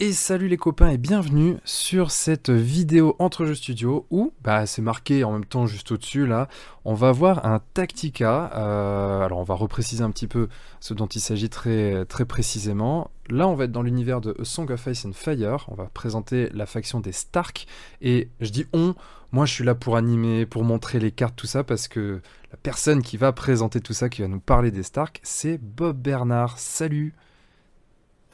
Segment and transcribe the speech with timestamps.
[0.00, 4.82] Et salut les copains et bienvenue sur cette vidéo entre jeux studio où, bah c'est
[4.82, 6.48] marqué en même temps juste au-dessus là,
[6.84, 8.50] on va voir un Tactica.
[8.56, 10.48] Euh, alors on va repréciser un petit peu
[10.80, 13.12] ce dont il s'agit très, très précisément.
[13.30, 15.84] Là on va être dans l'univers de A Song of Ice and Fire, on va
[15.84, 17.68] présenter la faction des Stark
[18.02, 18.96] et je dis on,
[19.30, 22.20] moi je suis là pour animer, pour montrer les cartes, tout ça parce que
[22.50, 25.96] la personne qui va présenter tout ça, qui va nous parler des Stark, c'est Bob
[25.96, 26.58] Bernard.
[26.58, 27.14] Salut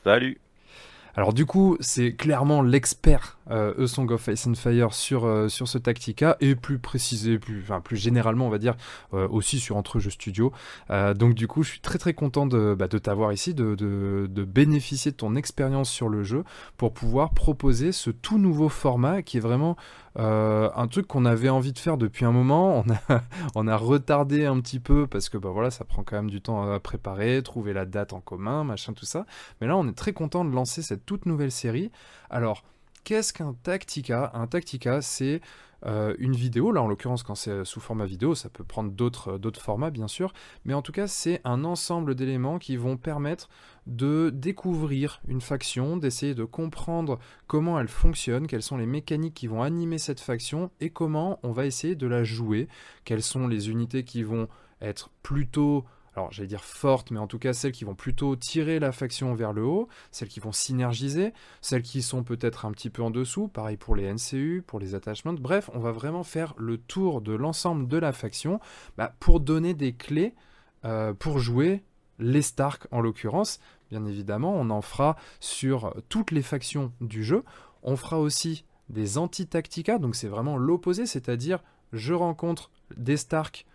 [0.05, 0.41] Salut
[1.17, 5.49] alors du coup, c'est clairement l'expert euh, A Song of Ice and Fire sur, euh,
[5.49, 8.77] sur ce Tactica et plus précisé, plus, enfin, plus généralement, on va dire,
[9.15, 10.53] euh, aussi sur Entre Jeux Studio.
[10.91, 13.75] Euh, donc du coup, je suis très très content de, bah, de t'avoir ici, de,
[13.75, 16.45] de, de, bénéficier de ton expérience sur le jeu
[16.77, 19.77] pour pouvoir proposer ce tout nouveau format qui est vraiment
[20.17, 22.85] un truc qu'on avait envie de faire depuis un moment.
[22.91, 23.23] On a,
[23.55, 26.41] on a retardé un petit peu parce que bah, voilà, ça prend quand même du
[26.41, 29.27] temps à préparer, trouver la date en commun, machin, tout ça.
[29.61, 31.91] Mais là, on est très content de lancer cette toute nouvelle série.
[32.31, 32.65] Alors,
[33.05, 34.31] qu'est-ce qu'un Tactica?
[34.35, 35.41] Un Tactica, c'est
[35.87, 39.39] euh, une vidéo, là en l'occurrence quand c'est sous format vidéo, ça peut prendre d'autres
[39.39, 40.33] d'autres formats bien sûr,
[40.65, 43.49] mais en tout cas c'est un ensemble d'éléments qui vont permettre
[43.87, 49.47] de découvrir une faction, d'essayer de comprendre comment elle fonctionne, quelles sont les mécaniques qui
[49.47, 52.69] vont animer cette faction et comment on va essayer de la jouer,
[53.05, 54.49] quelles sont les unités qui vont
[54.83, 55.85] être plutôt
[56.17, 59.35] alors j'allais dire fortes, mais en tout cas celles qui vont plutôt tirer la faction
[59.35, 63.11] vers le haut, celles qui vont synergiser, celles qui sont peut-être un petit peu en
[63.11, 67.21] dessous, pareil pour les NCU, pour les attachments, bref, on va vraiment faire le tour
[67.21, 68.61] de l'ensemble de la faction
[68.97, 70.35] bah, pour donner des clés
[70.85, 71.83] euh, pour jouer
[72.19, 73.61] les Stark en l'occurrence.
[73.91, 77.45] Bien évidemment, on en fera sur toutes les factions du jeu.
[77.83, 83.67] On fera aussi des anti-tactica, donc c'est vraiment l'opposé, c'est-à-dire je rencontre des Stark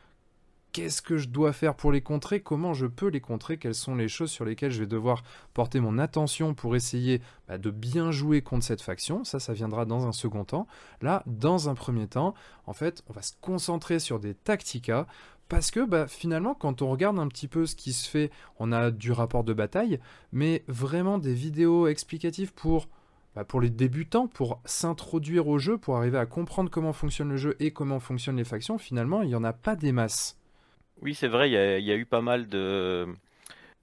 [0.76, 3.96] qu'est-ce que je dois faire pour les contrer, comment je peux les contrer, quelles sont
[3.96, 5.24] les choses sur lesquelles je vais devoir
[5.54, 9.24] porter mon attention pour essayer bah, de bien jouer contre cette faction?
[9.24, 10.68] Ça, ça viendra dans un second temps.
[11.02, 12.34] Là, dans un premier temps,
[12.66, 15.08] en fait, on va se concentrer sur des tacticas
[15.48, 18.74] parce que bah, finalement, quand on regarde un petit peu ce qui se fait, on
[18.74, 20.02] a du rapport de bataille,
[20.34, 22.90] mais vraiment des vidéos explicatives pour
[23.34, 27.38] bah, pour les débutants, pour s'introduire au jeu, pour arriver à comprendre comment fonctionne le
[27.38, 30.38] jeu et comment fonctionnent les factions, finalement, il n'y en a pas des masses.
[31.02, 33.08] Oui, c'est vrai, il y, a eu pas mal de,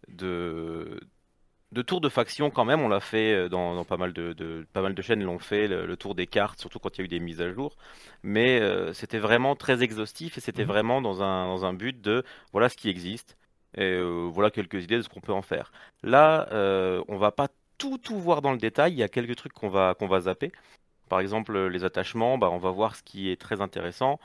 [0.08, 0.98] de,
[1.72, 2.80] de tours de faction quand même.
[2.80, 5.96] On l'a fait euh, dans, pas, mal de, pas mal de chaînes l'ont fait, le,
[5.96, 7.76] tour des cartes, surtout quand il y a eu des mises à jour.
[8.22, 10.68] Mais euh, c'était vraiment très exhaustif et c'était mmh.
[10.68, 13.36] vraiment dans un, dans un but de voilà ce qui existe
[13.74, 15.72] et euh, voilà quelques idées de ce qu'on peut en faire.
[16.02, 16.48] Là,
[17.08, 17.48] on va pas
[17.78, 18.92] tout tout voir dans le détail.
[18.92, 20.52] Il y a quelques trucs qu'on va qu'on va zapper.
[21.08, 24.18] Par exemple, les attachements, bah, on va voir ce qui est très intéressant.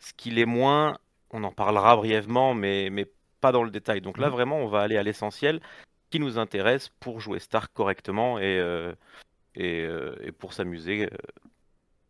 [0.00, 0.96] Ce qui l'est moins,
[1.32, 3.06] on en parlera brièvement, mais, mais
[3.40, 4.00] pas dans le détail.
[4.00, 4.32] Donc là, mhm.
[4.32, 5.60] vraiment, on va aller à l'essentiel
[6.10, 8.92] qui nous intéresse pour jouer Stark correctement et, euh,
[9.58, 11.16] euh, et, pour s'amuser euh,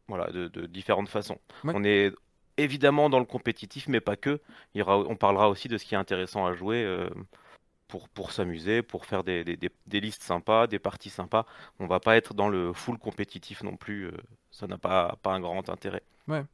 [0.09, 1.39] voilà, de, différentes façons.
[1.65, 2.13] On est
[2.57, 4.41] évidemment dans le compétitif, mais pas que.
[4.75, 6.85] Il y aura, on parlera aussi de ce qui est intéressant à jouer
[7.91, 11.45] pour, pour s'amuser, pour faire des, des, des, listes sympas, des parties sympas.
[11.79, 14.11] On va pas être dans le full compétitif non plus.
[14.51, 16.03] ça n'a pas, pas un grand intérêt.
[16.29, 16.45] Ouais.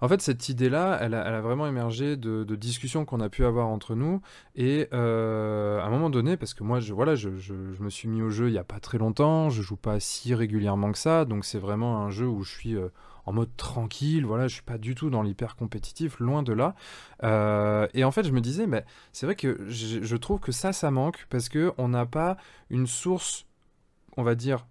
[0.00, 3.94] En fait, cette idée-là, elle, a, vraiment émergé de, discussions qu'on a pu avoir entre
[3.94, 4.22] nous.
[4.54, 8.22] Et euh, à un moment donné, parce que moi, je, voilà, je, me suis mis
[8.22, 11.24] au jeu il n'y a pas très longtemps, je joue pas si régulièrement que ça,
[11.24, 12.88] donc c'est vraiment un jeu où je suis euh,
[13.26, 16.74] en mode tranquille, voilà, je suis pas du tout dans l'hyper compétitif, loin de là.
[17.24, 20.52] Euh, et en fait, je me disais, mais c'est vrai que je, je trouve que
[20.52, 22.36] ça, ça manque, parce qu'on n'a pas
[22.70, 23.46] une source,
[24.16, 24.66] on va dire,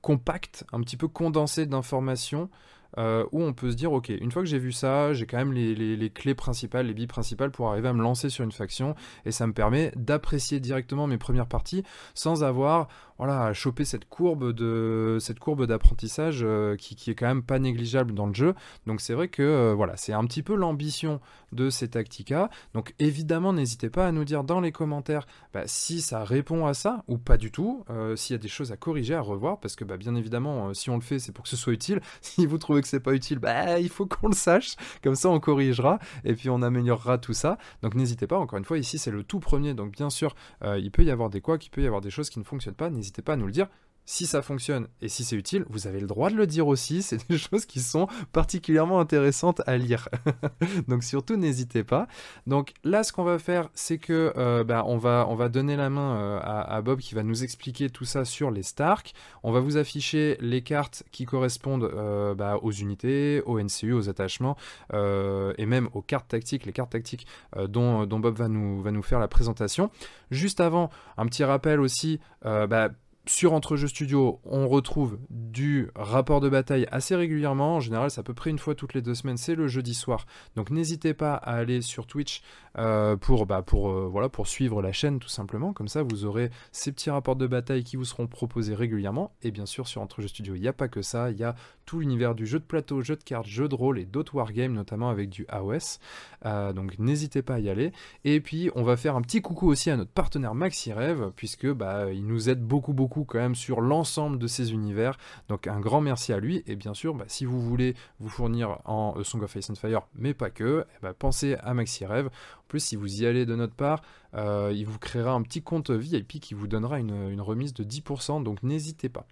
[0.00, 2.50] compacte, un petit peu condensée d'informations
[2.98, 5.38] euh, où on peut se dire, ok, une fois que j'ai vu ça, j'ai quand
[5.38, 8.94] même les, clés principales, les billes principales pour arriver à me lancer sur une faction,
[9.24, 12.88] et ça me permet d'apprécier directement mes premières parties sans avoir,
[13.18, 17.42] voilà, à choper cette courbe de cette courbe d'apprentissage euh, qui, qui, est quand même
[17.42, 18.54] pas négligeable dans le jeu.
[18.86, 21.20] Donc c'est vrai que euh, voilà, c'est un petit peu l'ambition
[21.52, 22.50] de ces Tactica.
[22.74, 26.74] Donc évidemment, n'hésitez pas à nous dire dans les commentaires bah, si ça répond à
[26.74, 27.84] ça ou pas du tout,
[28.16, 30.90] s'il y a des choses à corriger, à revoir, parce que bah, bien évidemment, si
[30.90, 32.00] on le fait, c'est pour que ce soit utile.
[32.22, 34.76] Si vous trouvez que c'est pas utile, bah il faut qu'on le sache.
[35.02, 37.56] Comme ça, on corrigera et puis on améliorera tout ça.
[37.82, 38.38] Donc n'hésitez pas.
[38.38, 39.74] Encore une fois, ici c'est le tout premier.
[39.74, 42.10] Donc bien sûr, euh, il peut y avoir des quoi, il peut y avoir des
[42.10, 42.90] choses qui ne fonctionnent pas.
[42.90, 43.68] N'hésitez pas à nous le dire
[44.04, 47.02] si ça fonctionne et si c'est utile, vous avez le droit de le dire aussi.
[47.02, 50.08] C'est des choses qui sont particulièrement intéressantes à lire.
[50.88, 52.08] Donc surtout n'hésitez pas.
[52.46, 55.76] Donc là, ce qu'on va faire, c'est que euh, bah, on, va, on va donner
[55.76, 59.12] la main euh, à, Bob qui va nous expliquer tout ça sur les Stark.
[59.42, 64.08] On va vous afficher les cartes qui correspondent euh, bah, aux unités, aux NCU, aux
[64.08, 64.56] attachements
[64.92, 67.26] et même aux cartes tactiques, les cartes tactiques
[67.68, 69.90] dont, dont, Bob va nous, va nous faire la présentation.
[70.30, 72.20] Juste avant, un petit rappel aussi.
[72.42, 72.90] Bah,
[73.26, 77.76] sur Entre Jeux Studio, on retrouve du rapport de bataille assez régulièrement.
[77.76, 79.36] En général, c'est à peu près une fois toutes les deux semaines.
[79.36, 80.26] C'est le jeudi soir.
[80.56, 82.42] Donc n'hésitez pas à aller sur Twitch
[82.78, 85.72] euh, pour, bah, euh, voilà, pour suivre la chaîne tout simplement.
[85.72, 89.32] Comme ça, vous aurez ces petits rapports de bataille qui vous seront proposés régulièrement.
[89.42, 91.30] Et bien sûr, sur Entre Jeux Studio, il n'y a pas que ça.
[91.30, 91.54] Il y a
[91.86, 94.72] tout l'univers du jeu de plateau, jeu de cartes, jeu de rôle et d'autres wargames,
[94.72, 96.00] notamment avec du AOS.
[96.44, 97.92] Euh, donc n'hésitez pas à y aller.
[98.24, 102.10] Et puis, on va faire un petit coucou aussi à notre partenaire MaxiRev, puisque bah,
[102.12, 105.16] il nous aide beaucoup, beaucoup quand même sur l'ensemble de ces univers.
[105.48, 106.62] Donc un grand merci à lui.
[106.66, 109.74] Et bien sûr, bah, si vous voulez vous fournir en euh, Song of Ice and
[109.74, 112.26] Fire, mais pas que, eh bah, pensez à MaxiRev.
[112.26, 114.02] En plus, si vous y allez de notre part,
[114.34, 118.42] euh, il vous créera un petit compte VIP qui vous donnera une, remise de 10%.
[118.42, 119.26] Donc n'hésitez pas.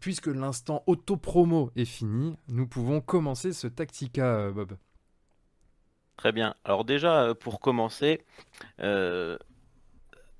[0.00, 4.76] Puisque l'instant auto-promo est fini, nous pouvons commencer ce Tactica, euh, Bob.
[6.16, 6.54] Très bien.
[6.64, 8.24] Alors déjà, pour commencer,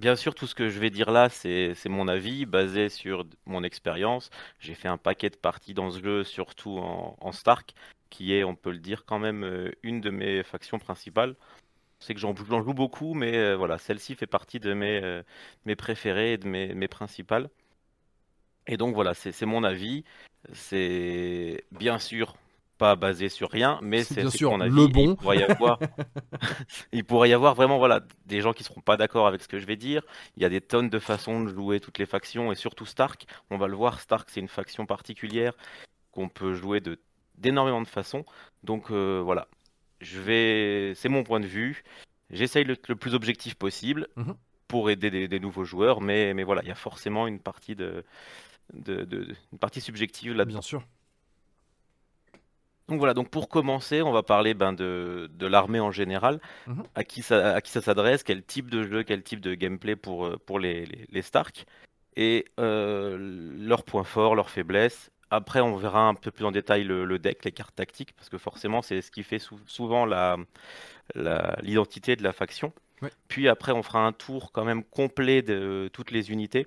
[0.05, 3.65] Bien sûr, tout ce que je vais dire là, c'est mon avis basé sur mon
[3.65, 4.29] expérience.
[4.61, 7.75] J'ai fait un paquet de parties dans ce jeu, surtout en, Stark,
[8.11, 11.37] qui est, on peut le dire, quand même euh, une de mes factions principales.
[12.01, 15.23] C'est que j'en joue beaucoup, mais euh, voilà, celle-ci fait partie de mes, euh,
[15.79, 17.49] préférées et de mes principales.
[18.67, 20.05] Et donc voilà, c'est mon avis.
[20.53, 22.37] C'est bien sûr
[22.79, 25.13] pas basé sur rien, mais c'est sûr le bon.
[25.13, 25.79] Il pourrait, y avoir,
[26.93, 29.59] il pourrait y avoir vraiment voilà, des gens qui seront pas d'accord avec ce que
[29.59, 30.03] je vais dire.
[30.37, 33.27] Il y a des tonnes de façons de jouer toutes les factions et surtout Stark.
[33.51, 35.55] On va le voir, Stark c'est une faction particulière
[36.11, 36.99] qu'on peut jouer de
[37.37, 38.25] d'énormément de façons.
[38.63, 39.49] Donc euh, voilà,
[40.01, 41.83] je vais, c'est mon point de vue.
[42.31, 44.35] J'essaye le, le, plus objectif possible mhm.
[44.69, 48.05] pour aider des, nouveaux joueurs, mais, mais voilà, il y a forcément une partie de,
[48.73, 50.45] de, de une partie subjective là.
[50.45, 50.83] Bien sûr.
[52.89, 56.83] Donc voilà, donc pour commencer, on va parler ben, de, de l'armée en général, mhm.
[56.95, 59.97] à qui ça, à qui ça s'adresse, quel type de jeu, quel type de gameplay
[59.97, 61.65] pour, euh, pour les, les, Stark,
[62.17, 63.17] et euh,
[63.59, 65.11] leurs points forts, leurs faiblesses.
[65.31, 68.39] Après, on verra un peu plus en détail le, deck, les cartes tactiques, parce que
[68.39, 70.05] forcément, c'est ce qui fait souvent
[71.15, 72.73] l'identité la, de la faction.
[73.29, 76.67] Puis après, on fera un tour quand même complet de toutes les unités.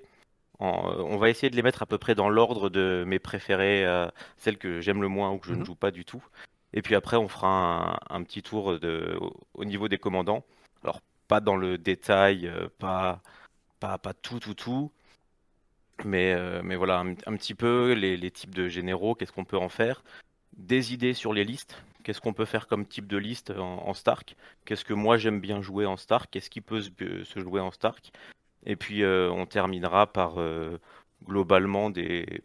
[0.60, 3.86] Euh, on va essayer de les mettre à peu près dans l'ordre de mes préférées,
[3.86, 5.66] euh, celles que j'aime le moins ou que je ne mhm.
[5.66, 6.24] joue pas du tout.
[6.72, 9.18] Et puis après, on fera un, petit tour de,
[9.54, 10.44] au, niveau des commandants.
[10.82, 13.22] Alors, pas dans le détail, euh, pas,
[13.80, 14.90] pas, pas tout, tout, tout.
[16.04, 20.04] Mais, mais voilà, un, petit peu les, types de généraux, qu'est-ce qu'on peut en faire?
[20.56, 21.82] Des idées sur les listes.
[22.04, 24.36] Qu'est-ce qu'on peut faire comme type de liste en, Stark?
[24.64, 26.28] Qu'est-ce que moi j'aime bien jouer en Stark?
[26.30, 28.12] Qu'est-ce qui peut se jouer en Stark?
[28.68, 30.78] Et puis euh, on terminera par euh,
[31.24, 32.42] globalement des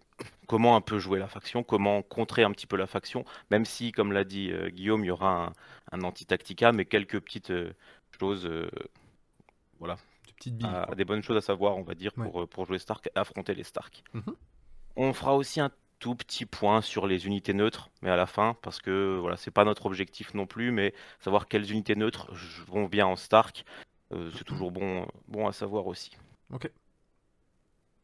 [0.48, 3.92] comment un peu jouer la faction, comment contrer un petit peu la faction, même si,
[3.92, 5.54] comme l'a dit euh, Guillaume, il y aura
[5.92, 7.54] un, anti-tactica, mais quelques petites
[8.20, 8.50] choses,
[9.80, 9.98] voilà,
[10.46, 13.64] des, des bonnes choses à savoir, on va dire, pour, pour jouer Stark, affronter les
[13.64, 14.04] Stark.
[14.14, 14.36] Mhm.
[14.96, 15.72] On fera aussi un
[16.04, 19.52] tout petit point sur les unités neutres, mais à la fin, parce que voilà, c'est
[19.52, 22.30] pas notre objectif non plus, mais savoir quelles unités neutres
[22.68, 23.64] vont bien en Stark,
[24.36, 26.12] c'est toujours bon, bon à savoir aussi.
[26.52, 26.70] Ok.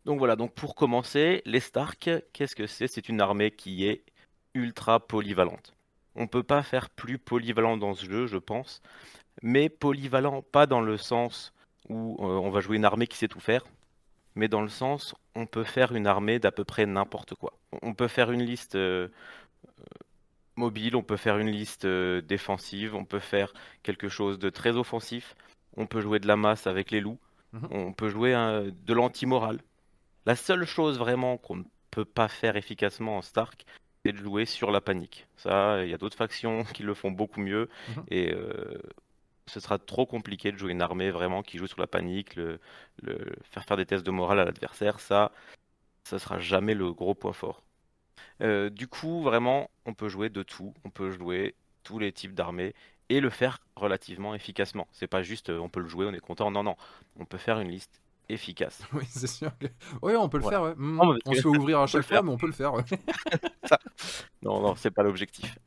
[0.05, 2.87] Donc voilà, donc pour commencer, les Stark, qu'est-ce que c'est?
[2.87, 4.03] C'est une armée qui est
[4.53, 5.73] ultra polyvalente.
[6.15, 8.81] On ne peut pas faire plus polyvalent dans ce jeu, je pense,
[9.43, 11.53] mais polyvalent pas dans le sens
[11.89, 13.65] où euh, on va jouer une armée qui sait tout faire,
[14.35, 17.53] mais dans le sens on peut faire une armée d'à peu près n'importe quoi.
[17.81, 19.09] On peut faire une liste euh,
[20.55, 25.35] mobile, on peut faire une liste défensive, on peut faire quelque chose de très offensif,
[25.77, 27.19] on peut jouer de la masse avec les loups,
[27.53, 27.67] mhm.
[27.71, 29.59] on peut jouer de l'anti-moral.
[30.25, 33.65] La seule chose vraiment qu'on ne peut pas faire efficacement en Stark,
[34.03, 35.27] c'est de jouer sur la panique.
[35.37, 38.03] Ça, il y a d'autres factions qui le font beaucoup mieux, mhm.
[38.09, 38.81] et euh,
[39.47, 42.59] ce sera trop compliqué de jouer une armée vraiment qui joue sur la panique, le,
[43.43, 45.31] faire faire des tests de morale à l'adversaire, ça,
[46.03, 47.63] ça sera jamais le gros point fort.
[48.41, 50.73] Euh, du coup, vraiment, on peut jouer de tout.
[50.85, 52.73] On peut jouer tous les types d'armées
[53.09, 54.87] et le faire relativement efficacement.
[54.91, 56.51] C'est pas juste euh, on peut le jouer, on est content.
[56.51, 56.75] Non, non,
[57.19, 58.81] on peut faire une liste efficace.
[58.93, 59.51] Oui, c'est sûr.
[60.01, 60.75] Oui, on peut le faire.
[60.77, 60.99] Mm.
[61.25, 62.73] on se fait ouvrir à chaque fois, mais on peut le faire.
[64.41, 65.57] Non, non, c'est pas l'objectif.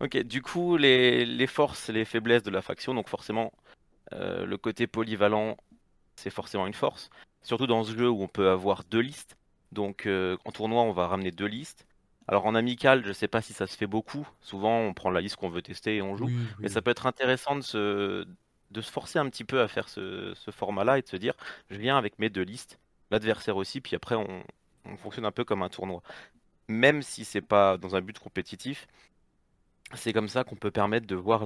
[0.00, 3.52] Ok, du coup, les, les, forces les faiblesses de la faction, donc forcément,
[4.12, 5.56] euh, le côté polyvalent,
[6.16, 7.10] c'est forcément une force.
[7.42, 9.36] Surtout dans ce jeu où on peut avoir deux listes.
[9.72, 11.86] Donc euh, en tournoi, on va ramener deux listes.
[12.30, 14.26] Alors en amical, je ne sais pas si ça se fait beaucoup.
[14.40, 16.30] Souvent, on prend la liste qu'on veut tester et on joue.
[16.60, 18.24] Mais ça peut être intéressant de se,
[18.70, 21.34] de se forcer un petit peu à faire ce, format-là et de se dire,
[21.70, 22.78] je viens avec mes deux listes,
[23.10, 24.44] l'adversaire aussi, puis après on,
[24.98, 26.04] fonctionne un peu comme un tournoi.
[26.68, 28.86] Même si c'est pas dans un but compétitif,
[29.94, 31.44] c'est comme ça qu'on peut permettre de voir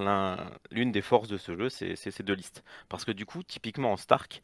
[0.71, 2.63] l'une des forces de ce jeu, c'est ces deux listes.
[2.91, 4.43] Parce que du coup, typiquement en Stark,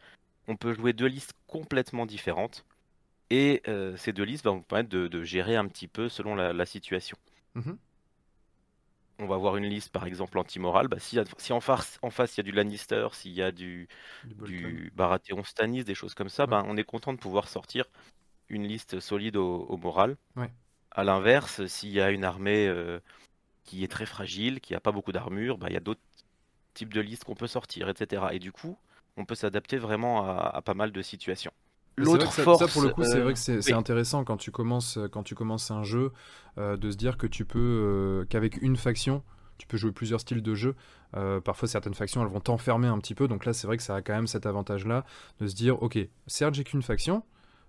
[0.49, 2.65] on peut jouer deux listes complètement différentes
[3.31, 6.67] Et euh, ces deux listes vont vous permettre de, gérer un petit peu selon la,
[6.67, 7.17] situation.
[7.55, 7.79] Mhm.
[9.21, 10.89] On va avoir une liste par exemple anti-morale.
[10.89, 11.19] Bah, si,
[11.53, 13.87] en, face, en face il y a du Lannister, s'il y a du,
[14.25, 17.85] du, Baratheon Stannis, des choses comme ça, ben, on est content de pouvoir sortir
[18.49, 20.17] une liste solide au, moral.
[20.91, 22.99] À l'inverse, s'il y a une armée euh,
[23.65, 26.01] qui est très fragile, qui n'a pas beaucoup d'armure, bah, il y a d'autres
[26.75, 28.25] types de listes qu'on peut sortir, etc.
[28.33, 28.77] Et du coup,
[29.17, 31.53] on peut s'adapter vraiment à, pas mal de situations.
[32.05, 35.23] L'autre force, ça, pour le coup, c'est vrai que c'est intéressant quand tu commences quand
[35.23, 36.13] tu commences un jeu
[36.59, 39.23] euh, de se dire que tu peux euh, qu'avec une faction
[39.61, 40.75] tu peux jouer plusieurs styles de jeu.
[41.17, 43.29] Euh, parfois, certaines factions, elles vont t'enfermer un petit peu.
[43.29, 45.05] Donc là, c'est vrai que ça a quand même cet avantage-là
[45.39, 47.23] de se dire, ok, certes, j'ai qu'une faction,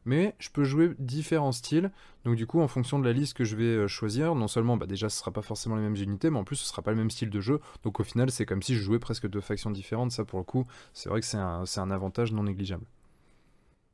[0.06, 1.92] mais je peux jouer différents styles.
[2.24, 4.78] Donc du coup, en fonction de la liste que je vais euh, choisir, non seulement
[4.78, 6.92] bah, déjà ce sera pas forcément les mêmes unités, mais en plus ce sera pas
[6.92, 7.60] le même style de jeu.
[7.84, 10.12] Donc au final, c'est comme si je jouais presque deux factions différentes.
[10.12, 12.86] Ça pour le coup, c'est vrai que c'est un, avantage non négligeable.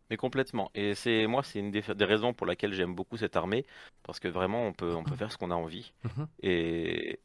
[0.10, 0.72] Mais complètement.
[0.74, 3.66] Et c'est moi, c'est une des, raisons pour laquelle j'aime beaucoup cette armée,
[4.04, 5.92] parce que vraiment, on peut, on peut faire ce qu'on a envie.
[6.04, 6.28] Mhm.
[6.44, 7.20] Et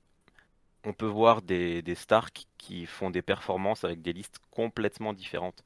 [0.85, 5.63] on peut voir des, des Stark qui font des performances avec des listes complètement différentes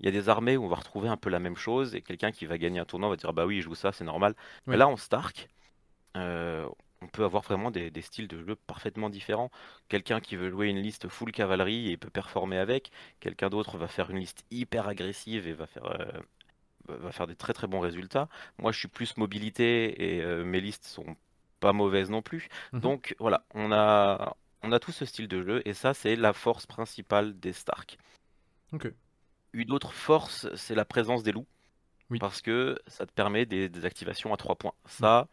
[0.00, 2.02] il y a des armées où on va retrouver un peu la même chose et
[2.02, 4.34] quelqu'un qui va gagner un tournoi va dire bah oui, je joue ça, c'est normal.
[4.66, 5.48] Mais là, en Stark,
[6.16, 6.68] euh,
[7.02, 9.50] on peut avoir vraiment des, styles de jeu parfaitement différents.
[9.88, 12.90] Quelqu'un qui veut jouer une liste full cavalerie et peut performer avec.
[13.20, 16.20] Quelqu'un d'autre va faire une liste hyper agressive et va faire, euh,
[16.88, 18.28] va faire des très très bons résultats.
[18.58, 21.16] Moi, je suis plus mobilité et euh, mes listes sont
[21.60, 22.48] pas mauvaises non plus.
[22.72, 22.80] Mhm.
[22.80, 26.32] Donc voilà, on a, on a tout ce style de jeu et ça, c'est la
[26.32, 27.98] force principale des Stark.
[29.52, 31.46] Une autre force, c'est la présence des loups.
[32.10, 32.18] Oui.
[32.18, 34.74] Parce que ça te permet des, activations à 3 points.
[34.84, 35.28] Ça,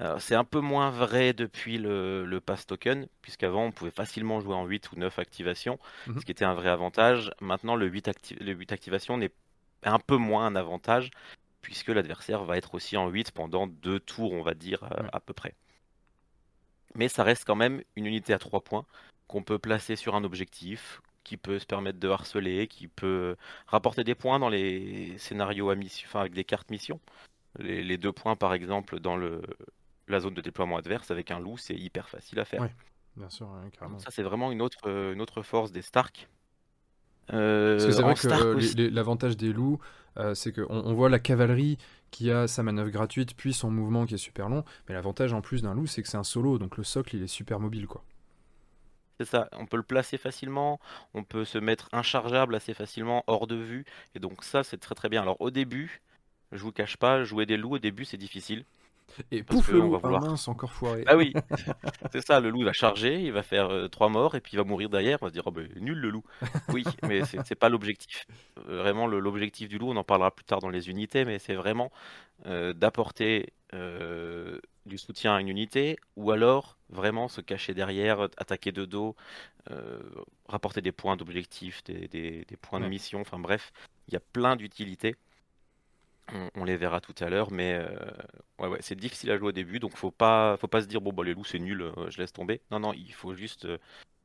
[0.00, 4.40] euh, c'est un peu moins vrai depuis le, le pass token, puisqu'avant on pouvait facilement
[4.40, 6.20] jouer en 8 ou 9 activations, mhm.
[6.20, 7.30] ce qui était un vrai avantage.
[7.40, 9.30] Maintenant, le 8, le 8 activations n'est
[9.86, 11.10] un peu moins un avantage,
[11.62, 15.20] puisque l'adversaire va être aussi en 8 pendant 2 tours, on va dire, euh, à
[15.20, 15.54] peu près.
[16.94, 18.86] Mais ça reste quand même une unité à 3 points
[19.26, 24.04] qu'on peut placer sur un objectif, qui peut se permettre de harceler, qui peut rapporter
[24.04, 27.00] des points dans les scénarios à mission, enfin avec des cartes mission.
[27.58, 29.42] Les, deux points, par exemple, dans le,
[30.06, 32.60] la zone de déploiement adverse avec un loup, c'est hyper facile à faire.
[32.60, 32.68] Oui,
[33.16, 33.98] bien sûr, carrément.
[33.98, 36.28] Ça, c'est vraiment une autre, une autre force des Stark.
[37.32, 39.78] Euh, Parce que c'est vrai que euh, l'avantage des loups,
[40.18, 41.78] euh, c'est qu'on on voit la cavalerie
[42.10, 44.64] qui a sa manœuvre gratuite, puis son mouvement qui est super long.
[44.88, 47.22] Mais l'avantage en plus d'un loup, c'est que c'est un solo, donc le socle, il
[47.22, 48.04] est super mobile, quoi.
[49.18, 50.78] C'est ça, on peut le placer facilement,
[51.14, 54.94] on peut se mettre inchargeable assez facilement hors de vue, et donc ça c'est très
[54.94, 55.22] très bien.
[55.22, 56.02] Alors au début,
[56.52, 58.66] je vous cache pas, jouer des loups au début c'est difficile.
[59.30, 60.22] Et pouf, le loup, va vouloir...
[60.22, 61.04] mince, encore foiré.
[61.06, 61.32] Ah oui,
[62.12, 64.56] c'est ça, le loup va charger, il va faire euh, trois morts, et puis il
[64.56, 66.24] va mourir derrière, on va se dire, oh, ben, nul le loup.
[66.68, 68.26] Oui, mais c'est pas l'objectif.
[68.66, 71.90] Vraiment, l'objectif du loup, on en parlera plus tard dans les unités, mais c'est vraiment
[72.44, 78.72] euh, d'apporter euh, du soutien à une unité, ou alors vraiment se cacher derrière, attaquer
[78.72, 79.16] de dos,
[79.70, 79.98] euh,
[80.46, 83.72] rapporter des points d'objectif, des, points de mission, enfin bref,
[84.06, 85.16] il y a plein d'utilités.
[86.56, 87.86] On, les verra tout à l'heure, mais euh,
[88.58, 91.00] ouais, ouais, c'est difficile à jouer au début, donc faut pas, faut pas se dire
[91.00, 92.60] bon bah les loups c'est nul, euh, je laisse tomber.
[92.72, 93.68] Non non, il faut juste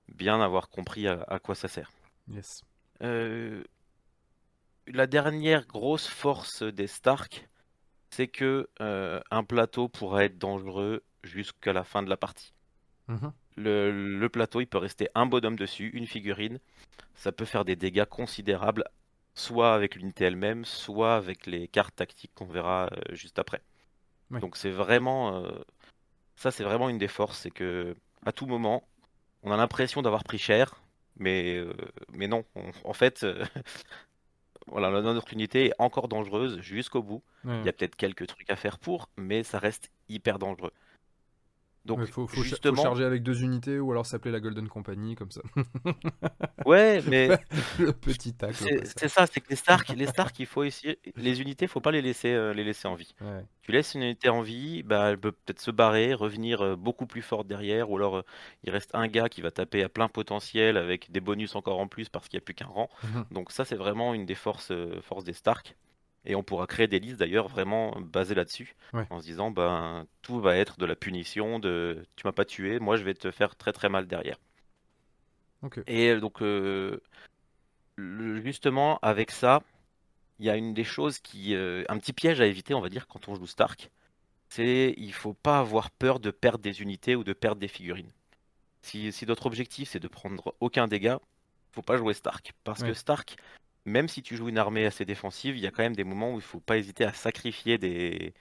[0.08, 1.92] bien avoir compris à, à, quoi ça sert.
[2.28, 2.64] Yes.
[4.88, 7.48] la dernière grosse force des Stark,
[8.12, 12.54] c'est que euh, un plateau pourrait être dangereux jusqu'à la fin de la partie.
[13.08, 13.32] Mhm.
[13.58, 16.60] Le, plateau, il peut rester un bonhomme dessus, une figurine.
[17.16, 18.84] Ça peut faire des dégâts considérables,
[19.36, 23.62] soit avec l'unité elle-même, soit avec les cartes tactiques qu'on verra euh, juste après.
[24.42, 25.52] Donc c'est vraiment, euh,
[26.36, 27.96] ça c'est vraiment une des forces, c'est que
[28.26, 28.88] à tout moment,
[29.44, 30.84] on a l'impression d'avoir pris cher,
[31.18, 31.64] mais
[32.14, 32.46] mais non,
[32.84, 33.26] en fait,
[34.68, 37.24] voilà, notre unité est encore dangereuse jusqu'au bout.
[37.64, 40.74] Il y a peut-être quelques trucs à faire pour, mais ça reste hyper dangereux.
[41.84, 42.82] Donc, il faut, justement...
[42.82, 45.42] charger avec deux unités ou alors s'appeler la Golden Company comme ça.
[46.66, 47.30] ouais, mais
[47.80, 48.54] le petit tac.
[48.54, 51.00] C'est ça, c'est que les Stark, les Stark, il faut essayer.
[51.16, 53.16] Les unités, faut pas les laisser, euh, les laisser en vie.
[53.62, 57.08] Tu laisses une unité en vie, bah, elle peut peut-être se barrer, revenir euh, beaucoup
[57.08, 58.26] plus forte derrière, ou alors euh,
[58.64, 61.88] il reste un gars qui va taper à plein potentiel avec des bonus encore en
[61.88, 62.90] plus parce qu'il n'y a plus qu'un rang.
[63.04, 63.26] Mhm.
[63.32, 64.72] Donc ça, c'est vraiment une des forces,
[65.02, 65.76] forces des Stark.
[66.26, 68.76] Et on pourra créer des listes d'ailleurs vraiment basées là-dessus,
[69.10, 72.80] en se disant ben tout va être de la punition, de tu m'as pas tué,
[72.80, 74.38] moi je vais te faire très très mal derrière.
[75.88, 77.00] Et donc euh,
[77.98, 79.64] justement avec ça,
[80.40, 82.90] il y a une des choses qui euh, un petit piège à éviter, on va
[82.90, 83.90] dire, quand on joue Stark,
[84.50, 88.12] c'est il faut pas avoir peur de perdre des unités ou de perdre des figurines.
[88.84, 91.20] Si, si notre objectif c'est de prendre aucun dégât,
[91.72, 93.38] faut pas jouer Stark parce que Stark
[93.86, 96.34] même si tu joues une armée assez défensive, il y a quand même des moments
[96.34, 98.34] où il faut pas hésiter à sacrifier des,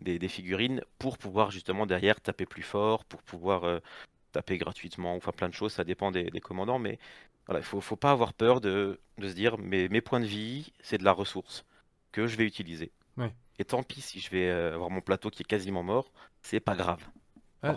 [0.00, 3.80] des, figurines pour pouvoir justement derrière taper plus fort, pour pouvoir euh,
[4.32, 6.98] taper gratuitement, enfin plein de choses, ça dépend des, commandants, mais
[7.46, 10.72] voilà, il faut, faut pas avoir peur de, se dire mes, mes points de vie,
[10.80, 11.64] c'est de la ressource
[12.12, 12.92] que je vais utiliser.
[13.60, 16.60] Et tant pis si je vais euh, avoir mon plateau qui est quasiment mort, c'est
[16.60, 17.04] pas grave.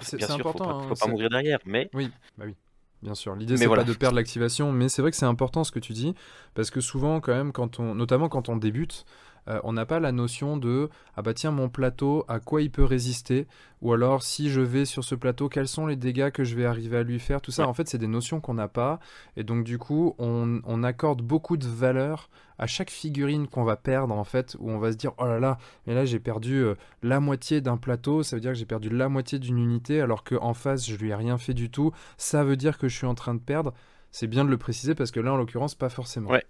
[0.02, 2.56] c'est bien sûr, important, faut pas, faut pas mourir derrière, mais oui, bah oui.
[3.04, 5.72] Bien sûr, l'idée c'est pas de perdre l'activation, mais c'est vrai que c'est important ce
[5.72, 6.14] que tu dis,
[6.54, 9.06] parce que souvent quand même, quand on, notamment quand on débute,
[9.48, 12.72] euh, on n'a pas la notion de ah bah tiens mon plateau à quoi il
[12.72, 13.48] peut résister?
[13.82, 16.66] Ou alors si je vais sur ce plateau quels sont les dégâts que je vais
[16.66, 17.42] arriver à lui faire?
[17.42, 19.00] Tout ça en fait c'est des notions qu'on n'a pas.
[19.38, 22.30] Et donc du coup on, on, accorde beaucoup de valeur
[22.60, 25.40] à chaque figurine qu'on va perdre en fait où on va se dire oh là
[25.40, 25.58] là
[25.88, 28.24] mais là j'ai perdu euh, la moitié d'un plateau.
[28.24, 31.10] Ça veut dire que j'ai perdu la moitié d'une unité alors qu'en face je lui
[31.10, 31.92] ai rien fait du tout.
[32.18, 33.74] Ça veut dire que je suis en train de perdre.
[34.12, 36.30] C'est bien de le préciser parce que là en l'occurrence pas forcément.
[36.30, 36.46] Ouais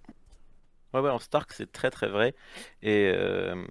[0.93, 2.35] Ouais, ouais, en Stark, c'est très très vrai.
[2.81, 3.65] Et, euh,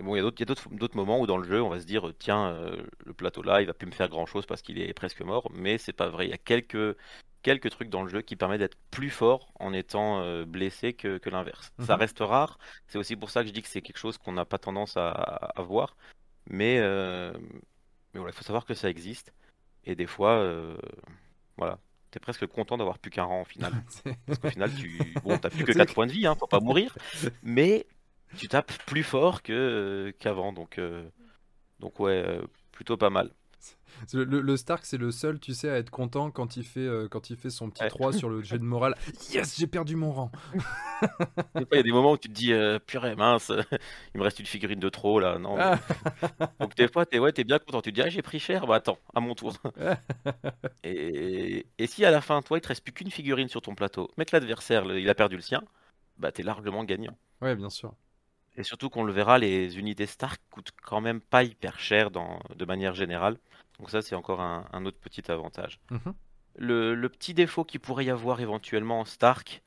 [0.00, 2.48] bon, il y a d'autres, moments où dans le jeu, on va se dire, tiens,
[2.48, 5.22] euh, le plateau là, il va plus me faire grand chose parce qu'il est presque
[5.22, 5.50] mort.
[5.52, 6.26] Mais c'est pas vrai.
[6.26, 6.96] Il y a quelques,
[7.42, 11.18] quelques trucs dans le jeu qui permettent d'être plus fort en étant euh, blessé que,
[11.18, 11.72] que l'inverse.
[11.80, 12.00] Ça mhm.
[12.00, 12.58] reste rare.
[12.86, 14.96] C'est aussi pour ça que je dis que c'est quelque chose qu'on n'a pas tendance
[14.96, 15.96] à, à voir.
[16.48, 19.32] Mais, mais voilà, il faut savoir que ça existe.
[19.84, 20.44] Et des fois,
[21.56, 21.78] voilà,
[22.12, 23.72] t'es presque content d'avoir plus qu'un rang en finale.
[24.26, 26.60] Parce qu'au final, tu bon, t'as plus que 4 points de vie, hein, faut pas
[26.60, 26.96] mourir,
[27.42, 27.86] mais
[28.36, 31.08] tu tapes plus fort que euh, qu'avant, donc euh,
[31.80, 33.30] donc ouais, euh, plutôt pas mal.
[34.12, 37.30] Le, Stark, c'est le seul, tu sais, à être content quand il fait, euh, quand
[37.30, 38.94] il fait son petit 3 sur le jet de morale.
[39.32, 40.32] Yes, j'ai perdu mon rang.
[41.54, 43.50] Il y a des moments où tu te dis, euh, purée, mince,
[44.14, 45.38] il me reste une figurine de trop là.
[45.38, 45.56] Non.
[46.60, 47.82] Donc des fois, t'es ouais, es bien content.
[47.82, 49.54] Tu te dis, ah, j'ai pris cher, bah attends, à mon tour.
[50.84, 53.74] et, et si à la fin, toi, il te reste plus qu'une figurine sur ton
[53.74, 55.62] plateau, mais que l'adversaire, il a perdu le sien,
[56.18, 57.16] bah t'es largement gagnant.
[57.40, 57.94] Ouais, bien sûr.
[58.56, 62.38] Et surtout qu'on le verra, les unités Stark coûtent quand même pas hyper cher dans,
[62.54, 63.38] de manière générale.
[63.82, 65.80] Donc ça, c'est encore un, autre petit avantage.
[65.90, 66.14] Mhm.
[66.54, 69.60] Le, petit défaut qu'il pourrait y avoir éventuellement en Stark,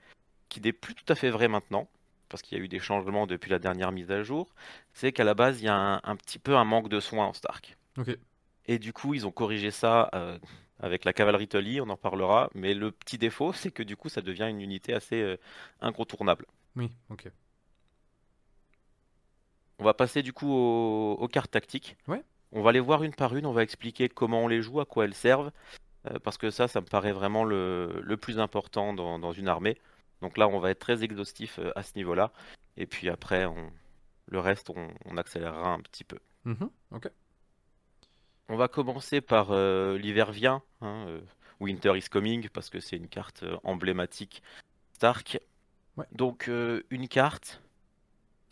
[0.47, 1.89] qui n'est plus tout à fait vrai maintenant,
[2.29, 4.47] parce qu'il y a eu des changements depuis la dernière mise à jour,
[4.93, 7.33] c'est qu'à la base, il y a un, petit peu un manque de soins en
[7.33, 7.75] Stark.
[8.67, 10.39] Et du coup, ils ont corrigé ça euh,
[10.79, 12.49] avec la cavalerie Tully, on en parlera.
[12.55, 15.35] Mais le petit défaut, c'est que du coup, ça devient une unité assez euh,
[15.81, 16.45] incontournable.
[16.77, 17.29] Oui, ok.
[19.79, 21.97] On va passer du coup aux, cartes tactiques.
[22.07, 22.23] Ouais.
[22.55, 24.85] On va les voir une par une, on va expliquer comment on les joue, à
[24.85, 25.51] quoi elles servent,
[26.09, 29.77] euh, parce que ça, ça me paraît vraiment le, plus important dans, une armée.
[30.21, 32.31] Donc là, on va être très exhaustif euh, à ce niveau-là.
[32.77, 33.73] Et puis après, on,
[34.27, 36.17] le reste, on, accélérera un petit peu.
[36.45, 36.69] Mhm,
[38.47, 41.07] on va commencer par euh, l'hiver vient, hein,
[41.59, 44.41] Winter is coming, parce que c'est une carte emblématique
[44.93, 45.39] Stark.
[46.13, 46.49] Donc
[46.89, 47.61] une carte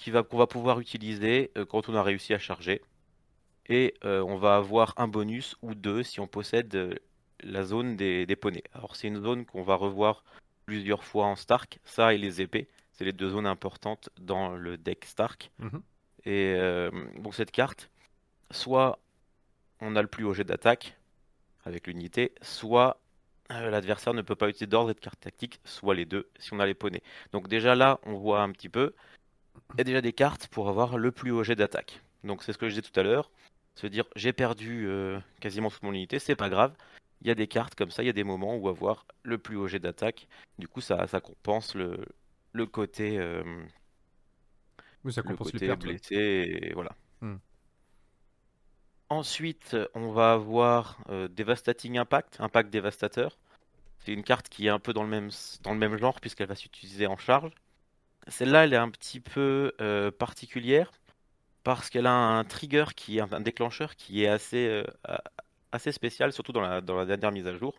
[0.06, 2.82] qu'on va pouvoir utiliser quand on a réussi à charger.
[3.68, 6.94] Et euh, on va avoir un bonus ou deux si on possède euh,
[7.42, 8.64] la zone des, des poneys.
[8.74, 10.24] Alors c'est une zone qu'on va revoir
[10.66, 12.68] plusieurs fois en Stark, ça et les épées.
[12.92, 15.52] C'est les deux zones importantes dans le deck Stark.
[15.60, 15.82] Mhm.
[16.26, 16.56] Et
[17.18, 17.90] donc cette carte,
[18.50, 18.98] soit
[19.82, 20.96] on a le plus haut jet d'attaque
[21.66, 23.02] avec l'unité, soit
[23.50, 26.60] l'adversaire ne peut pas utiliser d'ordre et de carte tactique, soit les deux si on
[26.60, 27.04] a les poneys.
[27.34, 28.94] Donc déjà là, on voit un petit peu
[29.74, 32.02] il y a déjà des cartes pour avoir le plus haut jet d'attaque.
[32.24, 33.32] Donc c'est ce que je disais tout à l'heure.
[33.76, 36.76] Se dire j'ai perdu euh, quasiment toute mon unité, c'est pas grave.
[37.22, 39.38] Il y a des cartes comme ça, il y a des moments où avoir le
[39.38, 40.28] plus haut jet d'attaque.
[40.60, 42.06] Du coup ça, ça compense le,
[42.52, 43.44] le côté, euh,
[45.04, 46.16] oui, ça compense le côté blessé.
[46.16, 46.92] Et voilà.
[47.22, 47.38] Hmm.
[49.10, 53.38] Ensuite, on va avoir euh, Devastating Impact, Impact dévastateur.
[54.00, 55.30] C'est une carte qui est un peu dans le même,
[55.62, 57.52] dans le même genre puisqu'elle va s'utiliser en charge.
[58.28, 60.92] Celle-là, elle est un petit peu euh, particulière
[61.64, 64.84] parce qu'elle a un trigger qui est un déclencheur qui est assez, euh,
[65.72, 67.76] assez spécial, surtout dans la, dans la dernière mise à jour.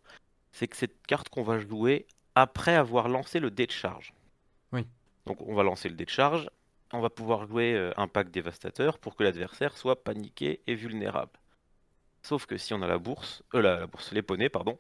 [0.53, 4.12] C'est que cette carte qu'on va jouer après avoir lancé le dé de charge.
[4.73, 4.87] Oui.
[5.27, 6.49] Donc on va lancer le dé de charge,
[6.92, 11.33] on va pouvoir jouer euh, un pack dévastateur pour que l'adversaire soit paniqué et vulnérable.
[12.23, 14.79] Sauf que si on a la bourse, euh, la, la bourse, les poneys, pardon,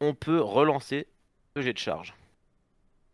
[0.00, 1.06] on peut relancer
[1.54, 2.14] le jet de charge.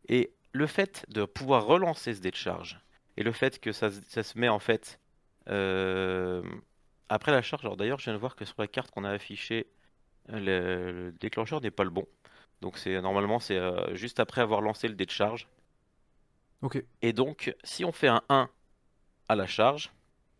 [0.08, 2.80] Et le fait de pouvoir relancer ce dé de charge
[3.16, 5.05] et le fait que ça, se met en fait euh,
[5.46, 7.64] après la charge.
[7.64, 9.66] Alors d'ailleurs, je viens de voir que sur la carte qu'on a affichée,
[10.28, 12.06] le, déclencheur n'est pas le bon.
[12.62, 15.48] Donc c'est normalement c'est euh, juste après avoir lancé le dé de charge.
[16.62, 16.82] Ok.
[17.02, 18.48] Et donc si on fait un 1
[19.28, 19.86] à la charge,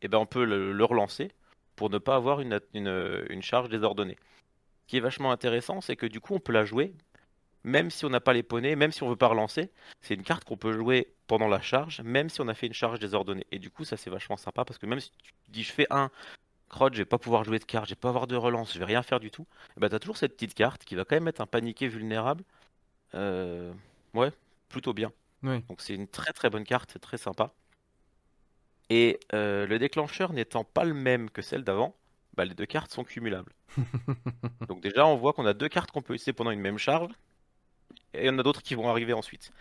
[0.01, 1.33] et eh ben on peut le, relancer
[1.75, 4.17] pour ne pas avoir une, une, une charge désordonnée.
[4.83, 6.95] Ce qui est vachement intéressant, c'est que du coup on peut la jouer
[7.67, 10.23] même si on n'a pas les poneys, même si on veut pas relancer, c'est une
[10.23, 13.45] carte qu'on peut jouer pendant la charge, même si on a fait une charge désordonnée.
[13.51, 15.89] Et du coup, ça c'est vachement sympa parce que même si tu dis je fais
[15.91, 16.11] un
[16.69, 18.79] crotte, je vais pas pouvoir jouer de carte, je vais pas avoir de relance, je
[18.79, 21.17] vais rien faire du tout, et bah t'as toujours cette petite carte qui va quand
[21.17, 22.45] même mettre un paniqué vulnérable.
[23.15, 23.73] Euh,
[24.15, 24.31] ouais,
[24.69, 25.13] plutôt bien.
[25.43, 27.53] Donc c'est une très très bonne carte, c'est très sympa.
[28.91, 31.97] Et euh, le déclencheur n'étant pas le même que celle d'avant,
[32.37, 33.53] bah, les deux cartes sont cumulables.
[34.69, 37.13] Donc déjà on voit qu'on a deux cartes qu'on peut utiliser pendant une même charge,
[38.17, 39.53] et il y en a d'autres qui vont arriver ensuite.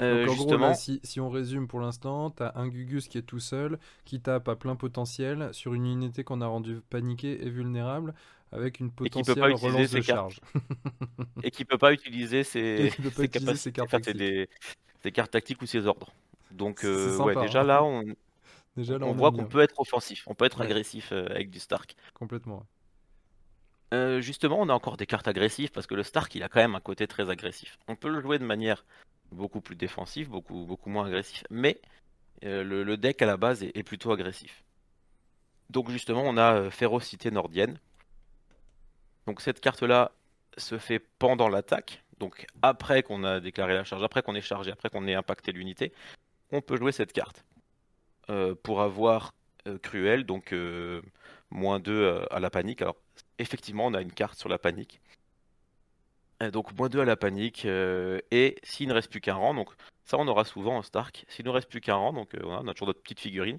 [0.00, 0.74] Euh, justement...
[0.74, 4.48] si, on résume pour l'instant, tu as un Gugus qui est tout seul, qui tape
[4.48, 8.14] à plein potentiel sur une unité qu'on a rendue paniquée et vulnérable,
[8.52, 10.40] avec une potentielle relance de charge.
[11.42, 12.92] et qui peut pas utiliser ses,
[13.30, 16.12] cartes, ses, cartes tactiques ou ses ordres.
[16.52, 17.64] Donc euh, ouais, déjà, hein.
[17.64, 18.02] là, on...
[18.76, 21.58] déjà là, on, voit qu'on peut être offensif, on peut être agressif euh, avec du
[21.58, 21.96] Stark.
[22.14, 22.64] Complètement.
[23.92, 26.74] Justement, on a encore des cartes agressives parce que le Stark, il a quand même
[26.74, 27.78] un côté très agressif.
[27.88, 28.84] On peut le jouer de manière
[29.32, 31.44] beaucoup plus défensif, beaucoup, moins agressif.
[31.50, 31.80] Mais
[32.44, 34.62] euh, le, deck à la base est, plutôt agressif.
[35.70, 37.78] Donc justement, on a euh, Férocité Nordienne.
[39.26, 40.12] Donc cette carte-là
[40.56, 42.04] se fait pendant l'attaque.
[42.18, 45.52] Donc après qu'on a déclaré la charge, après qu'on ait chargé, après qu'on ait impacté
[45.52, 45.92] l'unité,
[46.52, 47.44] on peut jouer cette carte.
[48.28, 49.32] Euh, pour avoir
[49.82, 50.54] Cruel, donc
[51.50, 52.82] moins 2 à la panique.
[52.82, 52.96] Alors
[53.38, 55.00] effectivement, on a une carte sur la panique.
[56.42, 57.64] Euh, donc moins 2 à la panique.
[57.64, 59.70] Euh, et s'il ne reste plus qu'un rang, donc
[60.04, 61.24] ça on aura souvent en Stark.
[61.28, 63.58] S'il ne reste plus qu'un rang, donc euh, on a toujours notre petite figurine,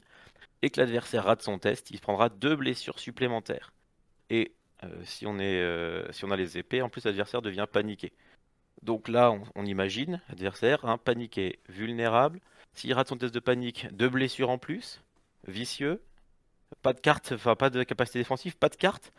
[0.62, 3.74] et que l'adversaire rate son test, il prendra deux blessures supplémentaires.
[4.30, 4.54] Et
[5.04, 8.14] si, on est, si on a les épées, en plus l'adversaire devient paniqué.
[8.84, 12.42] Donc là, on, imagine, adversaire, un paniqué, vulnérable.
[12.74, 15.02] S'il rate son test de panique, deux blessures en plus,
[15.48, 16.02] vicieux,
[16.82, 19.12] pas de carte, enfin pas de capacité défensive, pas de carte.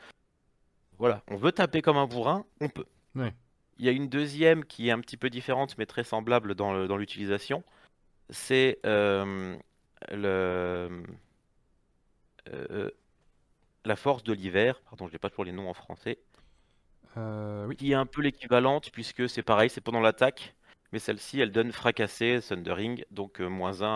[0.99, 2.87] Voilà, on veut taper comme un bourrin, on peut.
[3.15, 3.35] Ouais.
[3.79, 6.97] Il y a une deuxième qui est un petit peu différente mais très semblable dans
[6.97, 7.63] l'utilisation.
[8.31, 9.57] C'est euh,
[10.11, 11.03] le,
[12.53, 12.91] euh,
[13.85, 14.81] la force de l'hiver.
[14.83, 16.19] Pardon, je n'ai pas toujours les noms en français.
[17.17, 17.77] Euh, oui.
[17.77, 20.55] Qui est un peu l'équivalente puisque c'est pareil, c'est pendant l'attaque.
[20.93, 23.87] Mais celle-ci, elle donne fracassé, Thundering, donc moins 1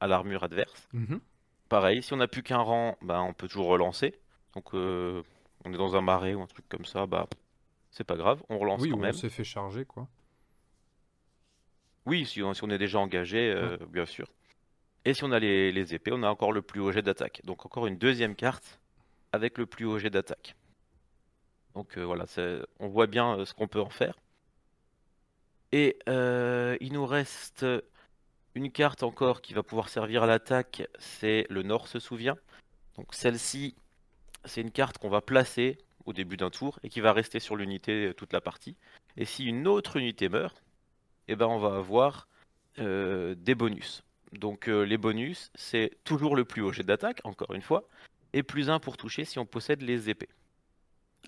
[0.00, 0.88] à, l'armure adverse.
[0.92, 1.20] Mhm.
[1.68, 4.14] Pareil, si on n'a plus qu'un rang, bah, on peut toujours relancer.
[4.54, 5.22] Donc on
[5.66, 7.28] est dans un marais ou un truc comme ça, bah,
[7.90, 9.14] c'est pas grave, on relance oui, quand même.
[9.14, 10.08] on s'est fait charger, quoi.
[12.06, 14.28] Oui, si on, est déjà engagé, euh, bien sûr.
[15.04, 17.42] Et si on a les, épées, on a encore le plus haut jet d'attaque.
[17.44, 18.80] Donc encore une deuxième carte
[19.32, 20.56] avec le plus haut jet d'attaque.
[21.74, 22.24] Donc euh, voilà,
[22.80, 24.18] on voit bien euh, ce qu'on peut en faire.
[25.72, 27.66] Et il nous reste
[28.58, 32.36] une carte encore qui va pouvoir servir à l'attaque, c'est le Nord se souvient.
[32.96, 33.76] Donc celle-ci,
[34.44, 37.54] c'est une carte qu'on va placer au début d'un tour et qui va rester sur
[37.54, 38.76] l'unité euh, toute la partie.
[39.16, 40.64] Et si une autre unité meurt,
[41.28, 42.26] eh ben on va avoir
[42.80, 44.02] euh, des bonus.
[44.32, 47.88] Donc euh, les bonus, c'est toujours le plus haut jet d'attaque, encore une fois,
[48.32, 50.30] et plus 1 pour toucher si on possède les épées.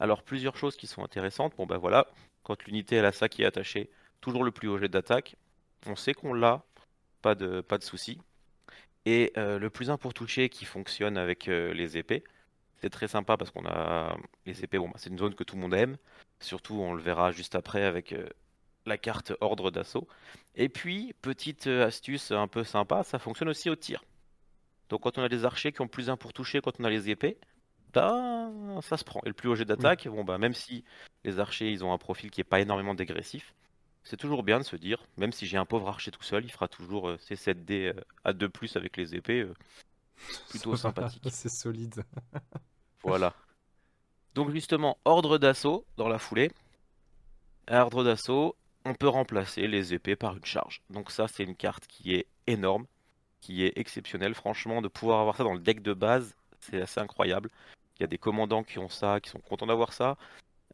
[0.01, 1.55] Alors plusieurs choses qui sont intéressantes.
[1.57, 2.09] Bon ben voilà,
[2.43, 3.89] quand l'unité elle a ça qui est attaché,
[4.21, 5.37] toujours le plus haut jet d'attaque.
[5.87, 6.65] On sait qu'on l'a,
[7.23, 8.19] pas de, pas de souci.
[9.07, 12.23] Et le plus 1 pour toucher qui fonctionne avec les épées,
[12.81, 15.57] c'est très sympa parce qu'on a les épées, bon, bah, c'est une zone que tout
[15.57, 15.97] le monde aime.
[16.41, 18.27] Surtout, on le verra juste après avec euh,
[18.87, 20.09] la carte ordre d'assaut.
[20.57, 24.03] Et puis, petite euh, astuce un peu sympa, ça fonctionne aussi au tir.
[24.89, 26.91] Donc quand on a des archers qui ont plus 1 pour toucher, quand on a
[26.91, 27.37] les épées,
[27.93, 29.21] bah, ça se prend.
[29.25, 30.85] Et le plus haut jet d'attaque, bon, bah, même si
[31.25, 33.55] les archers ils ont un profil qui n'est pas énormément dégressif,
[34.05, 36.51] c'est toujours bien de se dire, même si j'ai un pauvre archer tout seul, il
[36.51, 39.47] fera toujours euh, ses 7D à 2 plus avec les épées.
[40.49, 41.29] plutôt sympathique.
[41.31, 42.05] c'est solide.
[43.03, 43.33] Voilà.
[44.35, 46.53] Donc justement, ordre d'assaut dans la foulée.
[47.69, 50.83] Ordre d'assaut, on peut remplacer les épées par une charge.
[50.91, 52.87] Donc ça, c'est une carte qui est énorme,
[53.41, 54.35] qui est exceptionnelle.
[54.35, 57.51] Franchement, de pouvoir avoir ça dans le deck de base, c'est assez incroyable.
[57.99, 60.17] Il y a des commandants qui ont ça, qui sont contents d'avoir ça.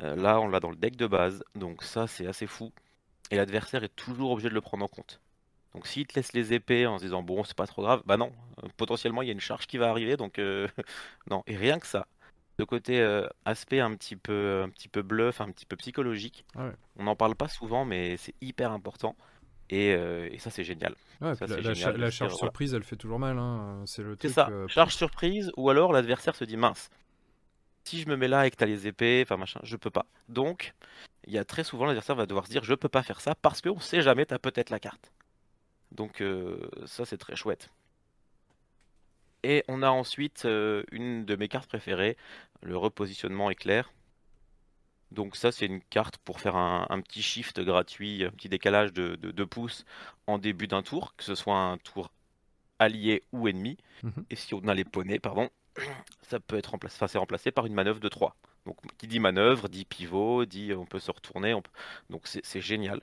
[0.02, 2.72] Euh, là, on l'a dans le deck de base, donc ça, c'est assez fou.
[3.30, 5.20] Et l'adversaire est toujours obligé de le prendre en compte.
[5.74, 8.16] Donc s'il te laisse les épées en se disant bon c'est pas trop grave, bah
[8.16, 10.68] non, euh, potentiellement il y a une charge qui va arriver, donc euh,
[11.30, 11.42] non.
[11.46, 12.06] Et rien que ça,
[12.58, 16.46] de côté euh, aspect un petit peu un petit peu bluff, un petit peu psychologique.
[16.96, 19.16] On n'en parle pas souvent, mais c'est hyper important.
[19.68, 20.94] Et, euh, ça c'est génial.
[21.20, 23.38] la, charge surprise, elle fait toujours mal.
[23.38, 23.82] Hein.
[23.84, 24.30] C'est le truc.
[24.30, 24.48] ça.
[24.68, 26.88] Charge surprise, ou alors l'adversaire se dit mince.
[27.84, 30.06] Si je me mets là et que t'as les épées, enfin machin, je peux pas.
[30.28, 30.74] Donc,
[31.26, 33.34] il y a très souvent l'adversaire va devoir se dire je peux pas faire ça
[33.34, 35.12] parce qu'on sait jamais t'as peut-être la carte.
[35.92, 36.22] Donc
[36.86, 37.70] ça c'est très chouette.
[39.42, 40.46] Et on a ensuite
[40.90, 42.16] une de mes cartes préférées,
[42.62, 43.92] le repositionnement éclair.
[45.12, 49.14] Donc ça, c'est une carte pour faire un, petit shift gratuit, un petit décalage de
[49.16, 49.84] 2 pouces
[50.26, 52.10] en début d'un tour, que ce soit un tour
[52.78, 53.76] allié ou ennemi.
[54.02, 54.24] Mhm.
[54.30, 55.48] Et si on a les poneys, pardon,
[56.22, 58.36] ça peut être remplacé, enfin, remplacé par une manœuvre de 3.
[58.66, 61.56] Donc qui dit manœuvre, dit pivot, dit on peut se retourner.
[62.10, 63.00] Donc c'est génial.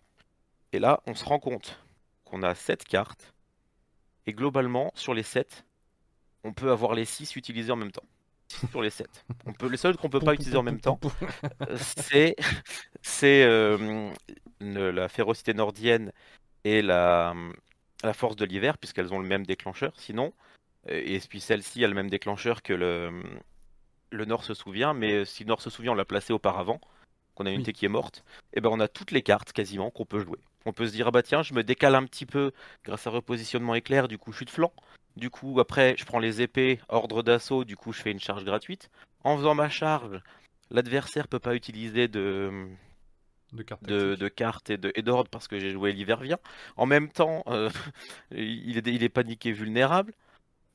[0.74, 1.80] Et là, on se rend compte
[2.26, 3.34] qu'on a 7 cartes.
[4.26, 5.66] Et globalement, sur les 7,
[6.44, 8.06] on peut avoir les 6 utilisés en même temps.
[8.70, 9.26] Sur les 7.
[9.46, 11.00] On peut, les seuls qu'on peut pas utiliser en même temps,
[11.76, 12.36] c'est
[13.24, 14.12] euh,
[14.60, 16.12] la férocité nordienne
[16.64, 17.34] et la,
[18.04, 19.94] la force de l'hiver, puisqu'elles ont le même déclencheur.
[19.98, 20.34] Sinon,
[20.88, 23.24] et puis celle-ci a le même déclencheur que le,
[24.14, 26.80] le Nord se souvient, mais si le Nord se souvient, on l'a placé auparavant,
[27.36, 28.24] qu'on a une unité qui est morte,
[28.54, 30.40] et eh ben on a toutes les cartes quasiment qu'on peut jouer.
[30.66, 32.52] On peut se dire, ah bah tiens, je me décale un petit peu
[32.86, 34.72] grâce à repositionnement éclair, du coup je suis de flanc.
[35.16, 38.46] Du coup, après, je prends les épées, ordre d'assaut, du coup je fais une charge
[38.46, 38.90] gratuite.
[39.24, 40.22] En faisant ma charge,
[40.70, 42.68] l'adversaire peut pas utiliser de,
[43.54, 46.20] de cartes, de, cartes et d'ordre parce que j'ai joué l'hiver
[46.76, 47.70] En même temps, euh,
[48.32, 50.14] il, est, il, est, paniqué vulnérable.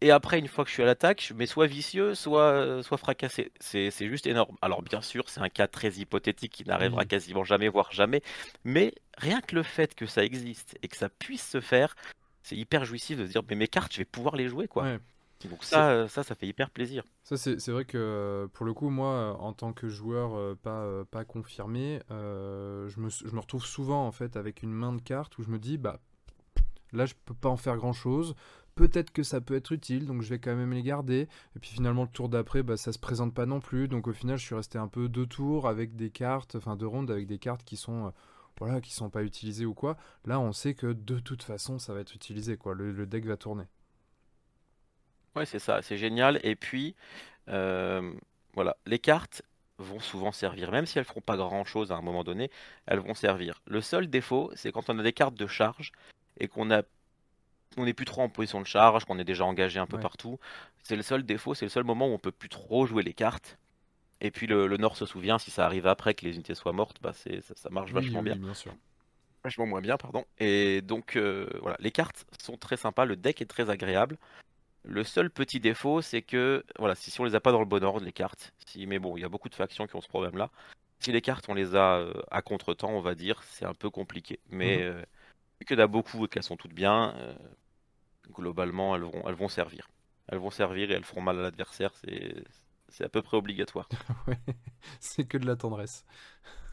[0.00, 2.98] Et après, une fois que je suis à l'attaque, je mets soit vicieux, soit, soit
[2.98, 3.50] fracassé.
[3.58, 4.56] C'est juste énorme.
[4.62, 8.22] Alors, bien sûr, c'est un cas très hypothétique qui n'arrivera quasiment jamais, voire jamais.
[8.64, 11.96] Mais rien que le fait que ça existe et que ça puisse se faire,
[12.44, 14.98] c'est hyper jouissif de se dire, mais mes cartes, je vais pouvoir les jouer, quoi.
[15.46, 17.04] Donc ça, euh, ça, ça fait hyper plaisir.
[17.22, 21.04] Ça, c'est vrai que euh, pour le coup, moi, euh, en tant que joueur pas,
[21.10, 25.38] pas confirmé, je me, je, me, retrouve souvent en fait avec une main de cartes
[25.38, 26.00] où je me dis, bah
[26.92, 28.34] là, je peux pas en faire grand chose
[28.78, 31.28] peut-être que ça peut être utile, donc je vais quand même les garder.
[31.56, 33.88] Et puis finalement, le tour d'après, bah, ça se présente pas non plus.
[33.88, 36.86] Donc au final, je suis resté un peu deux tours avec des cartes, enfin deux
[36.86, 38.10] rondes avec des cartes qui sont, euh,
[38.60, 39.96] voilà, qui sont pas utilisées ou quoi.
[40.26, 42.72] Là, on sait que de toute façon, ça va être utilisé, quoi.
[42.74, 43.64] Le, deck va tourner.
[45.34, 46.38] Ouais, c'est ça, c'est génial.
[46.44, 46.94] Et puis,
[47.48, 48.12] euh,
[48.54, 49.42] voilà, les cartes
[49.78, 52.48] vont souvent servir, même si elles feront pas grand chose à un moment donné,
[52.86, 53.60] elles vont servir.
[53.66, 55.90] Le seul défaut, c'est quand on a des cartes de charge
[56.38, 56.82] et qu'on a
[57.76, 60.38] on n'est plus trop en position de charge, qu'on est déjà engagé un peu partout.
[60.82, 63.14] C'est le seul défaut, c'est le seul moment où on peut plus trop jouer les
[63.14, 63.58] cartes.
[64.20, 66.98] Et puis le, Nord se souvient, si ça arrive après que les unités soient mortes,
[67.00, 68.36] bah c'est, ça, marche vachement bien.
[68.36, 68.74] bien sûr.
[69.44, 70.24] Vachement moins bien, pardon.
[70.38, 74.18] Et donc euh, voilà, les cartes sont très sympas, le deck est très agréable.
[74.84, 77.66] Le seul petit défaut, c'est que voilà, si, si on les a pas dans le
[77.66, 80.00] bon ordre, les cartes, si, mais bon, il y a beaucoup de factions qui ont
[80.00, 80.50] ce problème-là.
[80.98, 83.90] Si les cartes on les a euh, à contre-temps, on va dire, c'est un peu
[83.90, 84.40] compliqué.
[84.50, 84.82] Mais mhm.
[84.82, 85.02] euh,
[85.60, 87.14] vu qu'il y en a beaucoup et qu'elles sont toutes bien,
[88.30, 89.88] globalement, elles vont, elles vont servir.
[90.28, 91.92] Elles vont servir et elles feront mal à l'adversaire,
[92.88, 93.88] c'est à peu près obligatoire.
[95.00, 96.04] c'est que de la tendresse.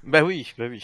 [0.04, 0.84] Bah oui, bah oui.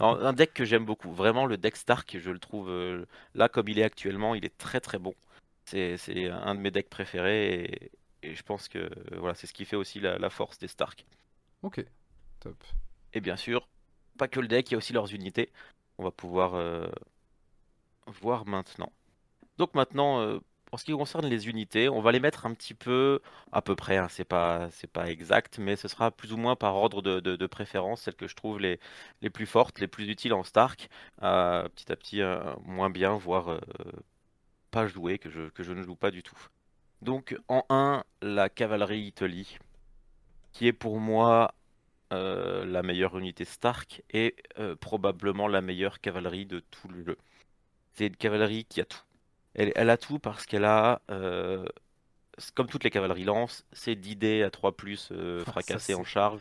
[0.00, 3.68] un deck que j'aime beaucoup, vraiment le deck Stark, je le trouve euh, là comme
[3.68, 5.14] il est actuellement, il est très très bon.
[5.64, 5.96] C'est
[6.30, 7.90] un de mes decks préférés
[8.22, 11.04] et, je pense que voilà, c'est ce qui fait aussi la, force des Stark.
[11.62, 11.84] Ok,
[12.38, 12.56] top.
[13.12, 13.66] Et bien sûr,
[14.18, 15.50] pas que le deck, il y a aussi leurs unités.
[15.98, 16.86] On va pouvoir euh,
[18.06, 18.92] voir maintenant.
[19.58, 22.74] Donc maintenant, euh, pour ce qui concerne les unités, on va les mettre un petit
[22.74, 23.20] peu,
[23.52, 26.76] à peu près, hein, c'est pas, pas exact, mais ce sera plus ou moins par
[26.76, 28.78] ordre de, préférence, celles que je trouve les,
[29.30, 30.88] plus fortes, les plus utiles en Stark,
[31.22, 33.60] euh, petit à petit euh, moins bien, voire
[34.70, 36.38] pas jouer, que je, ne joue pas du tout.
[37.02, 39.58] Donc en 1, la cavalerie Italie,
[40.52, 41.54] qui est pour moi
[42.12, 44.36] la meilleure unité Stark et
[44.80, 47.18] probablement la meilleure cavalerie de tout le.
[47.94, 49.02] C'est une cavalerie qui a tout
[49.54, 51.66] elle, a tout parce qu'elle a, euh,
[52.54, 56.40] comme toutes les cavaleries lance, c'est d'idées à 3 plus euh, ah, fracassées en charge.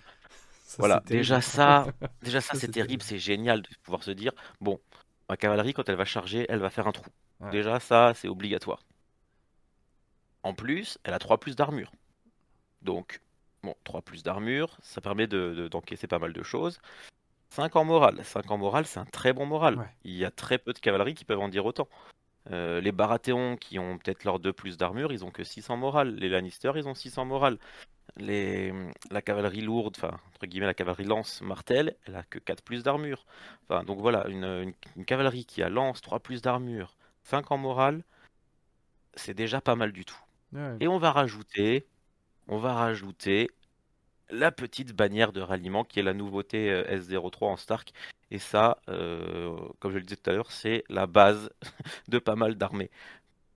[0.78, 1.88] voilà, déjà ça,
[2.22, 4.32] déjà ça, c'est terrible, c'est génial de pouvoir se dire
[4.62, 4.80] bon,
[5.28, 7.10] ma cavalerie quand elle va charger, elle va faire un trou.
[7.52, 8.84] Déjà ça, c'est obligatoire.
[10.44, 11.92] En plus, elle a 3 plus d'armure.
[12.82, 13.22] Donc,
[13.64, 16.80] bon, 3 plus d'armure, ça permet d'encaisser de, pas mal de choses.
[17.50, 18.24] 5 en morale.
[18.24, 19.90] 5 en morale, c'est un très bon moral.
[20.04, 21.88] Il y a très peu de cavaleries qui peuvent en dire autant.
[22.52, 26.16] Euh, les Baratheons qui ont peut-être leur 2 plus d'armure, ils ont que 600 morale.
[26.16, 27.58] Les Lannister, ils ont 600 morale.
[28.18, 28.74] Les...
[29.12, 32.84] La cavalerie lourde, enfin, entre guillemets, la cavalerie lance martel, elle a que 4 plus
[32.84, 33.26] d'armure.
[33.68, 34.74] Enfin, donc voilà, une,
[35.06, 38.04] cavalerie qui a lance, 3 plus d'armure, 5 en morale,
[39.16, 40.20] c'est déjà pas mal du tout.
[40.80, 41.86] Et on va rajouter,
[42.48, 43.52] on va rajouter
[44.30, 47.94] la petite bannière de ralliement qui est la nouveauté euh, S03 en Stark.
[48.32, 51.50] Et ça, euh, comme je le disais tout à l'heure, c'est la base
[52.08, 52.92] de pas mal d'armées.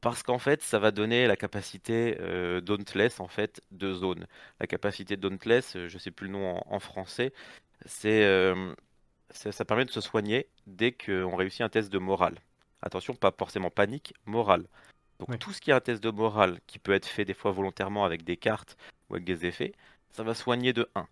[0.02, 4.28] Parce qu'en fait, ça va donner la capacité euh, Dauntless en fait, de zone.
[4.60, 7.32] La capacité Dauntless, je ne sais plus le nom en, français,
[7.86, 8.24] c'est
[9.32, 12.36] ça permet de se soigner dès qu'on réussit un test de morale.
[12.82, 14.66] Attention, pas forcément panique, morale.
[15.20, 17.52] Donc tout ce qui est un test de morale, qui peut être fait des fois
[17.52, 18.78] volontairement avec des cartes
[19.10, 19.74] ou avec des effets,
[20.14, 21.08] ça va soigner de 1.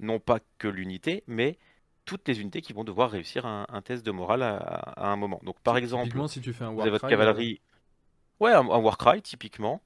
[0.00, 1.58] non pas que l'unité, mais
[2.04, 5.40] toutes les unités qui vont devoir réussir un, test de morale à, un moment.
[5.44, 7.60] Donc par exemple, si tu fais un vous avez votre cavalerie,
[8.40, 9.82] ouais, un, Warcry typiquement,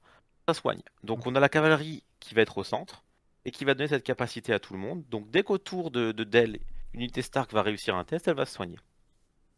[0.47, 0.81] ça soigne.
[1.03, 3.03] Donc on a la cavalerie qui va être au centre
[3.43, 5.03] et qui va donner cette capacité à tout le monde.
[5.09, 6.59] Donc dès qu'autour de, de Dell,
[6.93, 8.79] une unité Stark va réussir un test, elle va se soigner.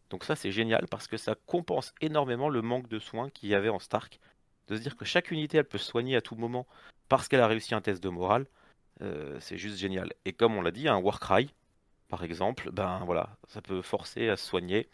[0.09, 3.55] Donc ça c'est génial parce que ça compense énormément le manque de soins qu'il y
[3.55, 4.19] avait en Stark.
[4.67, 6.65] De se dire que chaque unité elle peut se soigner à tout moment
[7.09, 8.47] parce qu'elle a réussi un test de morale,
[9.01, 10.13] euh, c'est juste génial.
[10.25, 11.53] Et comme on l'a dit, un Warcry,
[12.07, 14.87] par exemple, ben voilà, ça peut forcer à se soigner.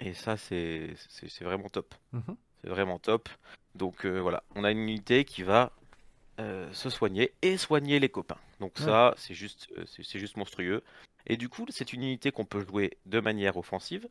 [0.00, 0.94] Et ça, c'est
[1.40, 1.94] vraiment top.
[2.12, 2.36] Mhm.
[2.62, 3.28] C'est vraiment top.
[3.74, 5.72] Donc euh, voilà, on a une unité qui va
[6.40, 8.38] euh, se soigner et soigner les copains.
[8.60, 10.82] Donc ça, c'est juste, c'est juste monstrueux.
[11.26, 14.08] Et du coup, c'est une unité qu'on peut jouer de manière offensive.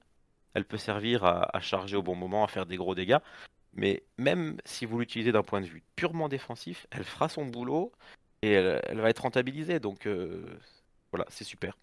[0.54, 3.20] Elle peut servir à, charger au bon moment, à faire des gros dégâts.
[3.74, 7.92] Mais même si vous l'utilisez d'un point de vue purement défensif, elle fera son boulot
[8.44, 9.80] et elle, va être rentabilisée.
[9.80, 10.08] Donc
[11.12, 11.78] voilà, c'est super.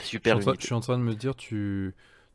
[0.00, 0.40] Super.
[0.40, 1.94] Je suis, en train de me dire, tu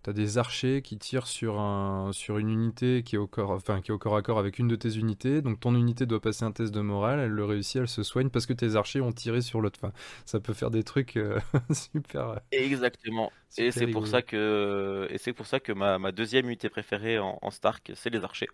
[0.09, 3.81] as des archers qui tirent sur, un, sur une unité qui est, au corps, enfin,
[3.81, 5.41] qui est au corps à corps avec une de tes unités.
[5.41, 8.29] Donc ton unité doit passer un test de morale, elle le réussit, elle se soigne
[8.29, 9.79] parce que tes archers ont tiré sur l'autre.
[9.81, 9.93] Enfin,
[10.25, 11.39] ça peut faire des trucs euh,
[11.71, 12.39] super.
[12.51, 13.31] Exactement.
[13.57, 17.19] et c'est pour ça que et c'est pour ça que ma, ma deuxième unité préférée
[17.19, 18.49] en, Stark, c'est les archers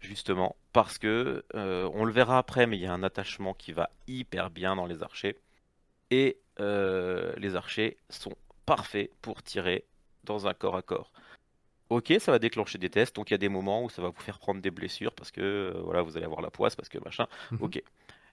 [0.00, 3.72] justement parce que euh, on le verra après, mais il y a un attachement qui
[3.72, 5.36] va hyper bien dans les archers
[6.10, 8.34] et euh, les archers sont
[8.66, 9.84] parfaits pour tirer
[10.26, 11.12] dans un corps à corps.
[11.88, 14.08] Ok, ça va déclencher des tests, donc il y a des moments où ça va
[14.08, 16.88] vous faire prendre des blessures parce que euh, voilà, vous allez avoir la poisse, parce
[16.88, 17.26] que machin.
[17.52, 17.58] Mhm.
[17.62, 17.82] Ok.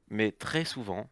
[0.09, 1.07] Mais très souvent,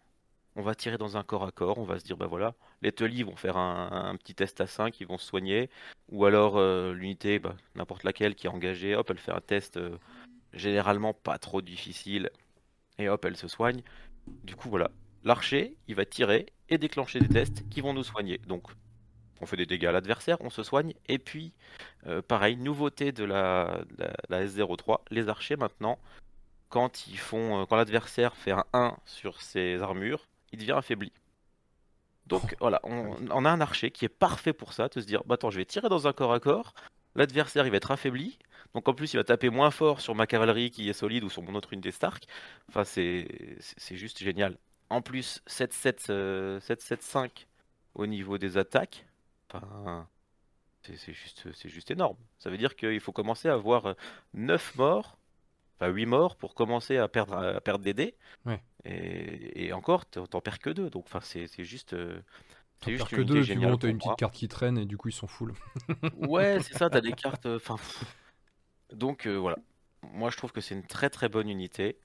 [0.56, 2.92] on va tirer dans un corps à corps, on va se dire bah voilà, les
[2.92, 5.70] Tully vont faire un, petit test à 5, ils vont se soigner,
[6.10, 9.80] ou alors euh, l'unité, bah, n'importe laquelle qui est engagée, hop, elle fait un test
[10.54, 12.32] généralement pas trop difficile,
[12.98, 13.82] et hop, elle se soigne.
[14.44, 14.92] Du coup voilà,
[15.24, 18.40] l'archer, il va tirer et déclencher des tests qui vont nous soigner.
[18.48, 18.64] Donc,
[19.42, 20.94] on fait des dégâts à l'adversaire, on se soigne.
[21.08, 21.54] Et puis,
[22.08, 23.82] euh, pareil, nouveauté de la,
[24.30, 26.00] S03, les archers maintenant,
[26.70, 31.12] quand ils font, euh, quand l'adversaire fait un 1 sur ses armures, il devient affaibli.
[32.28, 32.56] Donc oh.
[32.62, 35.50] voilà, on, a un archer qui est parfait pour ça, de se dire, bah attends,
[35.50, 36.74] je vais tirer dans un corps à corps,
[37.16, 38.38] l'adversaire il va être affaibli,
[38.74, 41.30] donc en plus il va taper moins fort sur ma cavalerie qui est solide ou
[41.30, 42.26] sur mon autre unité Stark.
[42.70, 43.28] Enfin c'est
[43.92, 44.58] juste génial.
[44.90, 46.60] En plus, 7-7-5 euh,
[47.96, 49.06] au niveau des attaques.
[50.84, 52.18] C'est juste, juste énorme.
[52.40, 53.96] Ça veut dire qu'il faut commencer à avoir
[54.34, 55.18] 9 morts,
[55.78, 58.16] enfin 8 morts pour commencer à perdre, à perdre des dés.
[58.86, 60.90] Et, encore, t'en perds que 2.
[60.90, 61.94] Donc c'est juste.
[61.94, 62.22] Euh,
[62.80, 64.98] t'en perds que 2 et puis bon, t'as une petite carte qui traîne et du
[64.98, 65.54] coup ils sont full.
[66.18, 67.46] ouais, c'est ça, t'as des cartes.
[67.46, 67.78] Euh, enfin.
[68.94, 69.58] Donc voilà.
[70.14, 71.98] Moi je trouve que c'est une très très bonne unité.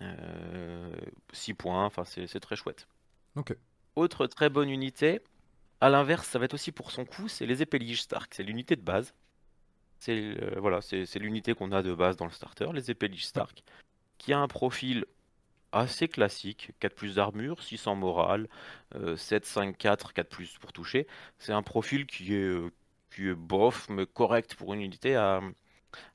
[0.00, 2.88] 6 euh, points, enfin c'est très chouette.
[3.36, 3.56] Ok.
[3.96, 5.20] Autre très bonne unité,
[5.80, 8.76] à l'inverse, ça va être aussi pour son coup, c'est les épéliges Stark, c'est l'unité
[8.76, 9.14] de base.
[10.00, 13.64] C'est euh, voilà, c'est l'unité qu'on a de base dans le starter, les épéliges Stark,
[14.18, 15.04] qui a un profil
[15.72, 18.48] assez classique, 4 plus d'armure, 600 morale,
[19.16, 21.06] 7, 5, 4, 4 plus pour toucher.
[21.38, 22.72] C'est un profil qui est, euh,
[23.14, 25.40] qui est bof, mais correct pour une unité à,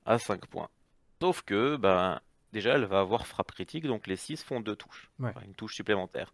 [0.05, 0.69] à 5 points.
[1.21, 2.21] Sauf que, ben,
[2.51, 5.09] déjà elle va avoir frappe critique, donc les 6 font 2 touches,
[5.45, 6.33] une touche supplémentaire.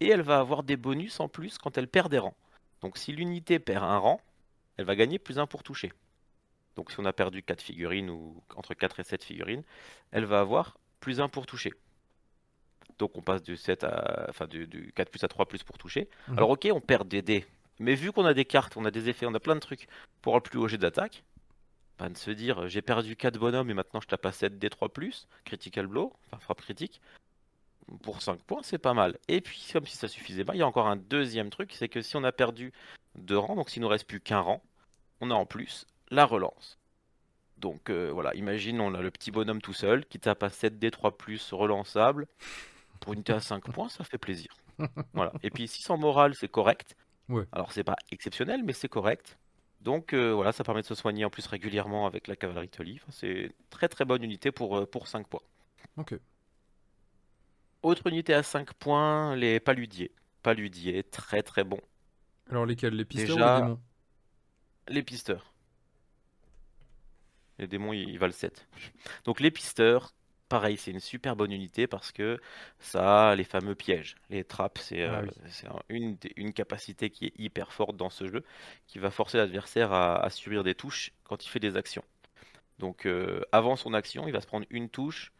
[0.00, 2.36] Et elle va avoir des bonus en plus quand elle perd des rangs.
[2.80, 4.20] Donc si l'unité perd un rang,
[4.76, 5.92] elle va gagner plus 1 pour toucher.
[6.76, 9.62] Donc si on a perdu 4 figurines ou entre 4 et 7 figurines,
[10.12, 11.72] elle va avoir plus 1 pour toucher.
[12.98, 16.08] Donc on passe du 7 à enfin du, 4 plus à 3 plus pour toucher.
[16.28, 16.38] Mhm.
[16.38, 17.46] Alors ok, on perd des dés.
[17.78, 19.88] Mais vu qu'on a des cartes, on a des effets, on a plein de trucs
[20.20, 21.24] pour avoir le plus haut jet d'attaque,
[21.98, 25.86] de se dire j'ai perdu 4 bonhommes et maintenant je tape à 7 D3+, critical
[25.86, 27.00] blow, enfin frappe critique.
[28.02, 29.18] Pour 5 points, c'est pas mal.
[29.28, 31.88] Et puis, comme si ça suffisait pas, il y a encore un deuxième truc, c'est
[31.88, 32.72] que si on a perdu
[33.16, 34.62] 2 rangs, donc s'il nous reste plus qu'un rang,
[35.20, 36.78] on a en plus la relance.
[37.58, 41.54] Donc euh, voilà, imagine on a le petit bonhomme tout seul qui tape à 7D3+,
[41.54, 42.26] relançable.
[43.00, 44.50] Pour une T à 5 points, ça fait plaisir.
[45.12, 45.32] Voilà.
[45.42, 46.96] Et puis 600 morale, c'est correct.
[47.52, 49.38] Alors c'est pas exceptionnel, mais c'est correct.
[49.82, 53.00] Donc euh, voilà, ça permet de se soigner en plus régulièrement avec la cavalerie Tully.
[53.10, 55.42] c'est très très bonne unité pour, euh, pour 5 points.
[55.96, 56.14] Ok.
[57.82, 60.12] Autre unité à 5 points, les paludiers.
[60.42, 61.80] Paludiers, très très bon.
[62.50, 62.94] Alors lesquels?
[62.94, 63.80] Les pisteurs ou les démons?
[64.88, 65.52] Les pisteurs.
[67.58, 68.66] Les démons, ils, ils valent 7.
[69.24, 70.12] Donc les pisteurs,
[70.50, 72.38] pareil, c'est une super bonne unité parce que
[72.80, 74.16] ça a les fameux pièges.
[74.28, 78.44] Les trappes, c'est ah euh, une, une, capacité qui est hyper forte dans ce jeu,
[78.86, 82.04] qui va forcer l'adversaire à, subir des touches quand il fait des actions.
[82.78, 85.32] Donc euh, avant son action, il va se prendre une touche,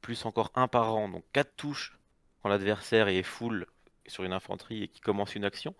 [0.00, 1.98] plus encore un par rang, donc quatre touches
[2.42, 3.66] quand l'adversaire est full
[4.06, 5.74] sur une infanterie et qui commence une action,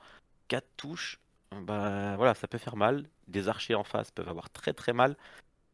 [0.49, 1.19] 4 touches,
[1.53, 3.05] bah voilà, ça peut faire mal.
[3.27, 5.17] Des archers en face peuvent avoir très très mal.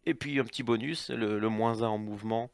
[0.07, 2.51] Et puis un petit bonus, le, moins 1 en mouvement.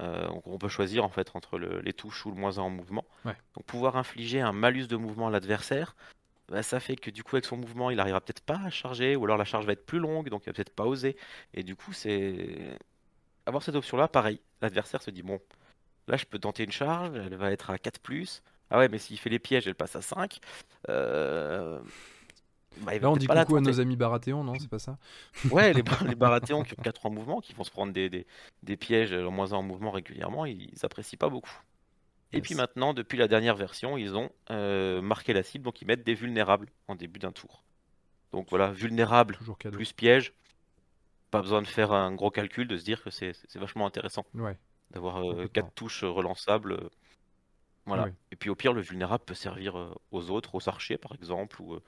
[0.00, 3.04] Euh, on peut choisir en fait entre les touches ou le moins 1 en mouvement.
[3.24, 5.96] Donc pouvoir infliger un malus de mouvement à l'adversaire,
[6.48, 9.16] bah, ça fait que du coup avec son mouvement il arrivera peut-être pas à charger,
[9.16, 11.16] ou alors la charge va être plus longue, donc il va peut-être pas oser.
[11.54, 12.78] Et du coup c'est...
[13.44, 15.40] Avoir cette option là, pareil, l'adversaire se dit bon,
[16.08, 18.98] là je peux tenter une charge, elle va être à 4 +, ah ouais mais
[18.98, 20.38] s'il fait les pièges elle passe à 5.
[20.88, 21.80] Euh...
[22.78, 24.96] Bah, Là, on dit coucou à nos amis Baratheon, non C'est pas ça?
[25.50, 28.26] Ouais, les, les Baratheon qui ont 4 en mouvement, qui vont se prendre des, des,
[28.62, 31.60] des pièges en moins 1 en mouvement régulièrement, ils, apprécient pas beaucoup.
[32.34, 35.86] Et puis maintenant, depuis la dernière version, ils ont euh, marqué la cible, donc ils
[35.86, 37.62] mettent des vulnérables en début d'un tour.
[38.32, 39.38] Donc voilà, vulnérable
[39.70, 40.32] plus piège.
[41.32, 44.24] Pas besoin de faire un gros calcul, de se dire que c'est vachement intéressant.
[44.34, 44.56] Ouais.
[44.92, 45.20] D'avoir
[45.52, 46.74] 4 euh, touches relançables.
[46.74, 46.88] Euh,
[47.86, 48.08] voilà.
[48.30, 51.80] Et puis au pire, le vulnérable peut servir aux autres, aux archers par exemple, ou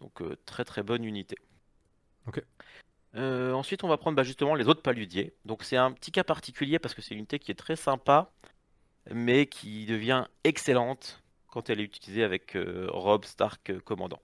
[0.00, 1.36] donc euh, très très bonne unité.
[3.16, 5.34] Euh, ensuite, on va prendre bah, justement les autres paludiers.
[5.44, 8.30] Donc c'est un petit cas particulier parce que c'est une unité qui est très sympa,
[9.10, 14.20] mais qui devient excellente quand elle est utilisée avec euh, Rob Stark commandant.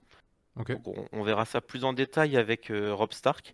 [1.13, 3.53] on, verra ça plus en détail avec Rob Stark.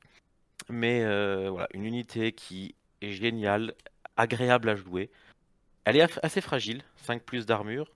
[0.69, 1.01] Mais
[1.49, 3.73] voilà, une unité qui est géniale,
[4.15, 5.09] agréable à jouer.
[5.85, 7.89] Elle est assez fragile, 5 plus d'armure,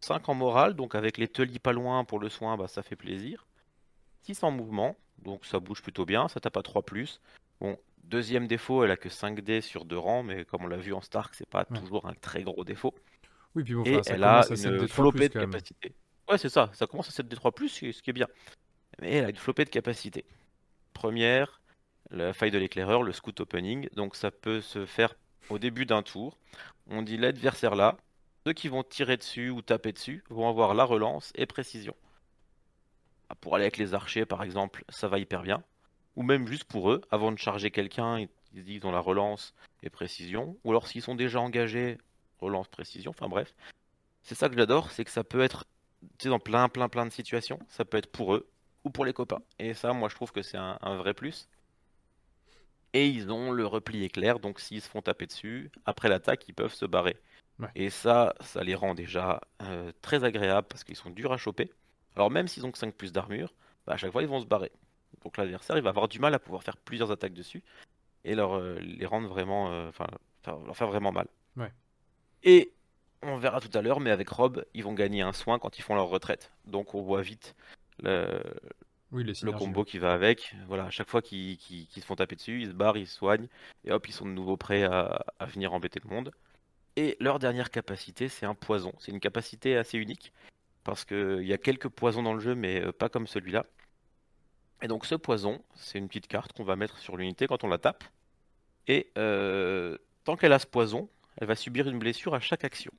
[0.00, 2.94] 5 en morale, donc avec les telis pas loin pour le soin, bah, ça fait
[2.94, 3.46] plaisir.
[4.22, 7.20] 6 en mouvement, donc ça bouge plutôt bien, ça tape à 3 plus.
[7.60, 10.76] Bon, deuxième défaut, elle a que 5 dés sur 2 rangs, mais comme on l'a
[10.76, 12.94] vu en Stark, c'est pas toujours un très gros défaut.
[13.56, 15.94] Oui, puis bon, Et elle a une flopée de capacité.
[16.30, 18.28] Ouais, c'est ça, ça commence à 7 d 3 plus, ce qui est bien.
[19.00, 20.24] Mais elle a une flopée de capacité.
[20.92, 21.60] Première,
[22.14, 25.14] la faille de l'éclaireur, le scout opening, donc ça peut se faire
[25.50, 26.38] au début d'un tour.
[26.88, 27.96] On dit l'adversaire là,
[28.46, 31.94] ceux qui vont tirer dessus ou taper dessus vont avoir la relance et précision.
[33.28, 35.62] Ah, pour aller avec les archers, par exemple, ça va hyper bien.
[36.16, 39.54] Ou même juste pour eux, avant de charger quelqu'un, ils disent qu'ils ont la relance
[39.82, 40.56] et précision.
[40.64, 41.98] Ou alors s'ils sont déjà engagés,
[42.38, 43.10] relance, précision.
[43.10, 43.54] Enfin bref.
[44.22, 45.64] C'est ça que j'adore, c'est que ça peut être
[46.24, 47.58] dans plein, plein, plein de situations.
[47.68, 48.48] Ça peut être pour eux
[48.84, 49.42] ou pour les copains.
[49.58, 51.48] Et ça, moi, je trouve que c'est un, vrai plus.
[52.94, 56.54] Et ils ont le repli éclair, donc s'ils se font taper dessus, après l'attaque, ils
[56.54, 57.16] peuvent se barrer.
[57.74, 61.70] Et ça, ça les rend déjà euh, très agréables parce qu'ils sont durs à choper.
[62.16, 63.52] Alors même s'ils ont que 5 plus d'armure,
[63.86, 64.72] bah, à chaque fois ils vont se barrer.
[65.22, 67.62] Donc l'adversaire il va avoir du mal à pouvoir faire plusieurs attaques dessus
[68.24, 69.90] et leur, euh, les rendre vraiment, euh,
[70.46, 71.26] leur faire vraiment mal.
[72.42, 72.72] Et
[73.22, 75.82] on verra tout à l'heure, mais avec Rob, ils vont gagner un soin quand ils
[75.82, 76.52] font leur retraite.
[76.66, 77.56] Donc on voit vite
[78.02, 78.42] le,
[79.22, 80.54] le combo qui va avec.
[80.66, 83.48] Voilà, à chaque fois qu'ils se font taper dessus, ils se barrent, ils se soignent,
[83.84, 86.32] et hop, ils sont de nouveau prêts à, à venir embêter le monde.
[86.96, 88.92] Et leur dernière capacité, c'est un poison.
[88.98, 90.32] C'est une capacité assez unique
[90.84, 93.66] parce qu'il y a quelques poisons dans le jeu, mais euh, pas comme celui-là.
[94.82, 97.68] Et donc ce poison, c'est une petite carte qu'on va mettre sur l'unité quand on
[97.68, 98.04] la tape.
[98.86, 101.08] Et euh, tant qu'elle a ce poison,
[101.38, 102.92] elle va subir une blessure à chaque action.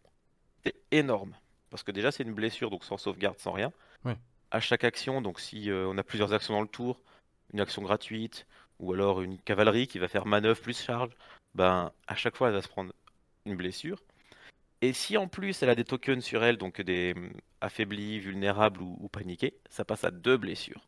[0.64, 1.36] C'est énorme.
[1.70, 3.72] Parce que déjà c'est une blessure, donc sans sauvegarde, sans rien.
[4.56, 7.02] À chaque action, donc si euh, on a plusieurs actions dans le tour,
[7.52, 8.48] une action gratuite,
[8.80, 11.12] ou alors une cavalerie qui va faire manœuvre plus charge,
[11.56, 12.94] ben à chaque fois elle va se prendre
[13.46, 14.02] une blessure.
[14.80, 18.82] Et si en plus elle a des tokens sur elle, donc des hum, affaiblis, vulnérables
[18.82, 20.88] ou, paniqués, ça passe à deux blessures.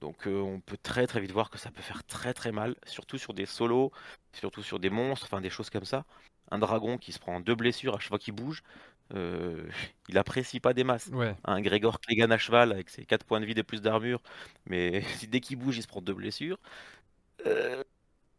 [0.00, 2.74] Donc euh, on peut très très vite voir que ça peut faire très très mal,
[2.86, 3.92] surtout sur des solos,
[4.32, 6.06] surtout sur des monstres, enfin des choses comme ça.
[6.50, 8.62] Un dragon qui se prend deux blessures à chaque fois qu'il bouge,
[9.14, 9.62] euh,
[10.08, 11.10] il apprécie pas des masses.
[11.44, 14.20] Un Grégor Clegane à cheval avec ses 4 points de vie et plus d'armure,
[14.66, 16.58] mais dès qu'il bouge il se prend deux blessures.
[17.46, 17.82] Euh,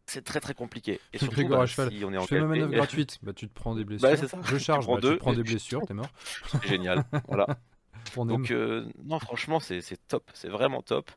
[0.06, 1.00] c'est très très compliqué.
[1.12, 3.54] Et surtout, bah, si on est en je fais ma manœuvre gratuite, bah, tu te
[3.54, 4.08] prends des blessures.
[4.08, 4.38] Bah, ça.
[4.44, 6.10] Je charge, tu, prends, bah, tu prends des blessures, t'es mort.
[6.50, 7.04] C'est génial.
[7.28, 7.46] voilà.
[8.16, 11.10] Donc euh, non, franchement, c'est top, c'est vraiment top.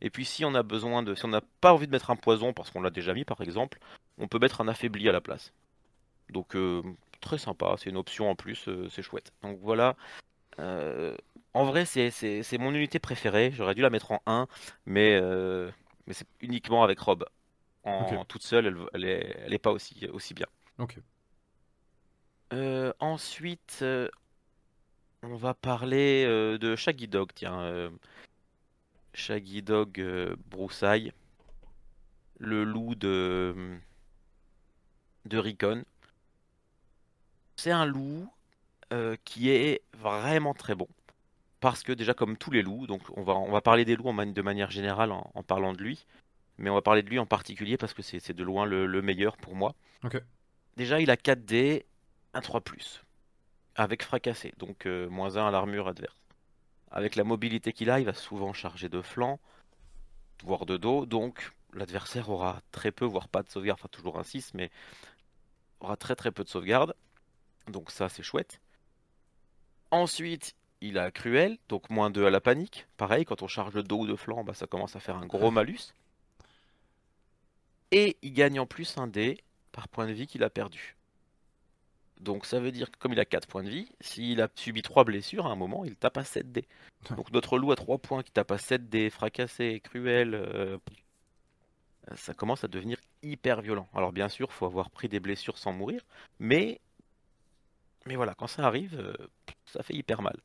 [0.00, 2.16] Et puis si on a besoin de, si on n'a pas envie de mettre un
[2.16, 3.78] poison parce qu'on l'a déjà mis par exemple,
[4.18, 5.52] on peut mettre un affaibli à la place.
[6.30, 6.82] Donc euh,
[7.24, 9.32] très sympa, c'est une option en plus, euh, c'est chouette.
[9.42, 9.96] Donc voilà.
[10.58, 13.50] en vrai, c'est mon unité préférée.
[13.52, 14.46] J'aurais dû la mettre en 1,
[14.86, 15.20] mais
[16.06, 17.24] mais c'est uniquement avec Rob
[17.84, 20.46] en toute seule, elle, elle, est, elle est pas aussi, aussi bien.
[20.78, 20.98] Ok.
[22.52, 24.08] Euh, ensuite, euh,
[25.22, 27.30] on va parler euh, de Shaggy Dog.
[27.34, 27.90] Tiens,
[29.12, 30.02] Shaggy Dog
[30.50, 31.12] Broussaille,
[32.38, 33.78] le loup de
[35.26, 35.84] de Recon.
[37.56, 38.30] C'est un loup
[39.24, 40.86] qui est vraiment très bon.
[41.58, 44.12] Parce que déjà comme tous les loups, donc on va, on va parler des loups
[44.12, 46.06] de manière générale en parlant de lui
[46.58, 49.36] mais on va parler de lui en particulier parce que c'est de loin le, meilleur
[49.36, 49.74] pour moi.
[50.76, 51.84] Déjà, il a 4D,
[52.32, 52.62] un 3.
[53.76, 56.16] avec fracassé, donc euh, moins 1 à l'armure adverse.
[56.90, 59.40] Avec la mobilité qu'il a, il va souvent charger de flanc,
[60.44, 64.24] voire de dos, donc l'adversaire aura très peu, voire pas de sauvegarde, enfin toujours un
[64.24, 64.70] 6, mais
[65.80, 66.94] aura très très peu de sauvegarde.
[67.68, 68.60] Donc ça c'est chouette.
[69.90, 72.86] Ensuite, il a Cruel, donc moins 2 à la panique.
[72.96, 75.26] Pareil, quand on charge de dos ou de flanc, bah, ça commence à faire un
[75.26, 75.94] gros malus.
[77.90, 79.38] Et il gagne en plus un dé
[79.72, 80.96] par point de vie qu'il a perdu.
[82.20, 84.82] Donc ça veut dire que comme il a 4 points de vie, s'il a subi
[84.82, 86.66] 3 blessures, à un moment, il tape à 7 dés.
[87.16, 90.78] Donc notre loup à 3 points qui tape à 7 dés, fracassé, cruel, euh,
[92.16, 93.88] ça commence à devenir hyper violent.
[93.94, 96.02] Alors bien sûr, il faut avoir pris des blessures sans mourir,
[96.38, 96.80] mais
[98.06, 99.14] mais voilà, quand ça arrive, euh,
[99.64, 100.36] ça fait hyper mal.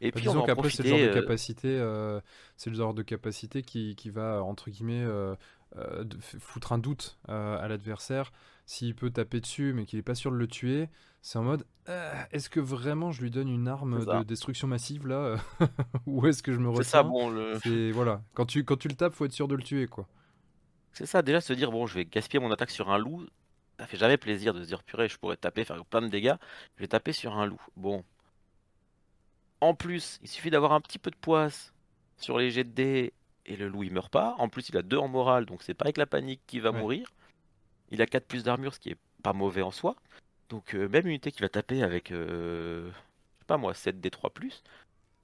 [0.00, 2.20] Et bah, puis disons qu'après c'est le genre de euh, capacité, euh,
[2.56, 5.06] c'est le genre de capacité qui, qui va entre guillemets
[6.40, 8.32] foutre un doute à l'adversaire.
[8.64, 10.88] S'il peut taper dessus, mais qu'il est pas sûr de le tuer,
[11.20, 11.66] c'est en mode
[12.30, 15.36] est-ce que vraiment je lui donne une arme de destruction massive là,
[16.06, 17.90] ou est-ce que je me retiens C'est ça, bon le.
[17.92, 20.08] voilà, quand tu quand tu le tapes, faut être sûr de le tuer quoi.
[20.92, 23.26] C'est ça, déjà se dire, bon, je vais gaspiller mon attaque sur un loup,
[23.82, 26.36] ça fait jamais plaisir de se dire, purée, je pourrais taper, faire plein de dégâts,
[26.76, 27.60] je vais taper sur un loup.
[27.76, 28.04] Bon.
[29.60, 31.74] En plus, il suffit d'avoir un petit peu de poisse
[32.16, 33.12] sur les jets de dés
[33.44, 34.36] et le loup il meurt pas.
[34.38, 36.70] En plus, il a 2 en morale, donc c'est pas avec la panique qu'il va
[36.70, 37.08] mourir.
[37.90, 39.96] Il a 4 plus d'armure, ce qui est pas mauvais en soi.
[40.48, 44.10] Donc, euh, même unité qui va taper avec, euh, je sais pas moi, 7 d
[44.10, 44.62] 3 plus,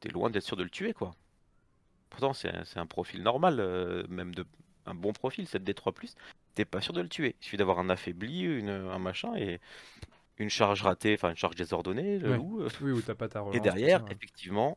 [0.01, 1.13] t'es loin d'être sûr de le tuer quoi.
[2.11, 4.45] Pourtant, c'est un, profil normal, euh, même de
[4.89, 6.15] un bon profil, 7D3+,
[6.59, 7.37] t'es pas sûr de le tuer.
[7.41, 9.61] Il suffit d'avoir un affaibli, une, un machin, et
[10.39, 12.63] une charge ratée, enfin une charge désordonnée, le loup.
[12.63, 14.77] Euh, oui, ou t'as pas ta relance, Et derrière, effectivement,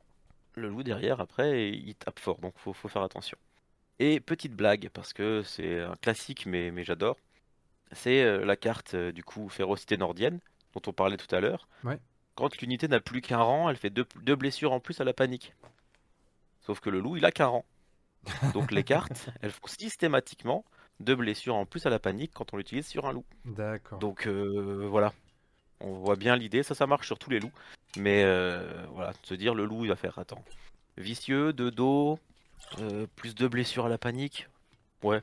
[0.53, 3.35] le loup derrière, après, il tape fort, donc faut, faut faire attention.
[3.97, 7.17] Et petite blague, parce que c'est un classique, mais, mais j'adore,
[7.93, 10.39] c'est euh, la carte euh, du coup Férocité Nordienne,
[10.75, 11.67] dont on parlait tout à l'heure.
[12.35, 15.13] Quand l'unité n'a plus qu'un rang, elle fait deux, deux blessures en plus à la
[15.13, 15.55] panique.
[16.61, 17.65] Sauf que le loup, il a qu'un rang.
[18.53, 20.63] Donc les cartes, elles font systématiquement
[21.01, 23.25] deux blessures en plus à la panique quand on l'utilise sur un loup.
[23.45, 23.99] D'accord.
[23.99, 25.13] Donc euh, voilà,
[25.79, 27.51] on voit bien l'idée, ça ça marche sur tous les loups.
[27.97, 30.43] Mais euh, voilà, se dire le loup il va faire, attends,
[30.97, 32.19] vicieux, de dos,
[32.79, 34.47] euh, plus deux blessures à la panique.
[35.03, 35.21] Ouais,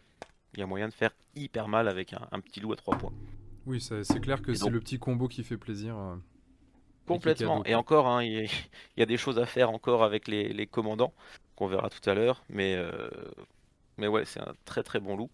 [0.54, 3.12] il y a moyen de faire hyper mal avec un, petit loup à 3 points.
[3.66, 5.96] Oui, c'est clair que c'est le petit combo qui fait plaisir.
[7.06, 7.64] Complètement.
[7.64, 8.50] Et, encore, hein, il
[8.96, 11.14] y, a des choses à faire encore avec les commandants
[11.58, 12.44] qu'on verra tout à l'heure.
[12.48, 13.10] Mais, euh,
[13.96, 15.28] mais ouais, c'est un très très bon loup.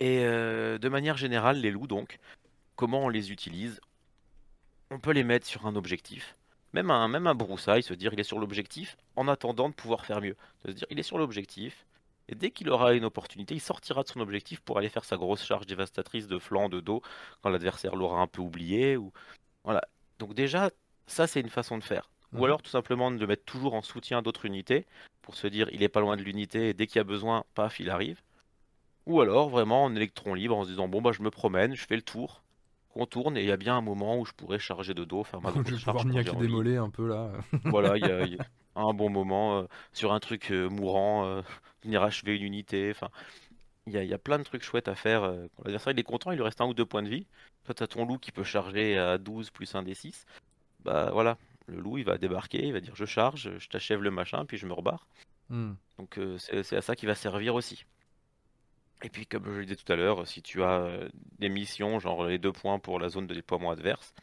[0.00, 2.18] Et euh, de manière générale, les loups, donc,
[2.76, 3.80] comment on les utilise?
[4.90, 6.36] On peut les mettre sur un objectif.
[6.72, 10.04] Même un, même un broussaille, se dire il est sur l'objectif, en attendant de pouvoir
[10.04, 10.36] faire mieux.
[10.64, 11.86] De se dire il est sur l'objectif,
[12.28, 15.16] et dès qu'il aura une opportunité, il sortira de son objectif pour aller faire sa
[15.16, 17.02] grosse charge dévastatrice de flanc, de dos,
[17.42, 18.96] quand l'adversaire l'aura un peu oublié.
[18.96, 19.12] Ou...
[19.64, 19.82] Voilà.
[20.18, 20.70] Donc déjà,
[21.06, 22.10] ça c'est une façon de faire.
[22.32, 22.44] Ou mhm.
[22.44, 24.86] alors tout simplement de le mettre toujours en soutien d'autres unités
[25.22, 27.44] pour se dire il est pas loin de l'unité et dès qu'il y a besoin,
[27.54, 28.20] paf, il arrive.
[29.06, 31.86] Ou alors vraiment en électron libre en se disant bon bah je me promène, je
[31.86, 32.42] fais le tour,
[33.04, 35.42] tourne et il y a bien un moment où je pourrais charger de dos, faire
[35.42, 36.02] ma grosse je charge.
[36.06, 37.32] Je vais démoler un peu là.
[37.64, 41.42] voilà, il y, a un bon moment euh, sur un truc euh, mourant, euh,
[41.84, 43.10] venir achever une unité, enfin.
[43.88, 45.20] Il y, a, plein de trucs chouettes à faire.
[45.22, 47.24] Quand l'adversaire il est content, il lui reste un ou deux points de vie.
[47.66, 50.26] Toi, tu as ton loup qui peut charger à 12 plus un des 6.
[50.80, 51.38] Bah voilà,
[51.68, 54.56] le loup, il va débarquer, il va dire je charge, je t'achève le machin, puis
[54.56, 55.06] je me rebarre.
[55.50, 55.74] Hmm.
[55.98, 57.84] Donc c'est à ça qu'il va servir aussi.
[59.02, 61.98] Et puis comme je le disais tout à l'heure, si tu as euh, des missions,
[61.98, 64.14] genre les deux points pour la zone de déploiement adverse,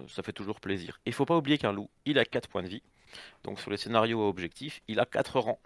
[0.00, 1.00] euh, ça fait toujours plaisir.
[1.04, 2.82] Il faut pas oublier qu'un loup, il a 4 points de vie.
[3.44, 5.60] Donc sur les scénarios objectifs, il a 4 rangs.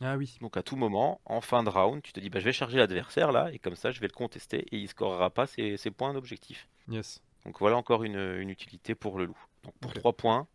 [0.00, 0.38] Ah oui.
[0.40, 2.78] Donc à tout moment, en fin de round, tu te dis bah, je vais charger
[2.78, 6.14] l'adversaire là, et comme ça je vais le contester et il scorera pas ses, points
[6.14, 6.68] d'objectif.
[6.88, 7.20] Yes.
[7.44, 9.38] Donc voilà encore une, une utilité pour le loup.
[9.64, 10.46] Donc pour 3 points,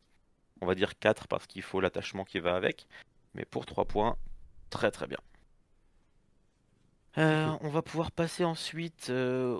[0.61, 2.88] on va dire 4 parce qu'il faut l'attachement qui va avec.
[3.36, 4.18] Mais pour 3 points,
[4.70, 5.20] très très bien.
[7.18, 9.59] Euh, on va pouvoir passer ensuite euh,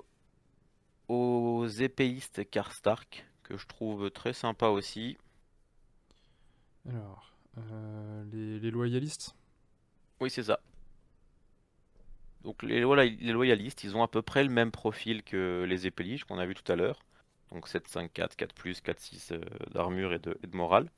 [1.08, 5.16] aux épéistes Karstark, que je trouve très sympa aussi.
[6.88, 9.34] Alors, euh, les, loyalistes?
[10.20, 10.58] Oui, c'est ça.
[12.42, 16.24] Donc les, les, loyalistes, ils ont à peu près le même profil que les épéliges
[16.24, 17.04] qu'on a vu tout à l'heure.
[17.52, 19.32] Donc 7, 5, 4, 4 plus, 4, 6
[19.70, 20.90] d'armure et de, morale.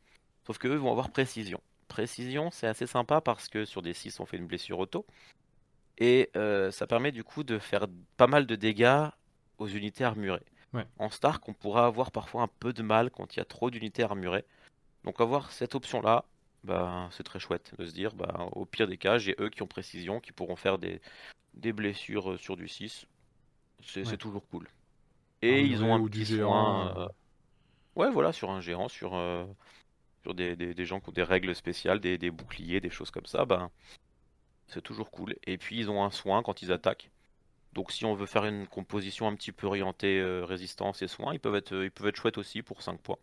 [0.46, 1.60] Sauf qu'eux vont avoir précision.
[1.88, 5.04] Précision, c'est assez sympa parce que sur des 6, on fait une blessure auto.
[5.98, 7.86] Et euh, ça permet du coup de faire
[8.16, 9.06] pas mal de dégâts
[9.58, 10.44] aux unités armurées.
[10.98, 13.70] En Stark, on pourra avoir parfois un peu de mal quand il y a trop
[13.70, 14.44] d'unités armurées.
[15.04, 16.24] Donc avoir cette option-là,
[16.64, 19.62] bah, c'est très chouette de se dire, bah, au pire des cas, j'ai eux qui
[19.62, 21.00] ont précision, qui pourront faire des,
[21.54, 23.06] des blessures euh, sur du 6.
[23.82, 24.68] C'est toujours cool.
[25.42, 26.88] Et ils ont un petit soin.
[26.98, 27.08] Euh,
[27.94, 29.46] Ouais, voilà, sur un géant, sur, euh,
[30.22, 33.10] sur des, des- des gens qui ont des règles spéciales, des, des boucliers, des choses
[33.10, 33.70] comme ça, ben,
[34.66, 35.36] c'est toujours cool.
[35.46, 37.10] Et puis ils ont un soin quand ils attaquent.
[37.72, 41.34] Donc si on veut faire une composition un petit peu orientée euh, résistance et soin,
[41.34, 43.18] ils peuvent être, ils peuvent être chouettes aussi pour 5 points.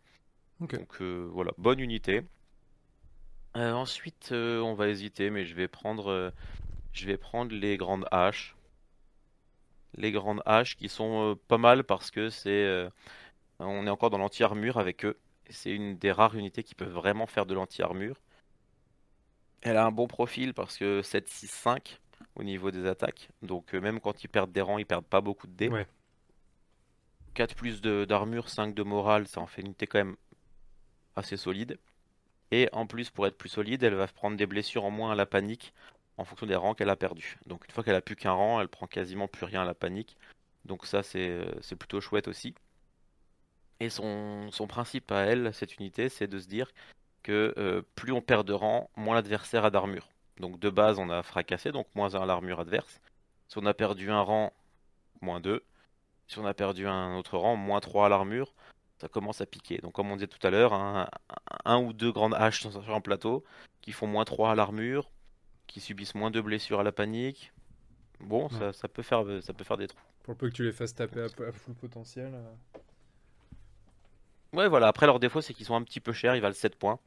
[0.60, 2.22] Donc euh, voilà, bonne unité.
[3.58, 6.32] Euh, ensuite, on va hésiter, mais je vais prendre,
[6.91, 8.56] je vais prendre les grandes haches.
[9.96, 12.88] Les grandes haches qui sont pas mal parce que c'est,
[13.60, 15.20] on est encore dans l'anti-armure avec eux.
[15.50, 18.20] C'est une des rares unités qui peuvent vraiment faire de l'anti-armure.
[19.64, 21.99] Elle a un bon profil parce que 7, 6, 5
[22.36, 23.30] au niveau des attaques.
[23.41, 25.70] Donc euh, même quand ils perdent des rangs, ils perdent pas beaucoup de dés.
[25.70, 25.88] Ouais.
[27.34, 30.16] 4 plus de- d'armure, 5 de morale, ça en fait une unité quand même
[31.16, 31.80] assez solide.
[32.51, 35.16] Et en plus, pour être plus solide, elle va prendre des blessures en moins à
[35.16, 35.74] la panique
[36.18, 37.38] en fonction des rangs qu'elle a perdus.
[37.47, 39.74] Donc une fois qu'elle a plus qu'un rang, elle prend quasiment plus rien à la
[39.74, 40.16] panique.
[40.66, 42.53] Donc ça, c'est euh, c'est plutôt chouette aussi.
[43.80, 46.72] Et son, son principe à elle, cette unité, c'est de se dire
[47.24, 50.09] que euh, plus on perd de rang, moins l'adversaire a d'armure.
[50.39, 52.99] Donc de base, on a fracassé, donc moins 1 à l'armure adverse.
[53.47, 54.51] Si on a perdu un rang,
[55.21, 55.63] moins 2.
[56.28, 58.53] Si on a perdu un autre rang, moins 3 à l'armure.
[58.99, 59.78] Ça commence à piquer.
[59.80, 61.07] Donc comme on disait tout à l'heure, un,
[61.65, 63.43] un ou deux grandes haches sur un plateau
[63.82, 65.09] qui font moins 3 à l'armure,
[65.67, 67.51] qui subissent moins de blessures à la panique.
[68.19, 68.57] Bon, Ouais.
[68.59, 69.99] ça, ça peut faire, ça peut faire des trous.
[70.24, 72.34] Pour le peu que tu les fasses taper à, à full potentiel.
[72.34, 72.53] euh.
[74.53, 74.88] Ouais, voilà.
[74.88, 76.36] Après, leur défaut, c'est qu'ils sont un petit peu chers.
[76.36, 76.99] Ils valent 7 points.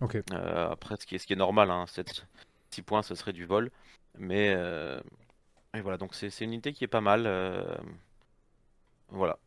[0.00, 0.16] Ok.
[0.32, 2.26] Euh, après, ce qui est, normal, hein, 7,
[2.70, 3.70] 6 points, ce serait du vol.
[4.18, 5.00] Mais euh,
[5.82, 7.26] voilà, donc c'est une unité qui est pas mal.
[7.26, 7.76] euh,
[9.08, 9.38] Voilà.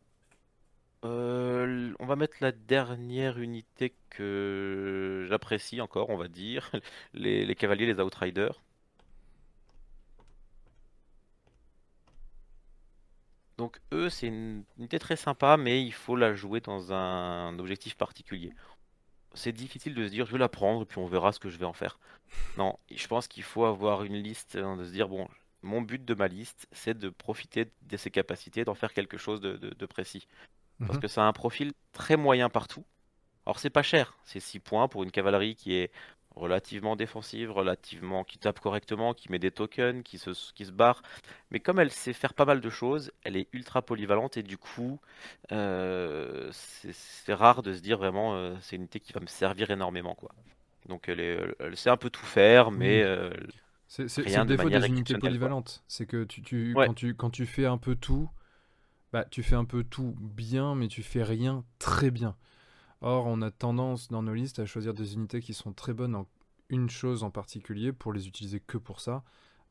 [1.02, 6.70] On va mettre la dernière unité que j'apprécie encore, on va dire.
[7.14, 8.60] Les cavaliers, les outriders.
[13.58, 17.94] Donc eux, c'est une unité très sympa, mais il faut la jouer dans un objectif
[17.96, 18.52] particulier.
[19.34, 21.48] C'est difficile de se dire je vais la prendre et puis on verra ce que
[21.50, 21.98] je vais en faire.
[22.56, 25.28] Non, je pense qu'il faut avoir une liste, hein, de se dire bon,
[25.62, 29.40] mon but de ma liste, c'est de profiter de ses capacités, d'en faire quelque chose
[29.40, 30.26] de, de- de précis.
[30.86, 31.02] Parce Mhm.
[31.02, 32.84] que ça a un profil très moyen partout.
[33.46, 35.90] Alors c'est pas cher, c'est 6 points pour une cavalerie qui est
[36.38, 41.02] relativement défensive, relativement qui tape correctement, qui met des tokens, qui se, qui se barre.
[41.50, 44.58] Mais comme elle sait faire pas mal de choses, elle est ultra polyvalente et du
[44.58, 45.00] coup,
[45.52, 49.70] euh, c'est rare de se dire vraiment euh, c'est une unité qui va me servir
[49.70, 50.30] énormément quoi.
[50.88, 53.02] Donc elle, est, elle sait un peu tout faire, mais Oui.
[53.02, 53.30] euh,
[53.88, 55.82] C'est le de défaut manière des unités polyvalentes.
[55.88, 56.86] C'est que tu, tu- Ouais.
[56.86, 58.30] quand, tu, quand tu fais un peu tout,
[59.12, 62.36] bah, tu fais un peu tout bien, mais tu fais rien très bien.
[63.00, 66.16] Or, on a tendance dans nos listes à choisir des unités qui sont très bonnes
[66.16, 66.26] en
[66.70, 69.22] une chose en particulier pour les utiliser que pour ça.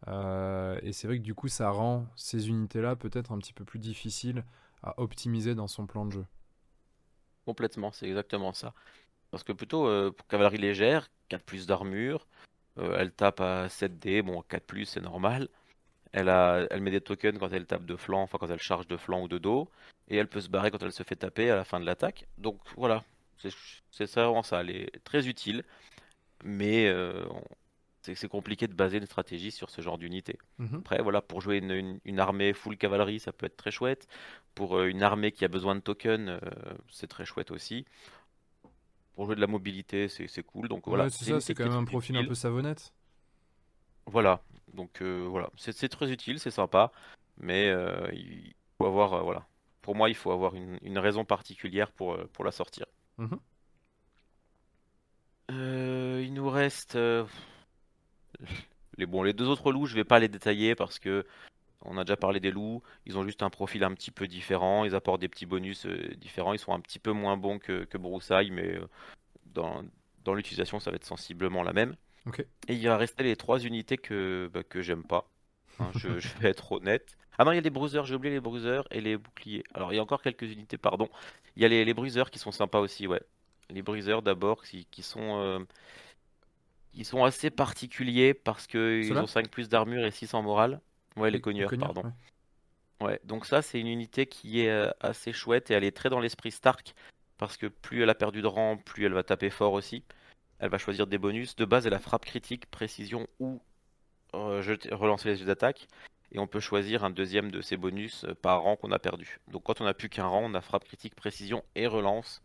[0.07, 3.65] Euh, et c'est vrai que du coup, ça rend ces unités-là peut-être un petit peu
[3.65, 4.43] plus difficiles
[4.83, 6.25] à optimiser dans son plan de jeu.
[7.45, 8.73] Complètement, c'est exactement ça.
[9.31, 12.27] Parce que plutôt, euh, pour cavalerie légère, 4 plus d'armure,
[12.77, 15.49] euh, elle tape à 7D, bon 4 plus c'est normal.
[16.13, 18.87] Elle a, elle met des tokens quand elle tape de flanc, enfin quand elle charge
[18.87, 19.69] de flanc ou de dos,
[20.07, 22.27] et elle peut se barrer quand elle se fait taper à la fin de l'attaque.
[22.37, 23.03] Donc voilà,
[23.91, 25.63] c'est vraiment ça, elle est très utile,
[26.43, 27.25] mais euh,
[28.03, 30.37] c'est compliqué de baser une stratégie sur ce genre d'unité.
[30.59, 30.77] Mhm.
[30.79, 34.07] Après, voilà, pour jouer une, une- une armée full cavalerie, ça peut être très chouette.
[34.55, 36.39] Pour euh, une armée qui a besoin de tokens, euh,
[36.89, 37.85] c'est très chouette aussi.
[39.15, 40.69] Pour jouer de la mobilité, c'est cool.
[40.69, 42.93] Donc voilà, Ouais, c'est ça, quand même un profil un peu savonnette.
[44.05, 44.41] Voilà,
[44.73, 46.91] donc euh, voilà, c'est très utile, c'est sympa,
[47.37, 47.73] mais
[48.13, 49.45] il faut avoir, voilà,
[49.81, 52.85] pour moi, il faut avoir une, une raison particulière pour, pour la sortir.
[53.17, 53.39] Mhm.
[55.51, 57.25] Euh, il nous reste euh,
[58.97, 61.25] les bon, les deux autres loups, je vais pas les détailler parce que
[61.85, 62.81] on a déjà parlé des loups.
[63.05, 64.83] Ils ont juste un profil un petit peu différent.
[64.83, 66.53] Ils apportent des petits bonus euh, différents.
[66.53, 68.77] Ils sont un petit peu moins bons que, que Broussailles, mais
[69.45, 69.83] dans,
[70.23, 71.95] dans l'utilisation, ça va être sensiblement la même.
[72.67, 75.29] Et il va rester les trois unités que, bah, que j'aime pas.
[75.79, 77.17] Hein, je, je vais être honnête.
[77.37, 79.63] Ah non, il y a les bruiseurs, j'ai oublié les bruiseurs et les boucliers.
[79.73, 81.07] Alors, il y a encore quelques unités, pardon.
[81.55, 83.21] Il y a les, les bruiseurs qui sont sympas aussi, ouais.
[83.69, 85.59] Les bruiseurs d'abord, qui, qui sont, euh,
[86.93, 90.81] qui sont assez particuliers parce qu'ils ont 5 plus d'armure et 6 en morale.
[91.15, 92.09] Ouais, les Les- cogneurs, cogneurs, pardon.
[92.09, 92.13] ouais.
[93.07, 96.09] Ouais, donc ça, c'est une unité qui est euh, assez chouette et elle est très
[96.09, 96.95] dans l'esprit Stark
[97.37, 100.03] parce que plus elle a perdu de rang, plus elle va taper fort aussi.
[100.59, 101.55] Elle va choisir des bonus.
[101.55, 103.61] De base, elle a frappe critique, précision ou
[104.37, 105.87] euh, relancer les yeux d'attaque.
[106.31, 109.39] Et on peut choisir un deuxième de ces bonus euh, par rang qu'on a perdu.
[109.47, 112.41] Donc quand on n'a plus qu'un rang, on a frappe critique, précision et relance.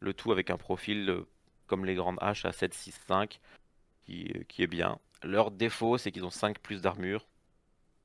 [0.00, 1.26] Le tout avec un profil euh,
[1.66, 3.40] comme les grandes haches à 7, 6, 5
[4.04, 4.98] qui, qui est bien.
[5.22, 7.26] Leur défaut, c'est qu'ils ont 5 plus d'armure.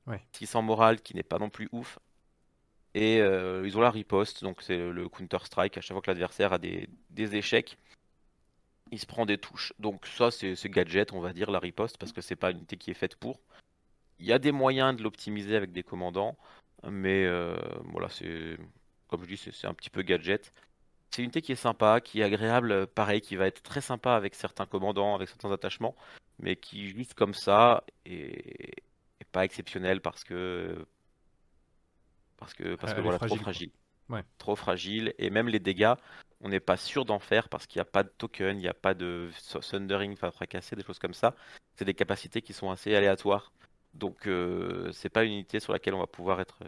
[0.06, 0.20] Ouais.
[0.32, 1.98] 600 morale qui n'est pas non plus ouf.
[2.94, 5.78] Et euh, ils ont la riposte, donc c'est le Counter-Strike.
[5.78, 7.78] À chaque fois que l'adversaire a des, des échecs,
[8.92, 9.72] il se prend des touches.
[9.78, 12.76] Donc ça, c'est gadget, on va dire, la riposte, parce que c'est pas une unité
[12.76, 13.40] qui est faite pour.
[14.20, 16.36] Il y a des moyens de l'optimiser avec des commandants,
[16.88, 18.56] mais euh, voilà, c'est
[19.08, 20.52] comme je dis, c'est un petit peu gadget.
[21.10, 23.80] C'est une unité qui est sympa, qui est agréable, euh, pareil, qui va être très
[23.80, 25.94] sympa avec certains commandants, avec certains attachements,
[26.38, 28.78] mais qui juste comme ça est,
[29.20, 30.86] est pas exceptionnel parce que
[32.36, 33.52] parce que parce que Elle voilà, trop fragile, quoi.
[33.52, 33.70] fragile.
[34.08, 34.22] Ouais.
[34.38, 35.14] Trop fragile.
[35.18, 35.94] Et même les dégâts,
[36.42, 38.68] on n'est pas sûr d'en faire parce qu'il n'y a pas de token, il n'y
[38.68, 39.30] a pas de
[39.60, 41.34] sundering, enfin fracasser, des choses comme ça.
[41.76, 43.52] C'est des capacités qui sont assez aléatoires.
[43.94, 46.58] Donc euh, c'est pas une unité sur laquelle on va pouvoir être,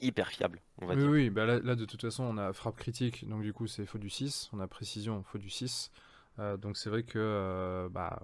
[0.00, 1.12] hyper fiable, on va Oui, dire.
[1.12, 3.86] oui, bah là, là, de toute façon, on a frappe critique, donc du coup, c'est
[3.86, 4.48] faut du 6.
[4.52, 5.90] On a précision, faut du 6.
[6.38, 8.20] Euh, donc c'est vrai que, euh, bah.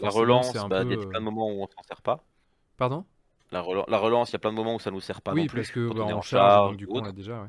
[0.00, 0.84] La relance, un bah, peu.
[0.84, 2.24] il y a plein de moments où on s'en sert pas.
[2.76, 3.04] Pardon?
[3.52, 5.34] La, relan- la relance, il y a plein de moments où ça nous sert pas
[5.34, 6.88] non Oui, parce plus que quand bah, on est en charge, charge donc du ou
[6.88, 7.12] coup, on l'a autre.
[7.12, 7.48] déjà, ouais.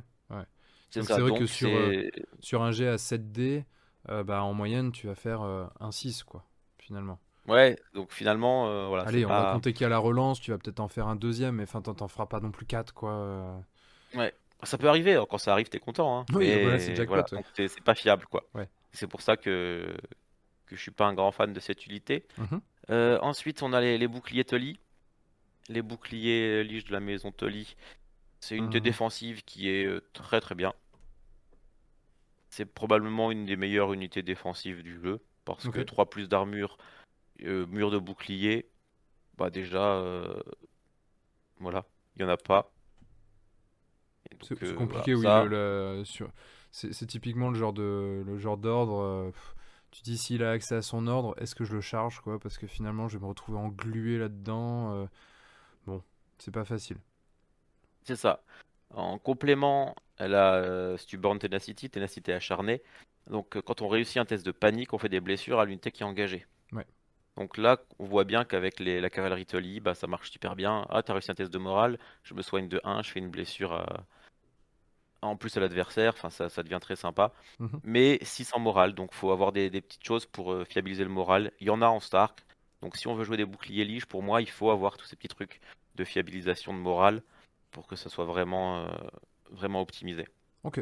[0.90, 2.10] C'est Donc vrai que sur, euh,
[2.40, 3.66] sur un jet à 7D,
[4.10, 6.46] euh, bah, en moyenne, tu vas faire euh, un 6, quoi,
[6.78, 7.20] finalement.
[7.48, 7.76] ouais.
[7.94, 10.58] Donc finalement, euh, voilà, Allez, on va compter qu'il y a la relance, tu vas
[10.58, 13.62] peut-être en faire un deuxième, mais enfin, t'en feras pas non plus 4, quoi.
[14.14, 14.34] Ouais,
[14.64, 16.26] ça peut arriver, hein, quand ça arrive, t'es content, hein.
[16.34, 17.38] Oui, voilà, c'est jackpot, voilà, ouais.
[17.38, 18.44] donc c'est pas fiable, quoi.
[18.54, 18.70] Ouais.
[18.94, 19.94] C'est pour ça que,
[20.68, 22.26] que je suis pas un grand fan de cette unité.
[22.38, 22.62] Mhm.
[22.92, 24.80] Euh, ensuite, on a les, les boucliers Tully.
[25.68, 27.76] Les boucliers Lige de la maison Tully.
[28.46, 28.84] C'est une unité Mhm.
[28.84, 30.72] défensive qui est euh, très très bien.
[32.50, 35.20] C'est probablement une des meilleures unités défensives du jeu.
[35.46, 35.86] Parce que Ok.
[35.88, 36.78] 3 plus d'armure,
[37.44, 38.70] euh, mur de bouclier,
[39.38, 40.42] bah déjà, euh,
[41.60, 41.86] voilà,
[42.16, 42.72] il y en a pas.
[44.44, 45.24] C'est euh, compliqué, voilà, oui.
[45.24, 45.44] ça.
[45.46, 46.30] le- le- sur...
[46.72, 49.32] C'est typiquement le genre de le genre d'ordre.
[49.92, 52.38] tu dis s'il a accès à son ordre, est-ce que je le charge, quoi?
[52.40, 55.08] Parce que finalement, je vais me retrouver englué là-dedans.
[55.88, 56.04] Bon,
[56.38, 56.98] c'est pas facile.
[58.06, 58.44] C'est ça.
[58.94, 62.82] En complément, elle a euh, Stubborn Tenacity, Ténacité acharnée.
[63.30, 65.92] Donc, euh, quand on réussit un test de panique, on fait des blessures à l'unité
[65.92, 66.46] qui est engagée.
[66.72, 66.86] Ouais.
[67.38, 70.86] Donc là, on voit bien qu'avec les- la cavalerie Tully, bah, ça marche super bien.
[70.90, 73.30] Ah, t'as réussi un test de morale, je me soigne de 1, je fais une
[73.32, 74.06] blessure à-
[75.22, 76.14] en plus à l'adversaire.
[76.14, 77.34] Enfin, ça, ça devient très sympa.
[77.60, 77.80] Mhm.
[77.84, 81.52] Mais 600 morale, donc faut avoir des, des petites choses pour euh, fiabiliser le moral.
[81.60, 82.46] Il y en a en Stark.
[82.82, 85.16] Donc si on veut jouer des boucliers lige, pour moi, il faut avoir tous ces
[85.16, 85.60] petits trucs
[85.96, 87.24] de fiabilisation de morale
[87.76, 88.88] pour que ça soit vraiment, euh,
[89.52, 90.26] vraiment optimisé.
[90.64, 90.82] Ok.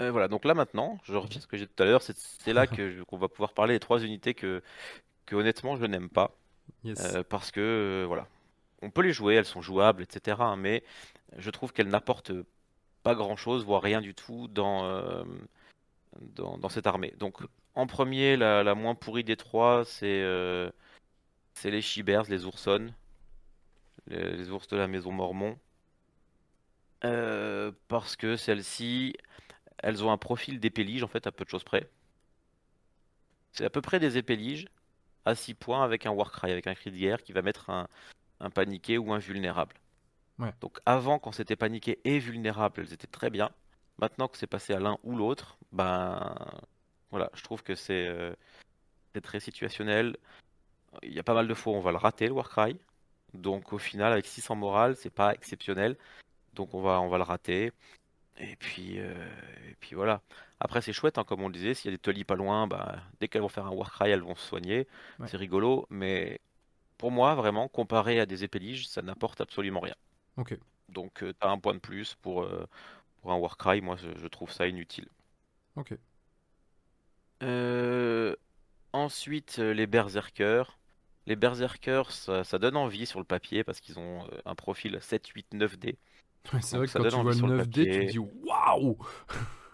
[0.00, 2.02] Euh, voilà, donc là maintenant, je reviens à ce que j'ai dit tout à l'heure,
[2.02, 4.62] c'est là que qu'on va pouvoir parler des trois unités que,
[5.24, 6.32] que honnêtement je n'aime pas.
[6.82, 6.98] Yes.
[7.14, 8.26] Euh, parce que euh, voilà,
[8.82, 10.38] on peut les jouer, elles sont jouables, etc.
[10.40, 10.82] hein, mais
[11.36, 12.32] je trouve qu'elles n'apportent
[13.04, 15.24] pas grand-chose, voire rien du tout dans,
[16.20, 17.14] dans, dans cette armée.
[17.18, 17.38] Donc
[17.76, 20.24] en premier, la, la moins pourrie des trois, c'est
[21.54, 22.92] c'est les Shibers, les Oursonnes,
[24.06, 25.58] les, les ours de la maison Mormon.
[27.04, 29.16] Euh, parce que celles-ci,
[29.78, 31.88] elles ont un profil d'épélige en fait à peu de choses près.
[33.52, 34.68] C'est à peu près des épéliges
[35.24, 37.88] à 6 points avec un Warcry, avec un cri de guerre qui va mettre un,
[38.40, 39.74] un paniqué ou un vulnérable.
[40.38, 40.52] Ouais.
[40.60, 43.50] Donc avant, quand c'était paniqué et vulnérable, elles étaient très bien.
[43.98, 46.34] Maintenant que c'est passé à l'un ou l'autre, ben
[47.10, 48.34] voilà, je trouve que c'est euh,
[49.14, 50.16] c'est très situationnel.
[51.02, 52.76] Il y a pas mal de fois où on va le rater le Warcry.
[53.34, 55.96] Donc au final, avec 600 morale, c'est pas exceptionnel.
[56.54, 57.72] Donc on va, on va le rater.
[58.38, 59.14] Et puis, euh,
[59.68, 60.22] et puis voilà.
[60.60, 62.66] Après, c'est chouette, hein, comme on le disait, s'il y a des Tully pas loin,
[62.66, 64.88] bah, dès qu'elles vont faire un Warcry, elles vont se soigner.
[65.18, 65.28] Ouais.
[65.28, 66.40] C'est rigolo, mais
[66.98, 69.94] pour moi, vraiment, comparé à des épéliges, ça n'apporte absolument rien.
[70.36, 70.58] Ok.
[70.88, 72.66] Donc, tu as un point de plus pour, euh,
[73.20, 73.80] pour un Warcry.
[73.80, 75.08] Moi, je, je trouve ça inutile.
[75.76, 75.98] Ok.
[77.42, 78.36] Euh,
[78.92, 80.78] ensuite, euh, les Berserkers.
[81.26, 84.98] Les Berserkers, ça, ça donne envie sur le papier parce qu'ils ont euh, un profil
[85.00, 85.96] 7, 8, 9D.
[86.52, 88.06] Ouais, c'est vrai que ça quand donne tu vois envie sur le le 9D, tu
[88.06, 88.98] te dis waouh!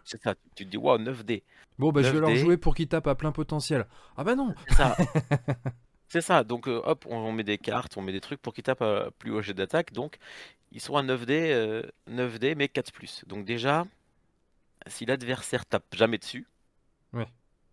[0.04, 1.42] C'est ça, tu te dis, waouh, 9D.
[1.78, 2.36] Bon, bah je vais leur 9D.
[2.36, 3.86] jouer pour qu'ils tapent à plein potentiel.
[4.16, 4.54] Ah bah non!
[4.68, 4.96] C'est ça.
[6.08, 6.42] C'est ça.
[6.44, 8.80] Donc, euh, hop, on, on met des cartes, on met des trucs pour qu'ils tapent
[8.80, 9.92] à plus haut jet d'attaque.
[9.92, 10.16] Donc,
[10.72, 13.26] ils sont à 9D, euh, 9D, mais 4+.
[13.26, 13.84] Donc, déjà,
[14.86, 16.46] si l'adversaire tape jamais dessus,
[17.12, 17.26] Ouais.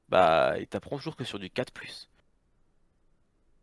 [0.10, 2.10] bah, ils taperont toujours que sur du 4+.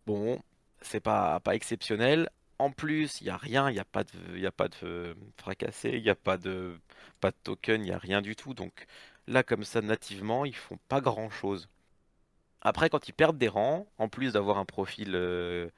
[0.06, 0.40] Bon,
[0.80, 2.28] c'est pas, pas exceptionnel.
[2.58, 6.14] En plus, il n'y a rien, il n'y a pas de, fracassé, il n'y a
[6.14, 6.78] pas de,
[7.20, 8.54] pas de token, il n'y a rien du tout.
[8.54, 8.86] Donc
[9.26, 11.68] là, comme ça, nativement, ils font pas grand-chose.
[12.62, 15.68] Après, quand ils perdent des rangs, en plus d'avoir un profil euh,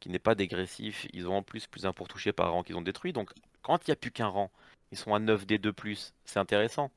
[0.00, 2.76] qui n'est pas dégressif, ils ont en plus plus un pour toucher par rang qu'ils
[2.76, 3.12] ont détruit.
[3.12, 3.32] Donc
[3.62, 4.50] quand il n'y a plus qu'un rang,
[4.92, 6.90] ils sont à 9D2+, c'est intéressant.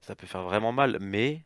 [0.00, 1.42] Ça peut faire vraiment mal, mais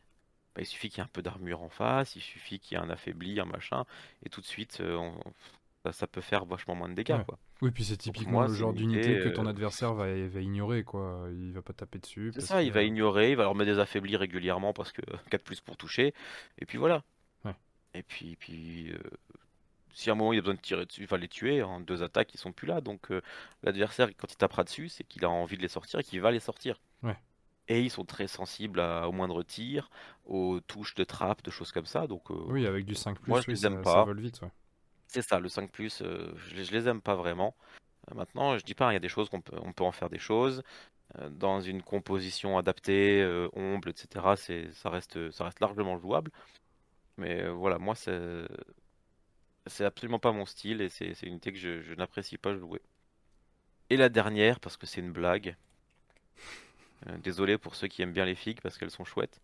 [0.57, 2.81] bah, il suffit qu'il y ait un peu d'armure en face, il suffit qu'il y
[2.81, 3.85] ait un affaibli, un machin,
[4.25, 7.23] et tout de suite, euh, on- ça, peut faire vachement moins de dégâts.
[7.23, 7.37] Quoi.
[7.61, 10.83] Oui, puis c'est typiquement le genre d'unité que ton euh, adversaire va, va, ignorer.
[10.83, 11.27] quoi.
[11.31, 12.31] Il va pas taper dessus.
[12.33, 15.43] C'est ça, il va ignorer, il va leur mettre des affaiblis régulièrement parce que 4
[15.43, 16.13] plus pour toucher.
[16.59, 17.03] Et puis voilà.
[17.93, 18.97] Et puis, puis euh,
[19.93, 21.63] si à un moment il a besoin de tirer dessus, il va les tuer.
[21.63, 22.81] En deux attaques, ils sont plus là.
[22.81, 23.21] Donc euh,
[23.63, 26.31] l'adversaire, quand il tapera dessus, c'est qu'il a envie de les sortir et qu'il va
[26.31, 26.81] les sortir.
[27.67, 29.89] Et ils sont très sensibles à, au moindre tir,
[30.25, 32.07] aux touches de trappe, de choses comme ça.
[32.07, 34.05] Donc, oui, avec du 5 moi, je les aime pas.
[34.05, 34.41] vole vite.
[35.07, 37.55] C'est ça, le 5 plus, euh, je, je, les aime pas vraiment.
[38.11, 39.91] Euh, maintenant, je dis pas, il y a des choses qu'on peut, on peut en
[39.91, 40.63] faire des choses.
[41.19, 46.31] Euh, dans une composition adaptée, omble, etc., ça, reste, ça reste largement jouable.
[47.17, 48.45] Mais voilà, moi, c'est,
[49.65, 52.81] c'est absolument pas mon style et c'est, une unité que je, je n'apprécie pas jouer.
[53.89, 55.55] Et la dernière, parce que c'est une blague.
[57.19, 59.41] Désolé pour ceux qui aiment bien les figues parce qu'elles sont chouettes.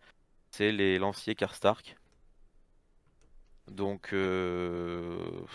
[0.51, 1.95] C'est les lanciers Karstark.
[3.67, 5.45] Donc euh,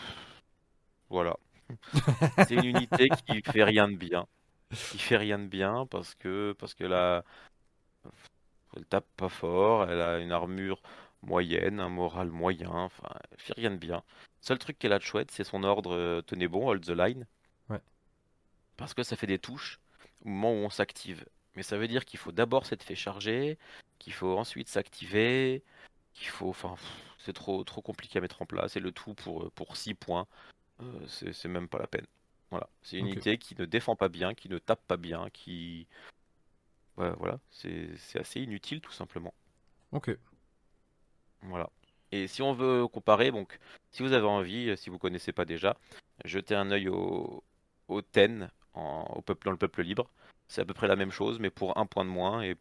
[1.10, 1.36] voilà.
[2.48, 4.26] C'est une unité qui fait rien de bien.
[4.70, 7.24] Qui fait rien de bien parce que parce que la
[8.76, 10.82] elle tape pas fort, elle a une armure
[11.22, 14.02] moyenne, un moral moyen, enfin, elle fait rien de bien.
[14.40, 17.26] Seul truc qu'elle a de chouette, c'est son ordre euh, tenez bon, hold the line.
[17.68, 17.80] Ouais.
[18.76, 19.80] Parce que ça fait des touches
[20.24, 21.24] au moment où on s'active.
[21.58, 23.58] Mais ça veut dire qu'il faut d'abord s'être fait charger,
[23.98, 25.64] qu'il faut ensuite s'activer,
[26.14, 26.76] qu'il faut enfin
[27.18, 28.76] c'est trop, trop compliqué à mettre en place.
[28.76, 30.28] Et le tout pour, euh, pour 6 points,
[30.80, 32.06] euh, c'est même pas la peine.
[32.52, 35.88] Voilà, c'est une unité qui ne défend pas bien, qui ne tape pas bien, qui.
[36.94, 39.34] voilà, c'est assez inutile tout simplement.
[39.90, 40.16] Ok.
[41.42, 41.70] Voilà.
[42.12, 43.58] Et si on veut comparer, donc,
[43.90, 45.76] si vous avez envie, euh, si vous connaissez pas déjà,
[46.24, 47.42] jetez un œil au,
[47.88, 50.08] au TEN, au peuple, dans le peuple libre.
[50.48, 52.56] C'est à peu près la même chose, mais pour un point de moins et,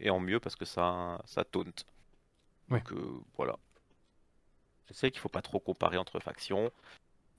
[0.00, 1.86] et, en mieux parce que ça, ça taunte.
[2.70, 2.92] Donc
[3.36, 3.56] voilà.
[4.88, 6.70] Je sais qu'il faut pas trop comparer entre factions,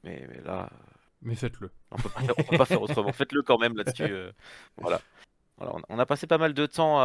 [0.03, 0.69] mais, là.
[1.21, 1.71] Mais faites-le.
[1.91, 3.11] On peut pas peut pas faire autrement.
[3.11, 4.03] Faites-le quand même là-dessus.
[4.03, 4.31] Euh,
[4.77, 5.01] voilà.
[5.89, 6.99] On a passé pas mal de temps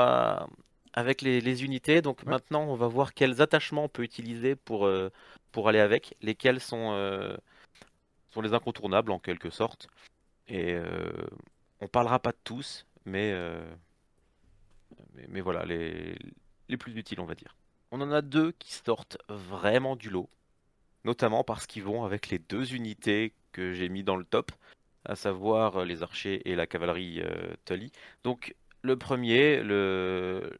[0.93, 5.11] avec les, unités, donc maintenant on va voir quels attachements on peut utiliser pour, euh,
[5.51, 7.37] pour aller avec, lesquels sont, euh,
[8.31, 9.89] sont les incontournables en quelque sorte.
[10.47, 10.77] Et
[11.81, 13.35] on parlera pas de tous, mais,
[15.29, 16.17] mais, voilà, les,
[16.69, 17.57] les plus utiles on va dire.
[17.91, 20.29] On en a deux qui sortent vraiment du lot,
[21.05, 24.53] notamment parce qu'ils vont avec les deux unités que j'ai mis dans le top,
[25.05, 27.93] à savoir euh, les archers et la cavalerie euh, Tully.
[28.23, 30.59] Donc le premier, le,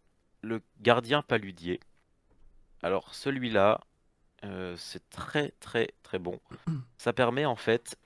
[0.81, 1.81] gardien paludier.
[2.83, 3.81] Alors celui-là,
[4.45, 6.41] euh, c'est très très très bon.
[6.99, 7.97] Ça permet en fait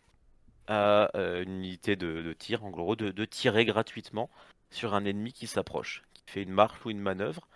[0.69, 4.31] à une unité de, tir, en gros, de, de, tirer gratuitement
[4.71, 7.49] sur un ennemi qui s'approche, qui fait une marche ou une manœuvre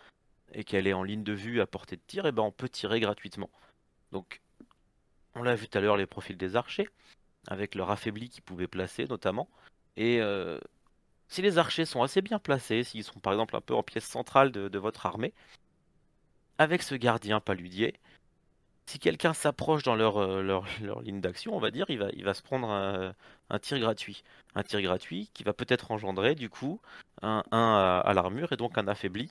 [0.54, 2.68] et qu'elle est en ligne de vue à portée de tir, et ben on peut
[2.68, 3.50] tirer gratuitement.
[4.12, 4.40] Donc,
[5.34, 6.88] on l'a vu tout à l'heure les profils des archers,
[7.46, 9.48] avec leur affaibli qu'ils pouvaient placer notamment.
[9.96, 10.58] Et euh,
[11.28, 14.04] si les archers sont assez bien placés, s'ils sont par exemple un peu en pièce
[14.04, 15.32] centrale de, votre armée,
[16.58, 17.94] avec ce gardien paludier,
[18.92, 22.08] si quelqu'un s'approche dans leur, euh, leur, leur, ligne d'action, on va dire, il va,
[22.12, 23.14] il va se prendre un,
[23.50, 24.22] un tir gratuit.
[24.54, 26.80] Un tir gratuit qui va peut-être engendrer du coup
[27.22, 29.30] un 1 à, à l'armure et donc un affaibli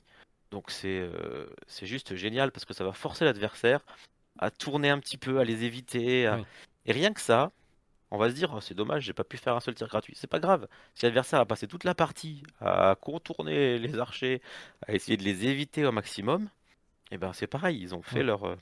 [0.52, 3.80] donc euh, c'est juste génial parce que ça va forcer l'adversaire
[4.38, 6.30] à tourner un petit peu, à les éviter.
[6.84, 7.52] Et rien que ça,
[8.10, 10.14] on va se dire, oh, c'est dommage, j'ai pas pu faire un seul tir gratuit.
[10.16, 10.68] C'est pas grave.
[10.94, 14.42] Si l'adversaire a passé toute la partie à contourner les archers,
[14.86, 16.44] à essayer de les éviter au maximum,
[17.10, 18.56] et eh ben c'est pareil, ils ont fait leur, euh,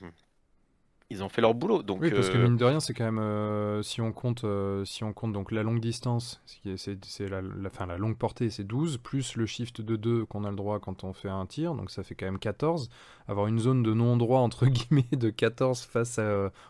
[1.11, 1.83] ils ont fait leur boulot.
[1.83, 4.45] Donc, oui, parce que euh, mine de rien, c'est quand même euh, si on compte,
[4.45, 6.41] euh, si on compte donc la longue distance,
[6.77, 10.45] c'est la, la, fin, la longue portée, c'est 12 plus le shift de 2 qu'on
[10.45, 12.89] a le droit quand on fait un tir, donc ça fait quand même 14.
[13.27, 16.19] Avoir une zone de non-droit entre guillemets de 14 face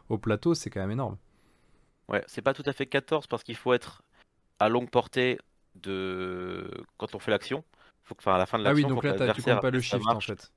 [0.10, 1.18] au plateau, c'est quand même énorme.
[2.10, 4.02] Ouais, c'est pas tout à fait 14 parce qu'il faut être
[4.60, 5.38] à longue portée
[5.76, 6.68] de
[6.98, 7.64] quand on fait l'action.
[8.04, 9.70] Faut que, enfin, à la fin de l'action, ah oui, donc là, tu comptes pas
[9.70, 10.52] le shift en fait.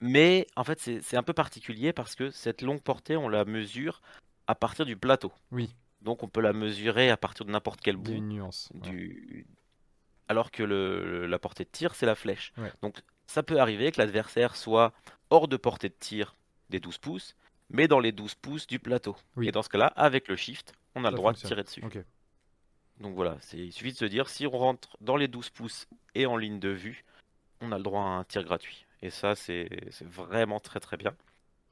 [0.00, 4.00] Mais en fait, c'est un peu particulier parce que cette longue portée, on la mesure
[4.46, 5.32] à partir du plateau.
[5.52, 5.70] Oui.
[6.00, 8.12] Donc on peut la mesurer à partir de n'importe quel bout.
[8.12, 8.70] nuance.
[8.74, 9.46] Du...
[10.28, 12.52] Alors que le, la portée de tir, c'est la flèche.
[12.82, 14.92] Donc ça peut arriver que l'adversaire soit
[15.28, 16.34] hors de portée de tir
[16.70, 17.36] des 12 pouces,
[17.68, 19.16] mais dans les 12 pouces du plateau.
[19.36, 19.48] Oui.
[19.48, 21.82] Et dans ce cas-là, avec le shift, on a le droit de tirer dessus.
[22.98, 26.26] Donc voilà, il suffit de se dire, si on rentre dans les 12 pouces et
[26.26, 27.04] en ligne de vue,
[27.60, 28.86] on a le droit à un tir gratuit.
[29.02, 29.68] Et ça, c'est
[30.02, 31.14] vraiment très très bien.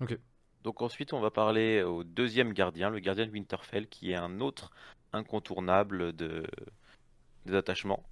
[0.00, 0.18] Ok.
[0.62, 4.40] Donc ensuite, on va parler au deuxième gardien, le gardien de Winterfell, qui est un
[4.40, 4.70] autre
[5.12, 6.46] incontournable de,
[7.46, 8.02] des attachements.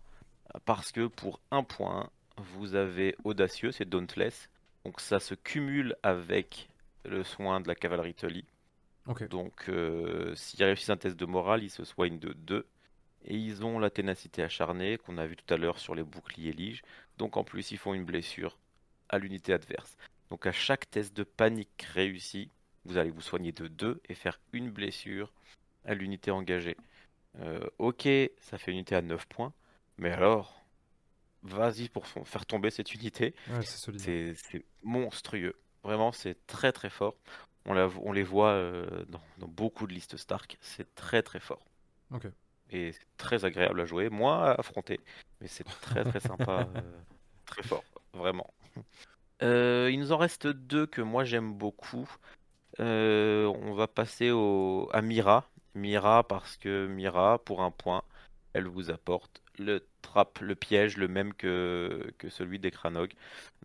[0.64, 4.48] Parce que pour un point, vous avez Audacieux, c'est Dauntless.
[4.84, 6.68] Donc ça se cumule avec
[7.04, 8.44] le soin de la cavalerie Tully.
[9.30, 12.66] Donc, euh, s'ils réussissent un test de morale, ils se soignent de 2.
[13.24, 16.52] Et ils ont la ténacité acharnée qu'on a vu tout à l'heure sur les boucliers
[16.52, 16.82] lige.
[17.18, 18.56] Donc, en plus, ils font une blessure
[19.08, 19.96] à l'unité adverse.
[20.30, 22.50] Donc, à chaque test de panique réussi,
[22.84, 25.32] vous allez vous soigner de 2 et faire une blessure
[25.84, 26.76] à l'unité engagée.
[27.40, 28.08] Euh, ok,
[28.40, 29.52] ça fait une unité à 9 points.
[29.98, 30.62] Mais alors,
[31.42, 33.34] vas-y pour faire tomber cette unité.
[33.62, 35.54] c'est monstrueux.
[35.82, 37.16] Vraiment, c'est très très fort.
[37.64, 40.56] On, les voit euh, dans, beaucoup de listes Stark.
[40.60, 41.64] C'est très très fort.
[42.70, 44.08] Et c'est très agréable à jouer.
[44.08, 45.00] Moi, à affronter.
[45.40, 46.68] Mais c'est très très sympa.
[46.76, 47.00] Euh,
[47.44, 47.84] très fort.
[48.12, 48.52] Vraiment.
[49.42, 52.08] Euh, il nous en reste deux que moi j'aime beaucoup.
[52.78, 55.48] on va passer au, à Mira.
[55.74, 58.02] Mira parce que Mira, pour un point,
[58.54, 63.12] elle vous apporte le trap, le piège, le même que, que celui des Kranog.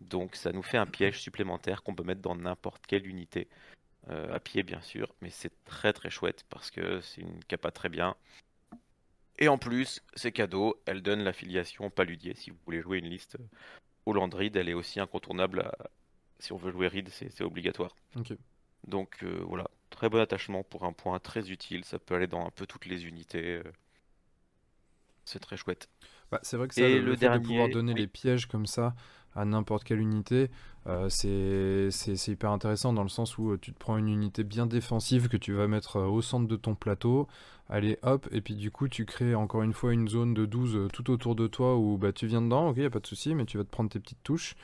[0.00, 3.48] Donc ça nous fait un piège supplémentaire qu'on peut mettre dans n'importe quelle unité.
[4.10, 7.70] Euh, à pied bien sûr, mais c'est très très chouette parce que c'est une capa
[7.70, 8.16] très bien.
[9.38, 12.34] Et en plus, c'est cadeau, elle donne l'affiliation Paludier.
[12.34, 13.36] Si vous voulez jouer une liste
[14.06, 15.70] Hollandride, elle est aussi incontournable.
[16.38, 17.94] Si on veut jouer Reed, c'est obligatoire.
[18.86, 21.84] Donc euh, voilà, très bon attachement pour un point très utile.
[21.84, 23.58] Ça peut aller dans un peu toutes les unités.
[23.58, 23.62] Euh.
[25.24, 25.88] C'est très chouette.
[26.32, 28.94] Bah, c'est vrai que ça, le, fait de pouvoir donner les pièges comme ça
[29.34, 30.50] à n'importe quelle unité,
[30.86, 34.66] euh, c'est hyper intéressant dans le sens où euh, tu te prends une unité bien
[34.66, 37.28] défensive que tu vas mettre euh, au centre de ton plateau,
[37.68, 40.88] allez hop, et puis du coup tu crées encore une fois une zone de 12
[40.92, 43.34] tout autour de toi où bah, tu viens dedans, ok, y a pas de souci,
[43.34, 44.54] mais tu vas te prendre tes petites touches.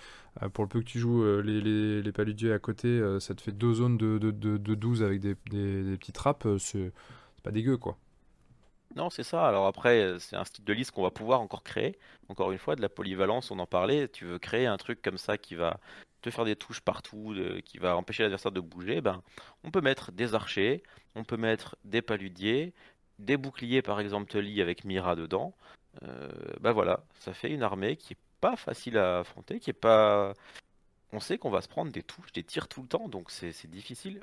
[0.55, 3.53] pour le peu que tu joues les, les, les paludiers à côté, ça te fait
[3.53, 6.93] deux zones de, de, de, 12 avec des, des, des petites trappes, c'est
[7.43, 7.99] pas dégueu quoi.
[8.97, 9.47] Non, c'est ça.
[9.47, 11.99] Alors après, euh, c'est un style de liste qu'on va pouvoir encore créer.
[12.29, 14.09] Encore une fois, de la polyvalence, on en parlait.
[14.09, 15.79] Tu veux créer un truc comme ça qui va
[16.23, 17.35] te faire des touches partout,
[17.65, 19.01] qui va empêcher l'adversaire de bouger.
[19.01, 19.23] Ben,
[19.63, 20.83] on peut mettre des archers,
[21.15, 22.75] on peut mettre des paludiers,
[23.19, 25.55] des boucliers par exemple Tully avec Mira dedans.
[26.03, 26.29] Euh,
[26.61, 30.35] ben voilà, ça fait une armée qui est pas facile à affronter, qui est pas.
[31.13, 33.67] On sait qu'on va se prendre des touches, des tirs tout le temps, donc c'est
[33.67, 34.23] difficile.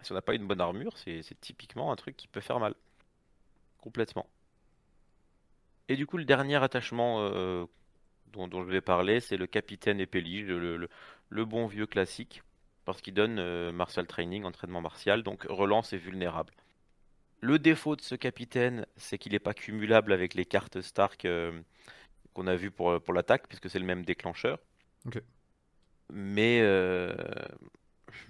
[0.00, 2.74] Si on n'a pas une bonne armure, c'est typiquement un truc qui peut faire mal.
[3.84, 4.26] Complètement.
[5.90, 7.66] Et du coup, le dernier attachement euh,
[8.32, 10.88] dont, je vais parler, c'est le capitaine le,
[11.28, 12.42] le, bon vieux classique,
[12.86, 16.54] parce qu'il donne euh, martial training, entraînement martial, donc relance et vulnérable.
[17.42, 21.52] Le défaut de ce capitaine, c'est qu'il n'est pas cumulable avec les cartes Stark euh,
[22.32, 24.60] qu'on a vues pour, pour l'attaque, puisque c'est le même déclencheur.
[26.10, 26.62] Mais,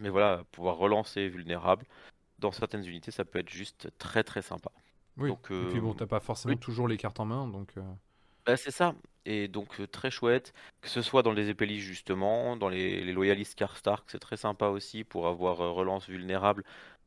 [0.00, 1.86] mais voilà, pouvoir relancer vulnérable,
[2.40, 4.72] dans certaines unités, ça peut être juste très très sympa.
[5.16, 5.28] Oui.
[5.28, 7.72] Donc, et puis bon, euh, t'as pas forcément toujours les cartes en main, donc.
[7.76, 7.82] Euh.
[8.46, 8.94] Bah, c'est ça.
[9.26, 10.52] Et donc euh, très chouette,
[10.82, 14.36] que ce soit dans les épelistes justement, dans les, les loyalistes Car Stark, c'est très
[14.36, 16.62] sympa aussi pour avoir relance vulnérable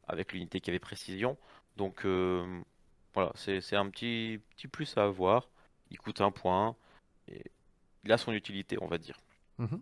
[0.07, 1.37] avec l'unité qui avait précision.
[1.75, 2.07] Donc
[3.13, 5.49] voilà, c'est un petit, petit plus à avoir.
[5.91, 6.75] Il coûte un point.
[7.27, 7.43] Et
[8.03, 9.19] il a son utilité, on va dire.
[9.59, 9.75] Mmh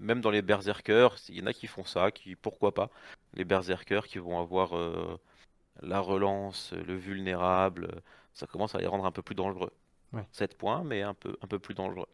[0.00, 2.90] Même dans les berserkers, il y en a qui font ça, qui pourquoi pas.
[3.34, 4.72] Les berserkers qui vont avoir
[5.82, 8.02] la relance, le vulnérable,
[8.34, 9.72] ça commence à les rendre un peu plus dangereux.
[10.32, 12.08] 7 points, mais un peu, un peu plus dangereux.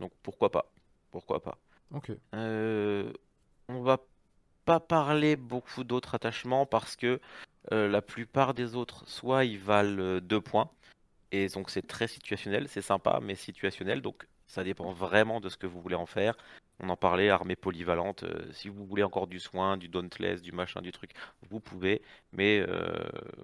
[0.00, 0.70] Donc pourquoi pas?
[1.10, 1.56] Pourquoi pas?
[1.94, 2.12] Ok.
[2.34, 3.10] Euh,
[3.68, 3.98] on va
[4.64, 7.20] pas parler beaucoup d'autres attachements parce que
[7.72, 10.70] euh, la plupart des autres, soit ils valent 2 points,
[11.32, 15.56] et donc c'est très situationnel, c'est sympa, mais situationnel, donc ça dépend vraiment de ce
[15.56, 16.36] que vous voulez en faire.
[16.80, 18.22] On en parlait, armée polyvalente.
[18.22, 21.10] Euh, si vous voulez encore du soin, du dauntless, du machin, du truc,
[21.50, 22.02] vous pouvez.
[22.32, 22.92] Mais euh,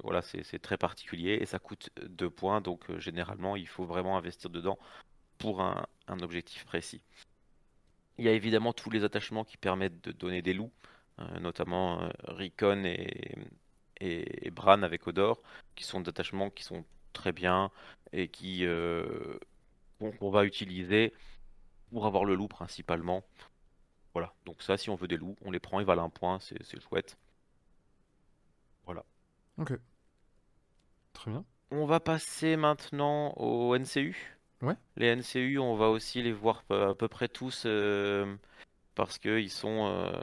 [0.05, 2.61] voilà, c'est très particulier et ça coûte 2 points.
[2.61, 4.79] Donc euh, généralement, il faut vraiment investir dedans
[5.39, 5.87] pour un,
[6.23, 7.03] objectif précis.
[8.19, 10.71] Il y a évidemment tous les attachements qui permettent de donner des loups,
[11.41, 15.43] notamment Ricon et, Bran avec Odor,
[15.75, 17.73] qui sont d'attachements qui sont très bien
[18.13, 18.65] et qui
[19.99, 21.13] qu'on va utiliser
[21.91, 23.25] pour avoir le loup principalement.
[24.15, 26.39] Voilà, donc ça, si on veut des loups, on les prend, ils valent un point,
[26.41, 27.19] c'est chouette.
[28.85, 29.05] Voilà.
[29.59, 29.73] Ok.
[31.13, 31.45] Très bien.
[31.71, 34.39] On va passer maintenant au NCU.
[34.63, 34.77] Ouais.
[34.97, 38.37] Les NCU, on va aussi les voir à peu près tous euh,
[38.95, 40.23] parce qu'ils sont, euh,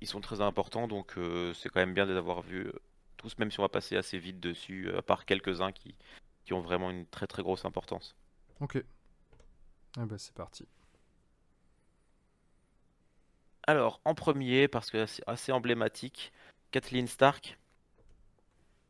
[0.00, 2.72] ils sont très importants, donc euh, c'est quand même bien de les avoir vus
[3.18, 5.94] tous, même si on va passer assez vite dessus, à part quelques-uns qui,
[6.44, 8.16] qui ont vraiment une très très grosse importance.
[8.60, 8.82] Ok.
[9.98, 10.66] Ah bah c'est parti.
[13.66, 16.32] Alors, en premier, parce que c'est assez emblématique,
[16.72, 17.58] Kathleen Stark.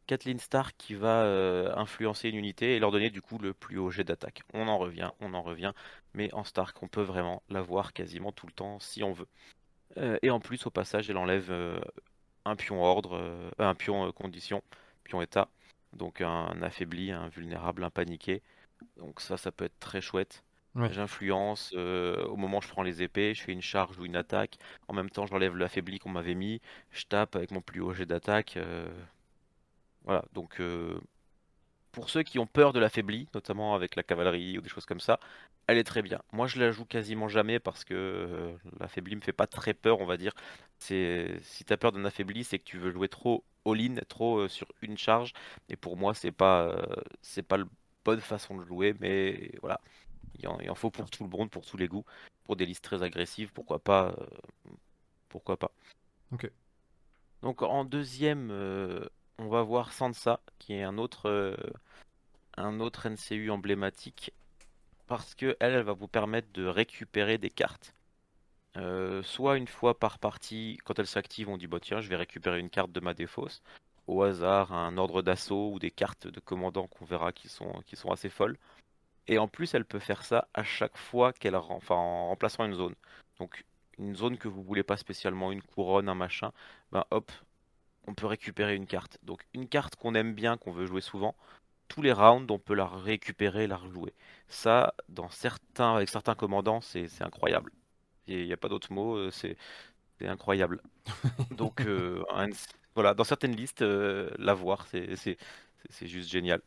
[0.06, 3.78] Kathleen Stark qui va euh, influencer une unité et leur donner du coup le plus
[3.78, 4.42] haut jet d'attaque.
[4.52, 5.72] On en revient, on en revient,
[6.14, 9.28] mais en Stark, on peut vraiment l'avoir quasiment tout le temps si on veut.
[9.98, 11.80] Euh, et en plus, au passage, elle enlève euh,
[12.44, 14.62] un pion ordre, un pion condition,
[15.04, 15.48] pion état,
[15.92, 18.42] donc un, affaibli, un vulnérable, un paniqué.
[18.98, 20.44] Donc ça, ça peut être très chouette.
[20.76, 24.58] J'influence, au moment où je prends les épées, je fais une charge ou une attaque.
[24.88, 26.60] En même temps, j'enlève l'affaibli qu'on m'avait mis.
[26.90, 28.58] Je tape avec mon plus haut jet d'attaque.
[30.04, 30.60] Voilà, donc
[31.92, 35.00] pour ceux qui ont peur de l'affaibli, notamment avec la cavalerie ou des choses comme
[35.00, 35.20] ça,
[35.66, 36.20] elle est très bien.
[36.32, 40.00] Moi, je la joue quasiment jamais parce que euh, l'affaibli me fait pas très peur,
[40.00, 40.32] on va dire.
[40.78, 44.48] C'est si tu as peur d'un affaibli, c'est que tu veux jouer trop all-in, trop
[44.48, 45.32] sur une charge.
[45.68, 46.82] Et pour moi, c'est pas euh,
[47.22, 47.66] c'est pas la
[48.04, 49.80] bonne façon de jouer, mais voilà,
[50.38, 52.04] il en, faut pour tout le monde, pour tous les goûts,
[52.44, 54.14] pour des listes très agressives, pourquoi pas,
[55.28, 55.72] pourquoi pas.
[56.32, 56.50] Ok.
[57.42, 58.50] Donc en deuxième
[59.38, 61.56] on va voir Sansa, qui est un autre, euh,
[62.56, 64.32] un autre NCU emblématique,
[65.06, 67.94] parce que elle, va vous permettre de récupérer des cartes.
[68.76, 72.16] Euh, soit une fois par partie, quand elle s'active, on dit bah tiens, je vais
[72.16, 73.62] récupérer une carte de ma défausse.
[74.06, 77.96] Au hasard, un ordre d'assaut ou des cartes de commandant qu'on verra qui sont, qui
[77.96, 78.58] sont assez folles.
[79.28, 82.74] Et en plus, elle peut faire ça à chaque fois qu'elle enfin, en remplaçant une
[82.74, 82.94] zone.
[83.38, 83.64] Donc,
[83.98, 86.52] une zone que vous voulez pas spécialement, une couronne, un machin,
[86.92, 87.30] ben hop,
[88.06, 89.18] on peut récupérer une carte.
[89.22, 91.34] Donc une carte qu'on aime bien, qu'on veut jouer souvent,
[91.88, 94.14] tous les rounds, on peut la récupérer, la rejouer.
[94.48, 97.72] Ça, dans certains, avec certains commandants, c'est incroyable.
[98.26, 99.56] Il n'y a pas d'autre mot, euh, c'est
[100.22, 100.80] incroyable.
[101.50, 102.22] Donc euh,
[102.94, 105.26] voilà, dans certaines listes, euh, la voir, c'est
[106.02, 106.62] juste génial.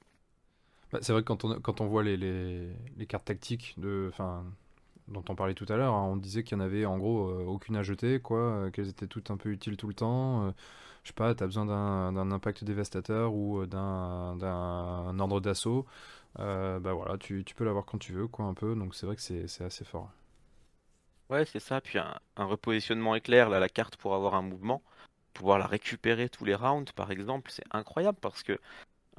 [0.96, 2.70] Bah, c'est vrai que quand on, voit les,
[3.08, 4.12] cartes tactiques de,
[5.08, 7.30] dont on parlait tout à l'heure, hein, on disait qu'il y en avait en gros
[7.48, 10.54] aucune à jeter, quoi, qu'elles étaient toutes un peu utiles tout le temps
[11.06, 15.86] je sais pas, tu as besoin d'un impact dévastateur ou euh, d'un ordre d'assaut,
[16.40, 19.16] euh, bah voilà, tu, peux l'avoir quand tu veux, quoi, un peu, donc c'est vrai
[19.16, 20.10] que c'est assez fort.
[21.30, 24.82] Ouais, c'est ça, puis un, repositionnement éclair, là, la carte pour avoir un mouvement,
[25.36, 28.60] pouvoir la récupérer tous les rounds, par exemple, c'est incroyable parce que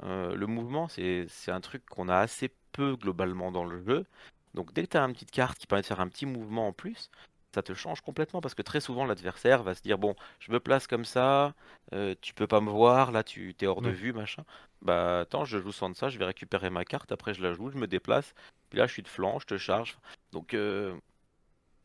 [0.03, 4.05] euh, le mouvement, c'est un truc qu'on a assez peu globalement dans le jeu.
[4.53, 6.67] Donc dès que tu as une petite carte qui permet de faire un petit mouvement
[6.67, 7.09] en plus,
[7.53, 10.59] ça te change complètement parce que très souvent l'adversaire va se dire bon je me
[10.59, 11.55] place comme ça
[11.93, 14.43] euh, tu peux pas me voir là tu es hors de vue machin.
[14.81, 17.69] Bah attends je joue sans ça je vais récupérer ma carte après je la joue
[17.71, 18.33] je me déplace.
[18.69, 19.97] Puis là je suis de flanc je te charge.
[20.33, 20.95] Donc euh,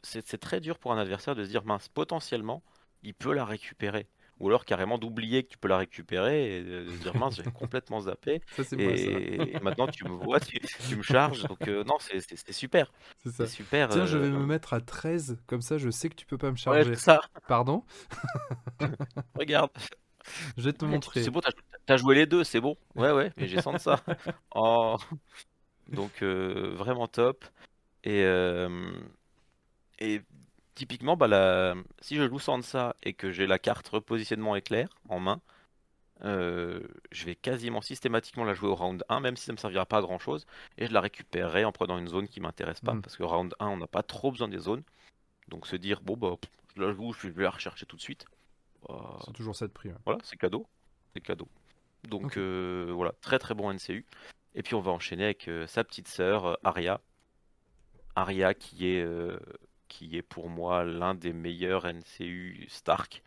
[0.02, 2.62] c'est très dur pour un adversaire de se dire mince potentiellement
[3.02, 4.06] il peut la récupérer
[4.42, 8.00] ou alors carrément d'oublier que tu peux la récupérer et de dire mince j'ai complètement
[8.00, 8.42] zappé.
[8.76, 9.58] Et...
[9.62, 10.60] maintenant tu me vois tu,
[10.96, 11.44] me charges.
[11.44, 12.92] Donc euh, non c'est super.
[13.24, 16.16] C'est super tiens je vais euh, me mettre à 13 comme ça je sais que
[16.16, 16.90] tu peux pas me charger.
[16.90, 17.20] ouais, ça.
[17.46, 17.84] Pardon?
[19.38, 19.70] Regarde.
[20.56, 21.22] Je vais te montrer.
[21.22, 22.76] c'est bon t'as as joué les deux c'est bon.
[22.96, 24.00] Ouais ouais mais j'ai senti ça.
[24.56, 24.96] Oh.
[25.88, 27.44] donc euh, vraiment top.
[28.02, 28.22] Et
[30.00, 30.20] et
[30.74, 35.40] typiquement, bah, si je joue ça et que j'ai la carte repositionnement éclair en main,
[36.24, 39.60] euh, je vais quasiment systématiquement la jouer au round 1, même si ça ne me
[39.60, 40.46] servira pas à grand chose,
[40.78, 43.02] et je la récupérerai en prenant une zone qui m'intéresse pas, mm.
[43.02, 44.82] parce que round 1, on n'a pas trop besoin des zones.
[45.48, 46.36] Donc se dire, bon, bah,
[46.76, 48.26] je la joue, je vais la rechercher tout de suite.
[48.88, 49.90] Bah, c'est toujours ça de prix.
[50.04, 50.66] Voilà, c'est cadeau.
[51.14, 51.48] C'est cadeau.
[52.04, 54.04] Donc euh, voilà, très très bon NCU.
[54.54, 57.00] Et puis on va enchaîner avec euh, sa petite sœur, Aria.
[58.14, 59.06] Aria qui est
[59.92, 63.22] qui est pour moi l'un des meilleurs NCU Stark.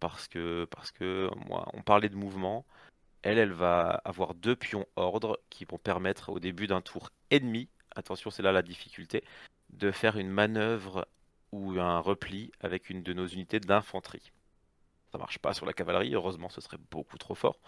[0.00, 2.66] Parce que, parce que moi, on parlait de mouvement.
[3.22, 7.68] Elle, elle va avoir deux pions ordre qui vont permettre au début d'un tour ennemi,
[7.96, 9.24] attention c'est là la difficulté,
[9.70, 11.08] de faire une manœuvre
[11.52, 14.30] ou un repli avec une de nos unités d'infanterie.
[15.10, 17.58] Ça marche pas sur la cavalerie, heureusement ce serait beaucoup trop fort.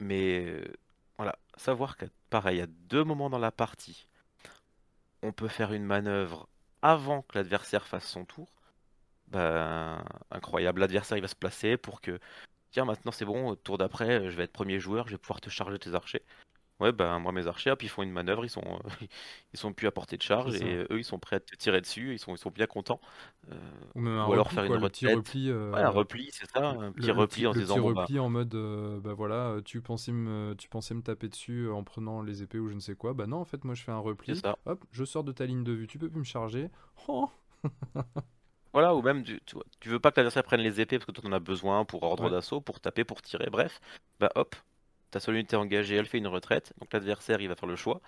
[0.00, 0.64] Mais euh,
[1.18, 4.08] voilà, savoir que pareil, à deux moments dans la partie,
[5.22, 6.48] on peut faire une manœuvre
[6.82, 8.48] avant que l'adversaire fasse son tour,
[9.28, 10.80] ben, incroyable.
[10.80, 12.18] L'adversaire il va se placer pour que,
[12.72, 15.50] tiens, maintenant c'est bon, tour d'après, je vais être premier joueur, je vais pouvoir te
[15.50, 16.24] charger tes archers.
[16.80, 18.80] Ouais, ben moi mes archers, hop, ils font une manœuvre, ils sont,
[19.52, 21.80] ils sont plus à portée de charge et eux ils sont prêts à te tirer
[21.82, 23.00] dessus, ils sont, ils sont bien contents.
[23.50, 23.54] Euh,
[23.94, 25.50] ou, alors faire une repli.
[25.50, 27.74] Euh, un repli, c'est ça, un petit repli en disant.
[27.76, 31.28] Petit bah repli en mode, euh, bah voilà, tu pensais me, tu pensais me taper
[31.28, 33.12] dessus en prenant les épées ou je ne sais quoi.
[33.12, 34.40] Bah non, en fait, moi je fais un repli.
[34.64, 36.70] Hop, je sors de ta ligne de vue, tu peux plus me charger.
[37.08, 37.28] Oh
[38.72, 39.40] Voilà, ou même tu,
[39.80, 42.04] tu, veux pas que l'adversaire prenne les épées parce que toi en as besoin pour
[42.04, 43.80] ordre d'assaut, pour taper, pour tirer, bref.
[44.20, 44.54] Bah hop,
[45.10, 46.72] ta seule unité engagée, elle fait une retraite.
[46.78, 48.00] Donc l'adversaire, il va faire le choix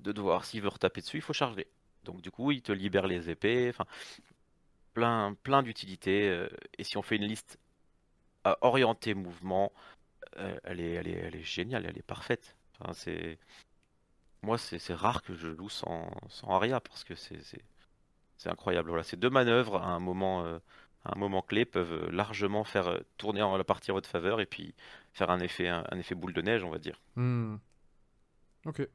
[0.00, 1.66] de devoir, s'il veut retaper dessus, il faut charger.
[2.04, 3.70] Donc du coup, il te libère les épées.
[3.70, 3.86] Enfin,
[4.94, 6.28] plein, plein d'utilités.
[6.28, 6.48] Euh,
[6.78, 7.58] et si on fait une liste
[8.44, 9.72] à orienter mouvement,
[10.38, 12.56] euh, elle, est, géniale, elle est parfaite.
[12.92, 13.38] C'est...
[14.42, 17.40] Moi, c'est rare que je joue sans, sans Aria parce que c'est
[18.44, 18.90] incroyable.
[18.90, 20.58] Voilà, c'est deux manœuvres à un moment, euh,
[21.04, 24.74] un moment clé, peuvent largement faire tourner en- la partie en votre faveur et puis
[25.12, 27.00] faire un effet, un, un effet boule de neige, on va dire.
[27.16, 27.56] Hmm.
[28.66, 28.86] Ok.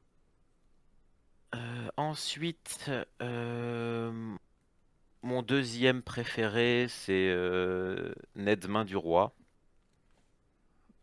[1.56, 2.91] Euh, ensuite,
[3.22, 4.36] euh,
[5.23, 9.34] mon deuxième préféré, c'est euh, Ned Main du Roi.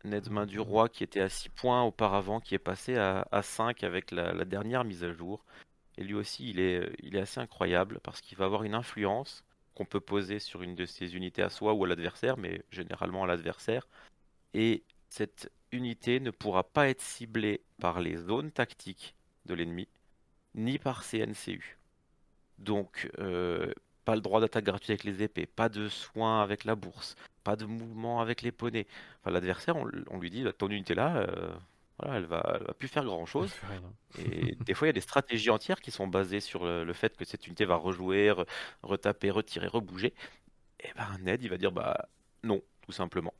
[0.03, 3.41] Ned Main du Roi qui était à 6 points auparavant, qui est passé à, à
[3.41, 5.43] 5 avec la, la dernière mise à jour.
[5.97, 9.43] Et lui aussi, il est, il est assez incroyable parce qu'il va avoir une influence
[9.77, 13.25] qu'on peut poser sur une de ses unités à soi ou à l'adversaire, mais généralement
[13.25, 13.87] à l'adversaire.
[14.55, 19.87] Et cette unité ne pourra pas être ciblée par les zones tactiques de l'ennemi,
[20.55, 21.77] ni par CNCU.
[22.57, 23.71] Donc, euh,
[24.03, 27.55] pas le droit d'attaque gratuite avec les épées, pas de soins avec la bourse, pas
[27.55, 28.87] de mouvement avec les poneys.
[29.21, 31.55] Enfin, l'adversaire, on, lui dit, ton unité là, euh,
[31.99, 33.53] voilà, elle va, elle va plus faire grand chose.
[34.19, 36.93] Et des fois, il y a des stratégies entières qui sont basées sur le, le
[36.93, 38.47] fait que cette unité va rejouer, re-
[38.83, 40.13] retaper, retirer, rebouger.
[40.79, 42.09] Et ben Ned, il va dire bah
[42.43, 43.33] non, tout simplement.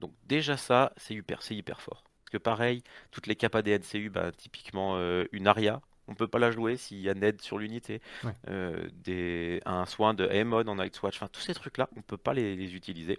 [0.00, 2.04] Donc déjà ça, c'est hyper, c'est hyper fort.
[2.24, 6.28] Parce que pareil, toutes les capas des NCU, bah, typiquement euh, une Aria, on peut
[6.28, 8.00] pas la jouer s'il y a Ned sur l'unité.
[8.22, 8.32] Ouais.
[8.48, 12.16] Euh, des, un soin de Aemon en Night Watch, enfin tous ces trucs-là, on peut
[12.16, 13.18] pas les, les utiliser.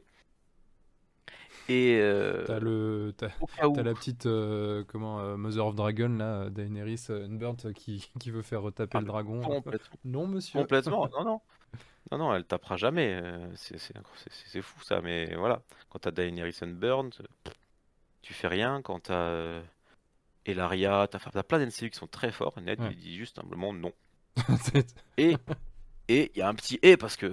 [1.70, 5.68] Et euh, T'as le, t'as, au cas où, t'as la petite, euh, comment, euh, Mother
[5.68, 9.42] of Dragon là, Daenerys Unburnt qui, qui veut faire retaper Ah, le dragon.
[10.06, 10.60] Non, monsieur.
[10.60, 11.42] Complètement, non, non.
[12.12, 13.22] Non, non, elle tapera jamais.
[13.56, 15.62] C'est c'est- c'est- c'est fou ça, mais voilà.
[15.90, 17.52] Quand t'as Daenerys Unburned, euh,
[18.24, 18.82] tu fais rien.
[18.82, 19.62] Quand t'as
[20.46, 22.60] Elaria, t'as plein d'NCU qui sont très forts.
[22.62, 22.88] Ned, Ouais.
[22.94, 23.92] il dit juste simplement non.
[25.18, 25.36] Et
[26.08, 27.32] et il y a un petit et parce que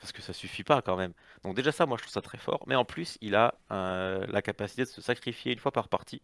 [0.00, 1.12] parce que ça suffit pas quand même.
[1.44, 2.64] Donc déjà ça, moi je trouve ça très fort.
[2.66, 6.22] Mais en plus, il a euh, la capacité de se sacrifier une fois par partie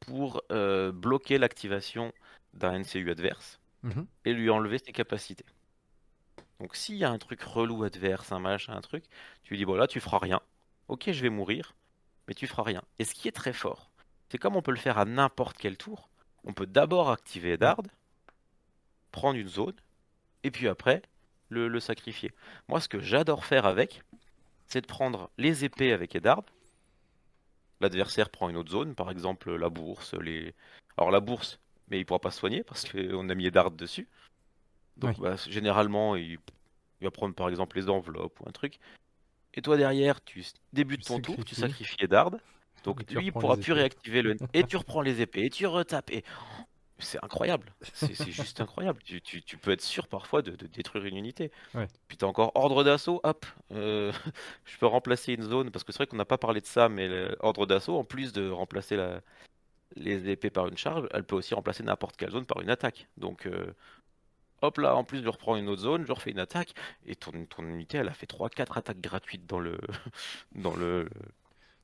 [0.00, 2.12] pour euh, bloquer l'activation
[2.54, 4.06] d'un NCU adverse Mhm.
[4.26, 5.46] et lui enlever ses capacités.
[6.58, 9.04] Donc s'il y a un truc relou adverse, un machin, un truc,
[9.42, 10.42] tu lui dis bon là tu feras rien.
[10.88, 11.74] Ok je vais mourir,
[12.28, 12.82] mais tu feras rien.
[12.98, 13.90] Et ce qui est très fort,
[14.28, 16.10] c'est comme on peut le faire à n'importe quel tour,
[16.44, 17.80] on peut d'abord activer Dard,
[19.12, 19.76] prendre une zone,
[20.42, 21.00] et puis après
[21.50, 22.32] le, le sacrifier.
[22.68, 24.02] Moi ce que j'adore faire avec,
[24.66, 26.44] c'est de prendre les épées avec Eddard.
[27.80, 30.54] L'adversaire prend une autre zone, par exemple la bourse, les...
[30.96, 31.58] Alors la bourse,
[31.88, 34.08] mais il pourra pas se soigner parce qu'on a mis Eddard dessus.
[34.96, 35.22] Donc Oui.
[35.24, 36.38] bah, généralement, il...
[37.00, 38.78] il va prendre par exemple les enveloppes ou un truc.
[39.54, 41.96] Et toi derrière, tu débutes ton tour, tu sacrifies.
[41.98, 42.32] Eddard.
[42.84, 43.80] Donc Et lui, il pourra plus épées.
[43.80, 44.36] réactiver le...
[44.54, 46.10] Et tu reprends les épées, et tu retapes.
[46.10, 46.24] Et...
[47.00, 47.72] C'est incroyable.
[47.94, 49.00] C'est juste incroyable.
[49.04, 51.50] Tu, tu- tu peux être sûr parfois de, de détruire une unité.
[51.74, 51.86] Ouais.
[52.08, 54.12] Puis t'as encore ordre d'assaut, hop, euh,
[54.64, 56.88] je peux remplacer une zone, parce que c'est vrai qu'on n'a pas parlé de ça,
[56.88, 59.20] mais le- ordre d'assaut, en plus de remplacer la,
[59.96, 63.08] les épées par une charge, elle peut aussi remplacer n'importe quelle zone par une attaque.
[63.16, 63.72] Donc, euh,
[64.62, 66.74] hop là, en plus je reprends une autre zone, je refais une attaque,
[67.06, 69.78] et ton, ton unité, elle a fait 3-4 attaques gratuites dans le,
[70.54, 71.08] dans le,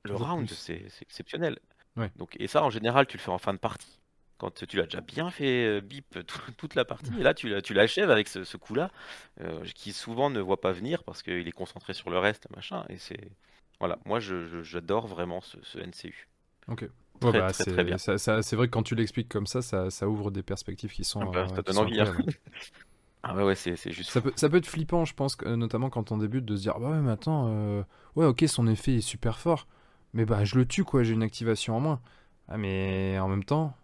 [0.04, 1.58] le Toujours round, c'est c'est exceptionnel.
[1.96, 2.10] Ouais.
[2.16, 3.98] Donc, et ça, en général, tu le fais en fin de partie.
[4.38, 7.48] Quand tu l'as déjà bien fait euh, bip tout- toute la partie, et là tu,
[7.74, 8.90] l'achèves avec ce, ce coup-là,
[9.40, 12.84] euh, qui souvent ne voit pas venir parce qu'il est concentré sur le reste, machin,
[12.88, 13.30] et c'est...
[13.78, 16.28] Voilà, moi j'adore vraiment ce, ce NCU.
[16.68, 16.88] Ok.
[17.22, 17.98] Ouais, bah, très, c'est très bien.
[17.98, 20.92] ça- ça- c'est vrai que quand tu l'expliques comme ça, ça, ça ouvre des perspectives
[20.92, 22.12] qui sont, Ah bah, euh, qui sont envie, hein.
[23.22, 26.12] Ah ouais, ouais, c'est juste Ça peut, ça peut être flippant, je pense, notamment quand
[26.12, 27.82] on débute, de se dire bah ouais, mais attends, euh,
[28.14, 29.66] ouais, ok, son effet est super fort,
[30.14, 32.00] mais bah je le tue quoi, j'ai une activation en moins.
[32.48, 33.76] Ah, mais en même temps,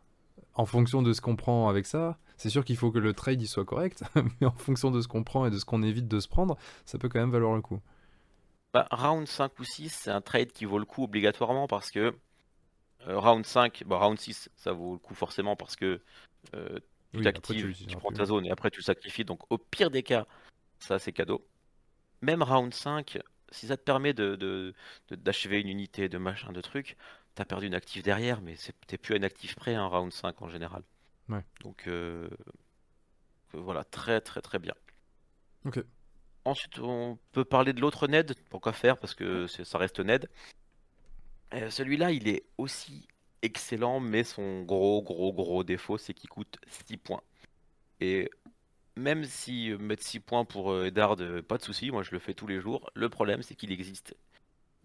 [0.55, 3.41] en fonction de ce qu'on prend avec ça, c'est sûr qu'il faut que le trade
[3.41, 4.03] il soit correct,
[4.41, 6.57] mais en fonction de ce qu'on prend et de ce qu'on évite de se prendre,
[6.85, 7.81] ça peut quand même valoir le coup.
[8.73, 12.15] Bah, round 5 ou 6, c'est un trade qui vaut le coup obligatoirement parce que
[13.07, 16.01] euh, round 5, bah, round 6, ça vaut le coup forcément parce que
[16.55, 16.79] euh,
[17.13, 19.25] tu Oui, après, tu t'actives, tu prends ta zone et après tu le sacrifies.
[19.25, 20.27] Donc au pire des cas,
[20.79, 21.47] ça c'est cadeau.
[22.23, 23.19] Même round 5,
[23.53, 24.75] si ça te permet de,
[25.11, 26.97] d'achever une unité, de machin, de trucs,
[27.35, 28.57] t'as perdu une active derrière, mais
[28.87, 30.83] t'es plus à une active près, un round 5 en général.
[31.29, 31.45] Ouais.
[31.61, 32.29] Donc euh,
[33.53, 34.75] voilà, très très très bien.
[35.65, 35.83] Ok.
[36.45, 40.29] Ensuite, on peut parler de l'autre Ned, pourquoi faire, parce que ça reste Ned.
[41.55, 43.07] Euh, celui-là, il est aussi
[43.43, 47.23] excellent, mais son gros, gros, gros défaut, c'est qu'il coûte 6 points.
[48.01, 48.29] Et
[48.97, 52.11] même si euh, mettre 6 points pour euh, Eddard, euh, pas de souci, moi je
[52.13, 52.91] le fais tous les jours.
[52.95, 54.17] Le problème, c'est qu'il existe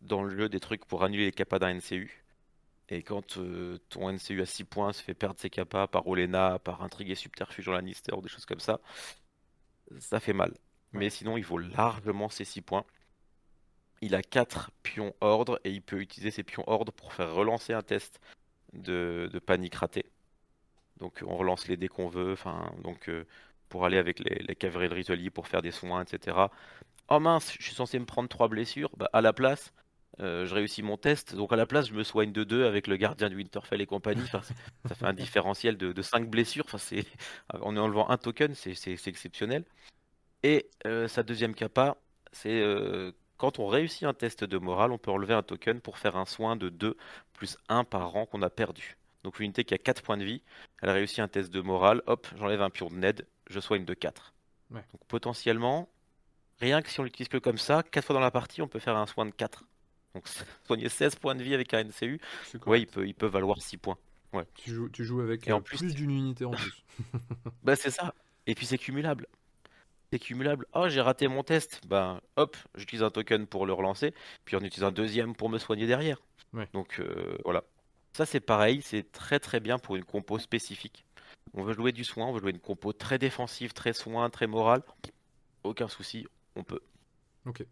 [0.02, 2.24] dans le jeu des trucs pour annuler les capas d'un NCU.
[2.90, 6.60] Et quand euh, ton NCU à 6 points se fait perdre ses capas par Olena,
[6.60, 8.80] par Intrigue et Subterfuge en Lannister, ou des choses comme ça,
[10.00, 10.54] ça fait mal.
[10.94, 12.86] Mais sinon, il vaut largement ses 6 points.
[14.02, 17.74] Il a 4 pions ordre et il peut utiliser ses pions ordre pour faire relancer
[17.74, 18.20] un test
[18.74, 20.06] de, de panique raté.
[21.00, 23.26] Donc on relance les dés qu'on veut, enfin donc euh,
[23.70, 26.38] pour aller avec les, les cavaleries de Ritoli pour faire des soins, etc.
[27.10, 28.90] Oh mince, je suis censé me prendre 3 blessures.
[28.98, 29.74] Bah, à la place,
[30.20, 31.36] euh, je réussis mon test.
[31.36, 33.86] Donc à la place, je me soigne de 2 avec le gardien de Winterfell et
[33.86, 34.24] compagnie.
[34.24, 34.42] Enfin,
[34.88, 36.66] ça fait un différentiel de, de 5 blessures.
[36.66, 37.06] Enfin, c'est...
[37.62, 39.64] En enlevant un token, c'est, exceptionnel.
[40.44, 41.98] Et euh, sa deuxième capa,
[42.32, 45.98] c'est euh, quand on réussit un test de morale, on peut enlever un token pour
[45.98, 46.98] faire un soin de 2
[47.34, 48.98] plus 1 par rang qu'on a perdu.
[49.24, 50.44] Donc une unité qui a 4 points de vie,
[50.82, 53.86] elle a réussi un test de morale, hop, j'enlève un pion de Ned, je soigne
[53.86, 54.34] de 4.
[54.72, 55.90] Donc potentiellement,
[56.60, 58.80] rien que si on l'utilise que comme ça, 4 fois dans la partie, on peut
[58.80, 59.64] faire un soin de 4.
[60.14, 60.28] Donc
[60.66, 62.20] soigner 16 points de vie avec un NCU,
[62.66, 63.98] ouais, il peut, il peut valoir 6 points.
[64.34, 64.46] Ouais.
[64.56, 66.84] Tu, joues, tu joues avec en plus, d'une unité en plus.
[67.64, 68.14] bah c'est ça.
[68.46, 69.28] Et puis c'est cumulable.
[70.12, 70.66] C'est cumulable.
[70.74, 71.82] Oh, j'ai raté mon test.
[71.88, 74.14] Ben hop, j'utilise un token pour le relancer,
[74.46, 76.22] puis on utilise un deuxième pour me soigner derrière.
[76.74, 77.64] Donc euh, voilà.
[78.14, 81.06] Ça c'est pareil, c'est très très bien pour une compo spécifique.
[81.58, 84.46] On veut jouer du soin, on veut jouer une compo très défensive, très soin, très
[84.46, 84.84] morale.
[85.64, 86.82] Aucun souci, on peut.
[87.48, 87.66] Ok.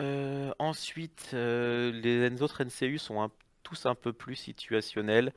[0.00, 3.32] Euh, ensuite, euh, les autres NCU sont
[3.64, 5.32] tous un peu plus situationnels.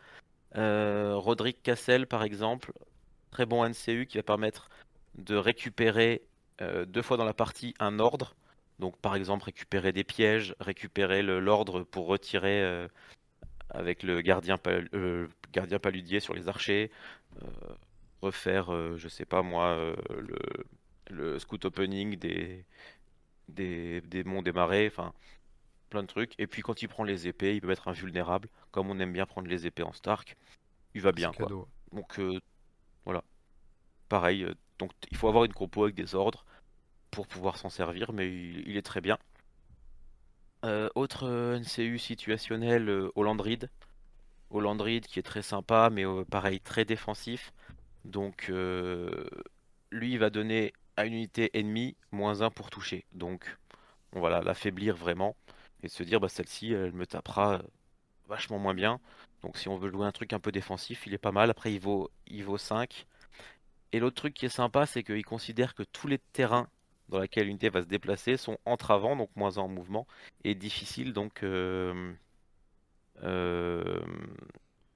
[0.55, 2.73] Euh, Roderick Cassel, par exemple,
[3.31, 4.69] très bon NCU qui va permettre
[5.15, 6.21] de récupérer
[6.87, 8.35] deux fois dans la partie un ordre.
[8.77, 12.87] Donc, par exemple, récupérer des pièges, récupérer l'ordre pour retirer
[13.69, 14.57] avec le gardien,
[15.53, 16.91] gardien paludier sur les archers,
[18.21, 20.37] refaire, je sais pas moi, le,
[21.09, 22.65] le scout opening des,
[23.47, 25.13] des, des monts, des marais, enfin
[25.89, 26.33] plein de trucs.
[26.37, 29.25] Et puis quand il prend les épées, il peut être invulnérable, comme on aime bien
[29.25, 30.37] prendre les épées en Stark.
[30.93, 31.47] Il va bien quoi.
[31.91, 32.39] Donc euh,
[33.05, 33.23] voilà.
[34.07, 36.45] Pareil, euh, donc il faut avoir une compo avec des ordres
[37.11, 39.17] pour pouvoir s'en servir, mais il, est très bien.
[40.65, 41.27] Euh, autre
[41.57, 43.69] NCU situationnel, Hollandrid.
[44.51, 47.53] Hollandrid qui est très sympa, mais pareil, très défensif.
[48.05, 48.51] Donc
[49.91, 53.05] lui, il va donner à une unité ennemie, moins 1 pour toucher.
[53.13, 53.57] Donc,
[54.13, 55.35] on va l'affaiblir vraiment
[55.83, 57.61] et se dire, bah, celle-ci, elle me tapera euh,
[58.27, 58.99] vachement moins bien.
[59.41, 61.49] Donc, si on veut jouer un truc un peu défensif, il est pas mal.
[61.49, 63.05] Après, il vaut, il vaut 5.
[63.91, 66.67] Et l'autre truc qui est sympa, c'est qu'il considère que tous les terrains
[67.09, 70.07] dans lesquels l'unité va se déplacer sont avant donc moins 1 en mouvement,
[70.43, 71.43] et difficile, donc.
[71.43, 72.13] Euh,
[73.23, 73.99] euh,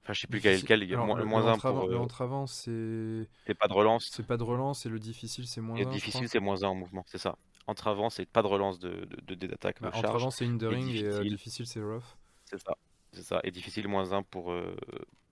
[0.03, 1.87] Enfin, je sais plus quel, lequel, il y a moins, le, moins 1 pour.
[1.87, 3.25] Le entre avant, c'est.
[3.47, 4.09] C'est pas de relance.
[4.11, 5.79] C'est pas de relance, et le difficile, c'est moins 1.
[5.79, 7.37] Et le difficile, c'est moins 1 en mouvement, c'est ça.
[7.67, 9.81] Entre avant, c'est pas de relance de, de, de d'attaque.
[9.81, 12.03] Bah, entre avant, c'est hindering, et, euh, difficile, c'est rough.
[12.43, 12.75] C'est ça.
[13.13, 13.39] C'est ça.
[13.45, 14.75] Et difficile, moins 1 pour, euh,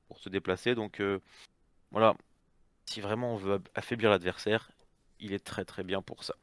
[0.07, 0.73] pour se déplacer.
[0.73, 1.19] Donc, euh,
[1.91, 2.15] voilà.
[2.85, 4.71] Si vraiment on veut affaiblir l'adversaire,
[5.19, 6.35] il est très très bien pour ça.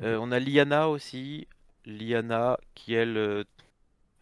[0.00, 1.46] On a Liana aussi.
[1.86, 3.44] Liana, qui elle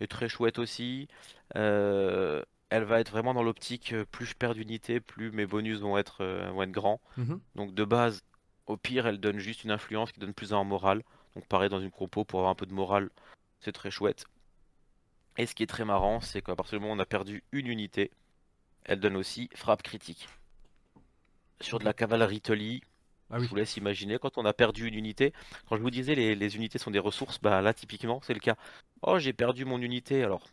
[0.01, 1.09] est très chouette aussi.
[1.57, 5.81] Euh, elle va être vraiment dans l'optique euh, plus je perds d'unités, plus mes bonus
[5.81, 7.01] vont être, euh, vont être grands.
[7.17, 7.41] Mhm.
[7.55, 8.23] Donc de base,
[8.67, 11.03] au pire, elle donne juste une influence qui donne plus en morale.
[11.35, 13.11] Donc pareil dans une compo pour avoir un peu de morale,
[13.61, 14.27] c'est très chouette.
[15.37, 17.45] Et ce qui est très marrant, c'est qu'à partir du moment où on a perdu
[17.53, 18.11] une unité,
[18.85, 20.29] elle donne aussi frappe critique.
[21.61, 22.83] Sur de la cavalerie Tully,
[23.31, 25.33] ah je vous laisse imaginer quand on a perdu une unité.
[25.69, 28.41] Quand je vous disais les, les unités sont des ressources, bah là typiquement c'est le
[28.41, 28.57] cas.
[29.03, 30.49] Oh j'ai perdu mon unité, alors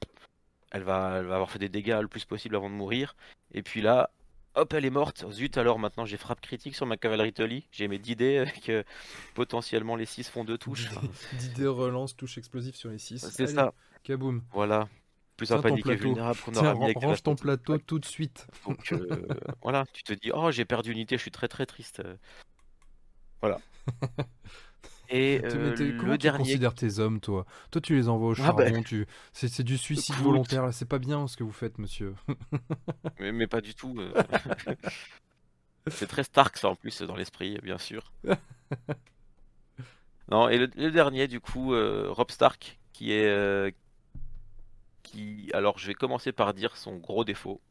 [0.72, 3.16] elle va, elle va avoir fait des dégâts le plus possible avant de mourir.
[3.54, 4.10] Et puis là,
[4.56, 5.26] hop, elle est morte.
[5.32, 7.68] Zut, alors maintenant j'ai frappe critique sur ma cavalerie Tully.
[7.72, 8.84] J'ai mes 10 dés que
[9.36, 10.90] potentiellement les 6 font 2 touches.
[11.40, 13.26] 10 dés relance, touche explosive sur les 6.
[13.32, 13.74] C'est ça.
[14.04, 14.42] Kaboom.
[14.52, 14.90] Voilà.
[15.38, 18.48] Plus un panique vulnérable qu'on aura mis avec Range ton plateau tout de suite.
[18.66, 19.08] Donc euh,
[19.62, 22.02] voilà, tu te dis, oh j'ai perdu une unité, je suis très très triste.
[23.46, 23.60] Voilà.
[25.10, 27.46] Et euh, comment le tu considères tes hommes, toi?
[27.72, 29.06] Toi, tu les envoies au ah, bah, charbon, tu...
[29.34, 32.16] c'est du suicide volontaire, c'est pas bien ce que vous faites, monsieur.
[33.20, 33.96] mais, mais, pas du tout.
[34.00, 34.14] Euh.
[35.88, 38.12] c'est très Stark, ça, en plus, dans l'esprit, bien sûr.
[40.32, 43.76] non, et le, dernier, du coup, euh, Rob Stark, qui est...
[45.04, 45.52] qui...
[45.54, 47.62] Alors, je vais commencer par dire son gros défaut.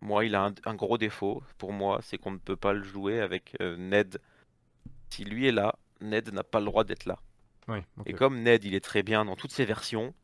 [0.00, 2.82] Moi, il a un, un gros défaut, pour moi, c'est qu'on ne peut pas le
[2.82, 4.20] jouer avec Ned.
[5.10, 7.18] Si lui est là, Ned n'a pas le droit d'être là.
[8.04, 10.14] Et comme Ned, il est très bien dans toutes ses versions,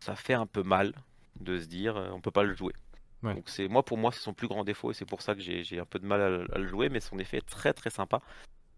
[0.00, 0.94] ça fait un peu mal
[1.40, 2.74] de se dire euh, on peut pas le jouer.
[3.22, 5.40] Donc c'est moi pour moi c'est son plus grand défaut et c'est pour ça que
[5.40, 8.20] j'ai un peu de mal à, le jouer, mais son effet est très très sympa.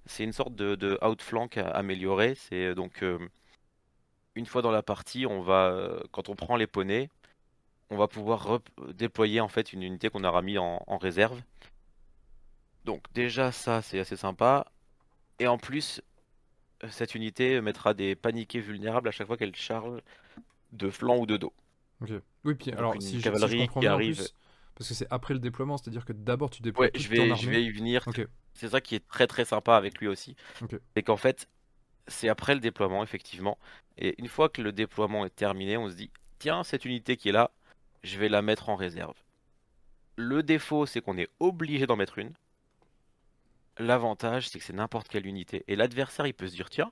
[0.05, 2.35] C'est une sorte de, outflank amélioré.
[2.35, 3.19] C'est euh, donc euh,
[4.35, 7.09] une fois dans la partie, on va quand on prend les poneys,
[7.89, 8.61] on va pouvoir
[8.93, 11.41] déployer en fait une unité qu'on aura mis en réserve.
[12.85, 14.67] Donc déjà ça c'est assez sympa.
[15.39, 16.01] Et en plus,
[16.89, 20.01] cette unité mettra des paniqués vulnérables à chaque fois qu'elle charge
[20.73, 21.53] de flanc ou de dos.
[22.01, 22.11] Ok.
[22.45, 24.23] Oui, puis alors si, je, comprends bien, arrive...
[24.75, 27.29] Parce que c'est après le déploiement, c'est-à-dire que d'abord tu déploies Ouais, toute je ton
[27.29, 28.05] vais, je vais y venir.
[28.55, 30.35] C'est ça qui est très très sympa avec lui aussi.
[30.63, 30.77] Ok.
[30.97, 31.49] C'est qu'en fait,
[32.09, 33.59] c'est après le déploiement, effectivement.
[33.99, 37.29] Et une fois que le déploiement est terminé, on se dit, tiens, cette unité qui
[37.29, 37.51] est là,
[38.03, 39.15] je vais la mettre en réserve.
[40.17, 42.33] Le défaut, c'est qu'on est obligé d'en mettre une.
[43.79, 45.65] L'avantage, c'est que c'est n'importe quelle unité.
[45.69, 46.91] Et l'adversaire, il peut se dire, tiens,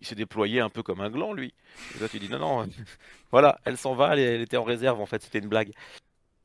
[0.00, 1.54] il s'est déployé un peu comme un gland, lui.
[1.94, 2.68] Et toi, tu dis, non, non,
[3.30, 5.72] voilà, elle s'en va, elle, était en réserve, en fait, c'était une blague.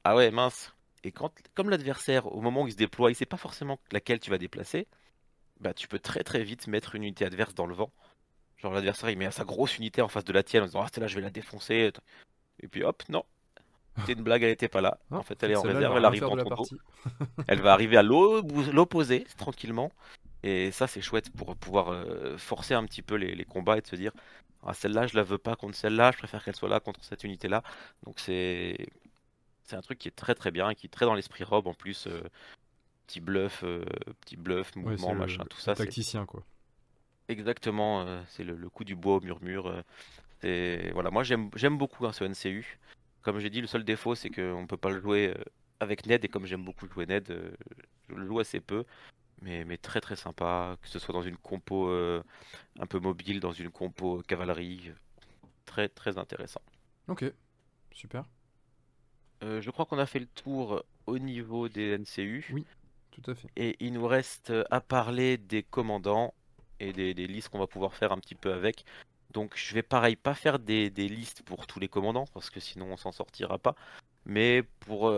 [0.03, 0.73] Ah ouais, mince.
[1.03, 4.19] Et quand, comme l'adversaire, au moment où il se déploie, il sait pas forcément laquelle
[4.19, 4.87] tu vas déplacer,
[5.59, 7.91] bah tu peux très très vite mettre une unité adverse dans le vent.
[8.57, 10.87] Genre l'adversaire il met sa grosse unité en face de la tienne en disant ah
[10.93, 11.91] celle-là je vais la défoncer.
[12.61, 13.25] Et puis hop, non.
[13.99, 14.97] C'était une blague, elle était pas là.
[15.11, 16.65] Non, en fait elle est en réserve, elle arrive dans ton dos.
[17.47, 19.91] Elle va arriver à l'opposé tranquillement.
[20.43, 23.81] Et ça c'est chouette pour pouvoir euh, forcer un petit peu les, les combats et
[23.81, 24.11] de se dire
[24.63, 27.23] ah celle-là je la veux pas contre celle-là, je préfère qu'elle soit là contre cette
[27.23, 27.63] unité-là.
[28.05, 28.77] Donc c'est
[29.65, 31.73] c'est un truc qui est très très bien qui est très dans l'esprit robe en
[31.73, 32.07] plus.
[32.07, 32.21] euh,
[33.07, 33.83] petit bluff, euh,
[34.21, 35.75] petit bluff, Ouais, mouvement, le, machin, tout le ça.
[35.75, 36.43] C'est tacticien, quoi.
[37.27, 39.83] exactement, c'est le, le coup du bois au murmure.
[40.43, 42.79] voilà, moi j'aime j'aime beaucoup hein, ce NCU.
[43.21, 45.43] Comme j'ai dit, le seul défaut c'est qu'on peut pas le jouer euh,
[45.79, 47.51] avec Ned et comme j'aime beaucoup jouer Ned, euh,
[48.09, 48.85] je le joue assez peu.
[49.41, 52.23] Mais, mais très très sympa, que ce soit dans une compo euh,
[52.79, 54.91] un peu mobile, dans une compo cavalerie,
[55.65, 56.61] très très intéressant.
[57.07, 57.23] Ok,
[57.91, 58.25] super,
[59.43, 62.45] Euh, je crois qu'on a fait le tour au niveau des NCU.
[62.49, 62.65] Oui.
[63.11, 63.51] tout à fait.
[63.55, 66.33] Et il nous reste à parler des commandants
[66.79, 68.85] et des, des listes qu'on va pouvoir faire un petit peu avec.
[69.33, 72.59] Donc je vais pareil pas faire des, des listes pour tous les commandants parce que
[72.59, 73.75] sinon on s'en sortira pas.
[74.25, 75.11] Mais pour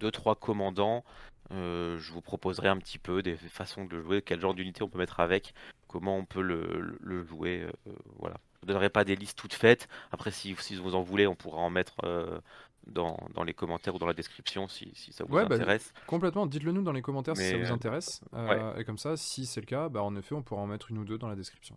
[0.00, 1.04] 2-3 commandants,
[1.50, 4.82] euh, je vous proposerai un petit peu des façons de le jouer, quel genre d'unité
[4.82, 5.54] on peut mettre avec,
[5.86, 7.62] comment on peut le, le- le jouer.
[7.86, 8.36] euh, voilà.
[8.62, 9.88] Je ne donnerai pas des listes toutes faites.
[10.12, 12.40] Après si, si vous en voulez, on pourra en mettre euh,
[12.86, 15.92] dans, dans les commentaires ou dans la description si, si ça vous Ouais, bah, intéresse.
[16.06, 18.20] Complètement, dites-le nous dans les commentaires si ça vous euh, intéresse.
[18.34, 20.90] Euh, Et comme ça, si c'est le cas, bah, en effet, on pourra en mettre
[20.90, 21.76] une ou deux dans la description.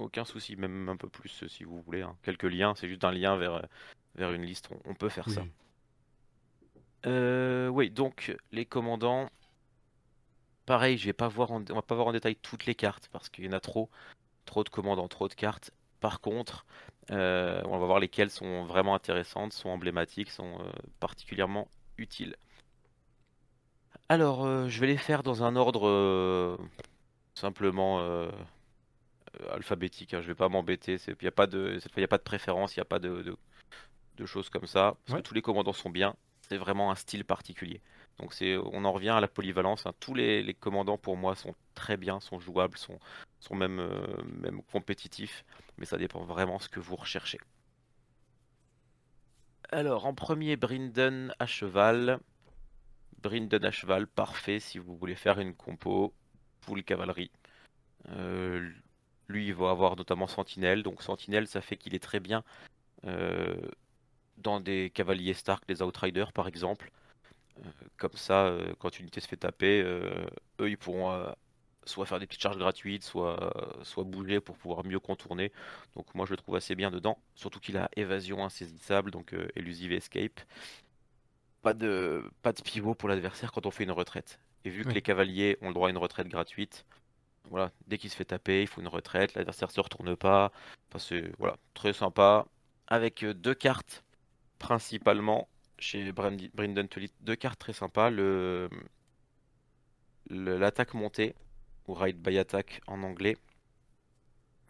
[0.00, 2.02] Aucun souci, même un peu plus euh, si vous voulez.
[2.02, 2.16] hein.
[2.22, 3.62] Quelques liens, c'est juste un lien vers, euh,
[4.14, 5.42] vers une liste, on, on peut faire ça.
[5.42, 5.50] Oui.
[7.06, 9.30] Euh, oui, donc les commandants,
[10.66, 13.08] pareil, je vais pas voir en- on va pas voir en détail toutes les cartes
[13.12, 13.88] parce qu'il y en a trop,
[14.44, 15.70] trop de commandants, trop de cartes.
[16.00, 16.64] Par contre,
[17.10, 21.68] euh, on va voir lesquelles sont vraiment intéressantes, sont emblématiques, sont euh, particulièrement
[21.98, 22.36] utiles.
[24.08, 26.58] Alors, je vais les faire dans un ordre
[27.34, 28.00] simplement
[29.52, 30.14] alphabétique.
[30.14, 30.96] hein, Je vais pas m'embêter.
[31.06, 32.82] Il y a pas de, cette fois, il n'y a pas de préférence, il n'y
[32.82, 33.36] a pas de, de-
[34.16, 34.96] de choses comme ça.
[35.04, 35.22] Parce Ouais.
[35.22, 36.14] que tous les commandants sont bien.
[36.48, 37.80] C'est vraiment un style particulier.
[38.18, 39.86] Donc c'est, on en revient à la polyvalence.
[39.86, 39.92] hein.
[40.00, 42.98] Tous les, les commandants pour moi sont très bien, sont jouables, sont,
[43.38, 45.44] sont même, euh, même compétitifs.
[45.78, 47.38] Mais ça dépend vraiment ce que vous recherchez.
[49.70, 52.18] Alors en premier, Brinden à cheval.
[53.22, 56.12] Brinden à cheval, parfait si vous voulez faire une compo
[56.62, 57.30] full cavalerie.
[58.08, 58.70] Euh,
[59.30, 60.82] lui, il va avoir notamment Sentinelle.
[60.82, 62.44] Donc Sentinelle, ça fait qu'il est très bien
[63.06, 63.56] euh,
[64.38, 66.90] dans des cavaliers Stark, des Outriders par exemple.
[67.58, 71.26] Euh, comme ça, euh, quand une unité se fait taper, eux, ils pourront
[71.84, 73.52] soit faire des petites charges gratuites, soit,
[73.82, 75.52] soit bouger pour pouvoir mieux contourner.
[75.94, 77.18] Donc moi, je le trouve assez bien dedans.
[77.34, 80.40] Surtout qu'il a évasion insaisissable, donc elusive escape.
[81.62, 84.40] Pas de, pas de pivot pour l'adversaire quand on fait une retraite.
[84.64, 86.84] Et vu que les cavaliers ont le droit à une retraite gratuite,
[87.50, 90.52] voilà, dès qu'il se fait taper, il faut une retraite, l'adversaire se retourne pas.
[90.98, 92.46] C'est voilà, très sympa.
[92.86, 94.04] Avec euh, deux cartes,
[94.58, 95.48] principalement,
[95.78, 98.10] chez Brendan Tully, deux cartes très sympas.
[98.10, 98.70] Le-
[100.28, 101.34] l'attaque montée,
[101.86, 103.36] ou ride by attack en anglais.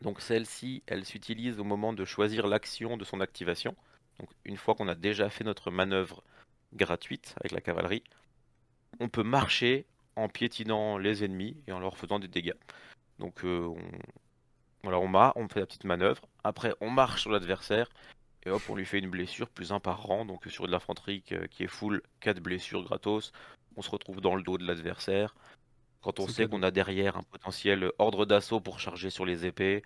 [0.01, 3.77] Donc celle-ci, elle s'utilise au moment de choisir l'action de son activation.
[4.19, 6.23] Donc une fois qu'on a déjà fait notre manœuvre
[6.73, 8.02] gratuite avec la cavalerie,
[9.01, 12.54] on peut marcher en piétinant les ennemis et en leur faisant des dégâts.
[13.18, 13.78] Donc euh, on,
[14.82, 16.22] voilà, on, ma- on fait la petite manœuvre.
[16.44, 17.88] Après, on marche sur l'adversaire
[18.44, 20.24] et hop, on lui fait une blessure plus un par rang.
[20.24, 23.32] Donc sur de l'infanterie qui qui est full, 4 blessures gratos.
[23.76, 25.34] On se retrouve dans le dos de l'adversaire.
[26.02, 29.82] Quand on sait qu'on a derrière un potentiel ordre d'assaut pour charger sur les épées.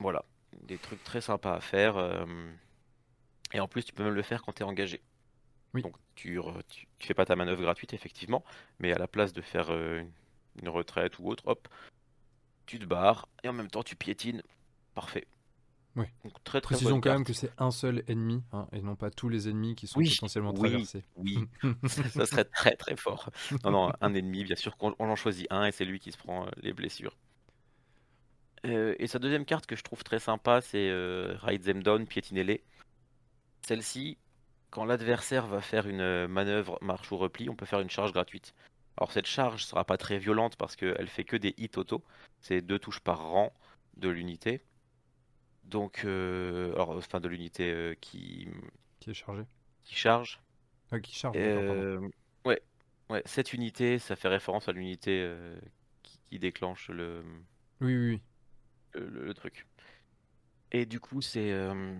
[0.00, 0.24] Voilà,
[0.62, 1.96] des trucs très sympas à faire.
[1.98, 2.24] euh,
[3.52, 5.02] Et en plus, tu peux même le faire quand tu es engagé.
[5.74, 5.82] Oui.
[5.82, 8.44] Donc tu, tu, tu fais pas ta manœuvre gratuite, effectivement,
[8.78, 10.02] mais à la place de faire euh,
[10.60, 11.68] une retraite ou autre, hop,
[12.66, 14.42] tu te barres et en même temps tu piétines.
[14.94, 15.26] Parfait.
[15.96, 16.06] Oui.
[16.24, 19.10] Donc très très Précisons quand même que c'est un seul ennemi, hein, et non pas
[19.10, 20.70] tous les ennemis qui sont Oui, potentiellement oui.
[20.70, 21.04] traversés.
[21.16, 21.38] Oui,
[21.86, 23.30] ça serait très très fort.
[23.64, 26.12] Non, non, un ennemi, bien sûr qu'on on en choisit un et c'est lui qui
[26.12, 27.16] se prend euh, les blessures.
[28.66, 30.90] Euh, et sa deuxième carte que je trouve très sympa, c'est
[31.42, 32.62] Ride Them Down, piétinez-les.
[33.66, 34.18] Celle-ci,
[34.70, 38.54] quand l'adversaire va faire une manœuvre marche ou repli, on peut faire une charge gratuite.
[38.96, 42.02] Alors cette charge sera pas très violente parce qu'elle fait que des hits auto.
[42.40, 43.52] C'est deux touches par rang
[43.96, 44.62] de l'unité.
[45.64, 48.48] Donc, euh, alors, enfin de l'unité euh, qui
[49.00, 49.42] Qui est chargé.
[49.84, 50.40] qui charge.
[50.90, 51.36] Ah, qui charge.
[51.38, 52.00] Euh,
[52.46, 52.60] ouais,
[53.10, 55.58] ouais, cette unité, ça fait référence à l'unité euh,
[56.02, 57.22] qui, qui déclenche le,
[57.80, 58.22] Oui, oui, oui.
[58.94, 59.66] le, le truc.
[60.72, 61.94] Et du coup, c'est euh,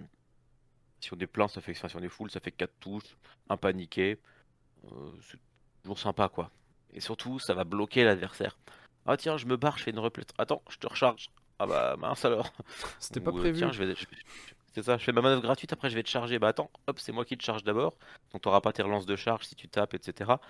[1.01, 3.17] si on est plein, ça fait, enfin, si on est full, ça fait 4 touches,
[3.49, 4.19] un paniqué.
[4.87, 5.39] Euh, c'est
[5.83, 6.51] toujours sympa quoi.
[6.93, 8.59] Et surtout, ça va bloquer l'adversaire.
[9.07, 10.33] Ah tiens, je me barre, je fais une replète.
[10.39, 11.31] Attends, je te recharge.
[11.59, 12.53] Ah bah mince alors.
[13.01, 13.59] C'était pas euh, prévu.
[13.59, 14.07] tiens, je vais, je-
[14.75, 16.39] c'est ça, je fais ma manœuvre gratuite, après je vais te charger.
[16.39, 17.97] Bah attends, hop, c'est moi qui te charge d'abord.
[18.33, 20.41] Donc t'auras pas tes relances de charge si tu tapes, etc.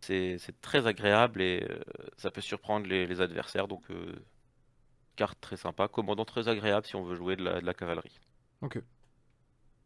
[0.00, 1.80] C'est c'est très agréable et euh,
[2.16, 3.68] ça peut surprendre les, les adversaires.
[3.68, 4.14] Donc euh,
[5.16, 8.20] carte très sympa, commandant très agréable si on veut jouer de la, de la cavalerie.
[8.60, 8.78] Ok.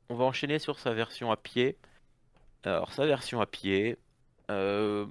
[0.08, 1.78] On va enchaîner sur sa version à pied.
[2.64, 3.98] Alors sa version à pied,
[4.50, 5.06] euh,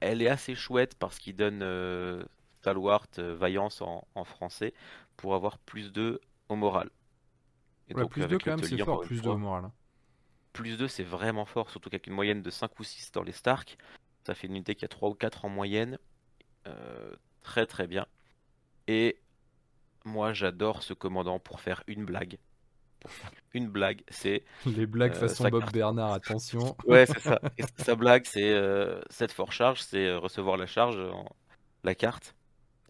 [0.00, 2.24] elle est assez chouette parce qu'il donne euh,
[2.60, 4.74] Stalwart euh, Vaillance en, en français
[5.16, 6.90] pour avoir plus 2 au moral.
[7.88, 9.64] Et Ouais, donc, plus 2 avec quand même, c'est fort, plus 2 fois, au moral.
[9.66, 9.72] hein.
[10.52, 13.32] plus 2 c'est vraiment fort, surtout qu'avec une moyenne de 5 ou 6 dans les
[13.32, 13.76] Stark.
[14.26, 15.98] Ça fait une unité qui a 3 ou 4 en moyenne.
[16.66, 18.06] Euh, très très bien.
[18.88, 19.20] Et
[20.04, 22.38] moi j'adore ce commandant pour faire une blague.
[23.54, 25.74] Une blague, c'est Les blagues Euh, façon Bob carte.
[25.74, 26.76] Bernard, attention.
[26.86, 27.40] Ouais, c'est ça.
[27.58, 31.24] Et sa blague, c'est euh, cette fort charge, c'est euh, recevoir la charge, en...
[31.84, 32.34] la carte.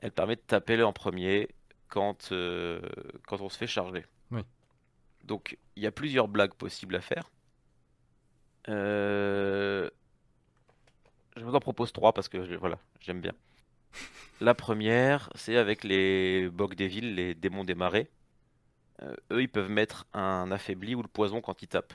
[0.00, 1.48] Elle permet de taper le en premier
[1.88, 2.80] quand, euh,
[3.26, 4.04] quand on se fait charger.
[4.30, 4.42] Oui.
[5.24, 7.30] Donc, il y a plusieurs blagues possibles à faire.
[8.66, 9.90] Je
[11.44, 13.32] vous en propose trois parce que voilà, j'aime bien.
[14.40, 18.10] La première, c'est avec les Bog des villes, les démons des marais.
[19.02, 21.94] Euh, eux, ils peuvent mettre un affaibli ou le poison quand ils tapent.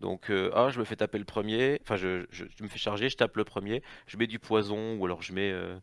[0.00, 2.78] Donc, euh, ah, je me fais taper le premier, enfin, je, je- je me fais
[2.78, 5.76] charger, je tape le premier, je mets du poison ou alors je mets, euh,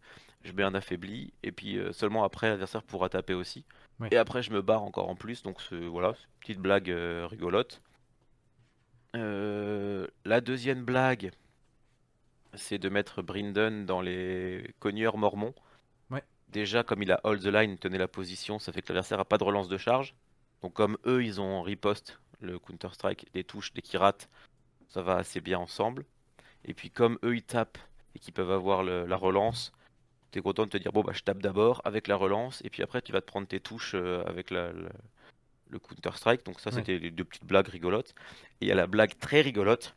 [0.43, 3.65] je mets un affaibli, et puis euh, seulement après, l'adversaire pourra taper aussi.
[4.11, 6.89] Et après, je me barre encore en plus, donc ce- voilà, petite blague
[7.29, 7.81] rigolote.
[10.25, 11.31] La deuxième blague,
[12.55, 15.53] c'est de mettre Brinden dans les cogneurs mormons.
[16.53, 19.25] Déjà, comme il a hold the line, tenait la position, ça fait que l'adversaire n'a
[19.25, 20.13] pas de relance de charge.
[20.61, 24.29] Donc comme eux, ils ont riposte le Counter-Strike, les touches dès qu'ils ratent,
[24.87, 26.05] ça va assez bien ensemble.
[26.65, 27.79] Et puis comme eux, ils tapent
[28.15, 29.73] et qu'ils peuvent avoir le- la relance,
[30.31, 32.83] t'es content de te dire, bon, bah je tape d'abord avec la relance, et puis
[32.83, 34.89] après, tu vas te prendre tes touches euh, avec la- la-
[35.69, 36.45] le Counter-Strike.
[36.45, 36.75] Donc ça, Ouais.
[36.77, 38.13] c'était les deux petites blagues rigolotes.
[38.61, 39.95] Et il y a la blague très rigolote,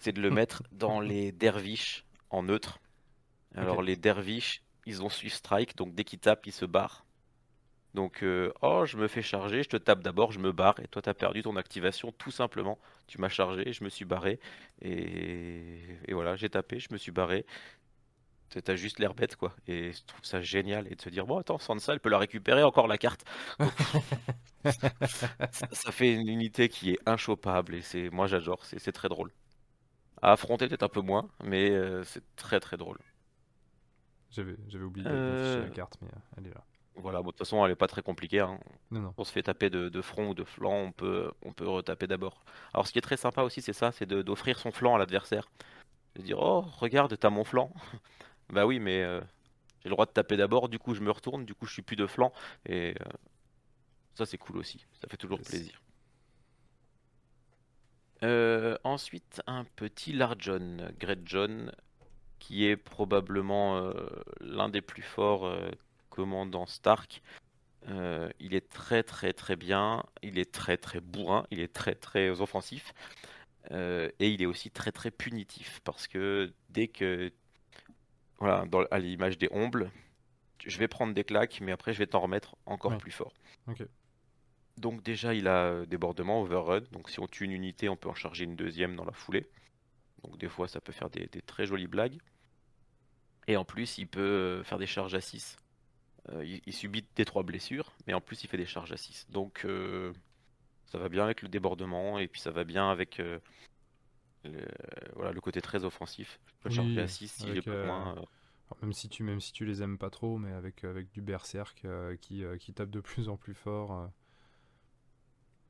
[0.00, 2.80] c'est de le mettre dans les derviches en neutre.
[3.54, 7.04] Alors les derviches, ils ont suivi strike, donc dès qu'ils tapent, ils se barrent.
[7.94, 10.88] Donc, euh, oh, je me fais charger, je te tape d'abord, je me barre, et
[10.88, 12.78] toi, t'as perdu ton activation, tout simplement.
[13.06, 14.40] Tu m'as chargé, je me suis barré,
[14.80, 15.78] et,
[16.08, 17.44] et voilà, j'ai tapé, je me suis barré.
[18.64, 19.54] T'as- juste l'air bête, quoi.
[19.66, 22.18] Et je trouve ça génial, et de se dire, bon, attends, Sansa, elle peut la
[22.18, 23.24] récupérer encore la carte.
[25.52, 29.08] Ça, ça fait une unité qui est inchopable, et c'est, moi, j'adore, c'est c'est très
[29.08, 29.32] drôle.
[30.22, 32.98] À affronter, peut-être un peu moins, mais euh, c'est très très drôle.
[34.32, 36.64] J'avais j'avais oublié de Euh, la carte, mais euh, elle est là.
[36.94, 38.40] Voilà, bon, de toute façon, elle est pas très compliquée.
[38.40, 38.58] hein.
[38.90, 39.14] Non, non.
[39.16, 42.06] On se fait taper de, de front ou de flanc, on peut, on peut retaper
[42.06, 42.44] d'abord.
[42.74, 44.98] Alors, ce qui est très sympa aussi, c'est ça, c'est de- d'offrir son flanc à
[44.98, 45.48] l'adversaire.
[46.16, 47.72] De dire, oh, regarde, t'as mon flanc.
[48.50, 49.20] Bah oui, mais euh,
[49.82, 51.82] j'ai le droit de taper d'abord, du coup, je me retourne, du coup, je suis
[51.82, 52.32] plus de flanc.
[52.66, 53.12] Et euh,
[54.14, 54.84] ça, c'est cool aussi.
[55.00, 55.48] Ça fait toujours Yes.
[55.48, 55.82] plaisir.
[58.22, 61.72] Euh, ensuite, un petit Larjon, Great John,
[62.42, 63.92] qui est probablement euh,
[64.40, 65.70] l'un des plus forts euh,
[66.10, 67.22] commandants Stark.
[67.88, 71.94] Euh, il est très très très bien, il est très très bourrin, il est très
[71.94, 72.92] très offensif.
[73.70, 77.30] Euh, et il est aussi très très punitif parce que dès que,
[78.38, 79.92] voilà, dans- à l'image des ombles,
[80.66, 82.98] je vais prendre des claques, mais après je vais t'en remettre encore Ouais.
[82.98, 83.32] plus fort.
[84.78, 88.14] Donc déjà il a débordement, overrun, donc si on tue une unité, on peut en
[88.14, 89.46] charger une deuxième dans la foulée.
[90.24, 92.18] Donc des fois ça peut faire des, des très jolies blagues.
[93.48, 95.56] Et en plus il peut euh, faire des charges à 6.
[96.28, 98.96] Euh, il, il subit des trois blessures, mais en plus il fait des charges à
[98.96, 99.26] 6.
[99.30, 100.12] Donc euh,
[100.86, 103.38] ça va bien avec le débordement, et puis ça va bien avec euh,
[104.44, 104.64] le,
[105.16, 106.38] voilà, le côté très offensif.
[106.46, 108.10] Je peux Oui, charger à 6 si j'ai avec, euh, besoin.
[108.10, 108.28] euh, Alors,
[108.82, 111.84] même si tu même si tu les aimes pas trop, mais avec avec du berserk
[112.20, 114.08] qui qui tape de plus en plus fort.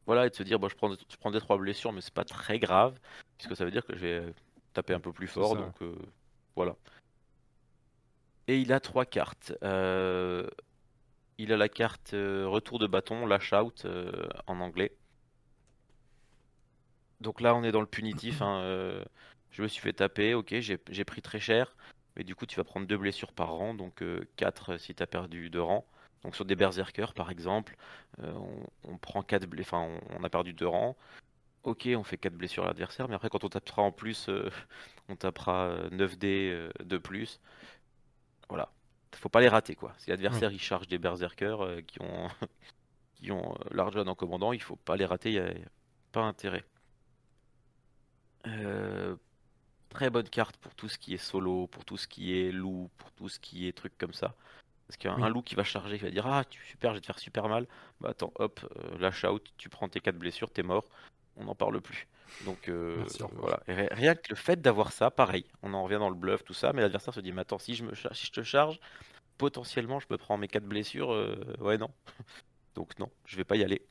[0.06, 2.12] Voilà, et de se dire, bon, je prends, je prends des trois blessures, mais c'est
[2.12, 2.98] pas très grave,
[3.38, 4.34] puisque ça veut dire que je vais
[4.72, 5.76] taper un peu plus fort, donc
[6.56, 6.76] voilà.
[8.52, 9.54] Et il a trois cartes.
[9.62, 10.46] Euh,
[11.38, 14.92] il a la carte euh, retour de bâton, lash out euh, en anglais.
[17.22, 18.42] Donc là, on est dans le punitif.
[18.42, 18.60] hein,
[19.52, 21.74] je me suis fait taper, ok, j'ai pris très cher.
[22.14, 24.04] Mais du coup, tu vas prendre deux blessures par rang, donc
[24.36, 25.86] 4 si tu as perdu deux rangs.
[26.22, 27.74] Donc sur des berserkers, par exemple,
[28.18, 30.94] on, prend quatre enfin, on, a perdu deux rangs.
[31.62, 34.28] Ok, on fait 4 blessures à l'adversaire, mais après, quand on tapera en plus,
[35.08, 37.40] on tapera euh, 9 dés de plus.
[38.52, 38.68] Voilà.
[39.14, 39.94] Faut pas les rater, quoi.
[39.96, 42.28] Si l'adversaire il charge des berserkers euh, qui ont,
[43.14, 45.68] qui ont euh, l'argent en commandant, il faut pas les rater, il n'y a, a
[46.12, 46.64] pas intérêt.
[48.46, 49.16] Euh,
[49.88, 52.90] très bonne carte pour tout ce qui est solo, pour tout ce qui est loup,
[52.98, 54.34] pour tout ce qui est truc comme ça.
[54.86, 55.30] Parce qu'un Oui.
[55.32, 57.48] loup qui va charger, qui va dire Ah, tu, super, je vais te faire super
[57.48, 57.66] mal.
[58.00, 60.84] Bah attends, hop, euh, lâche out, tu prends tes 4 blessures, t'es mort,
[61.36, 62.06] on n'en parle plus.
[62.40, 63.60] Donc euh, Merci, voilà.
[63.68, 66.54] Et rien que le fait d'avoir ça, pareil, on en revient dans le bluff, tout
[66.54, 68.80] ça, mais l'adversaire se dit Mais attends, si je, me si je te charge,
[69.38, 71.12] potentiellement je me prends mes 4 blessures.
[71.12, 71.90] euh, ouais, non.
[72.74, 73.82] Donc non, je vais pas y aller.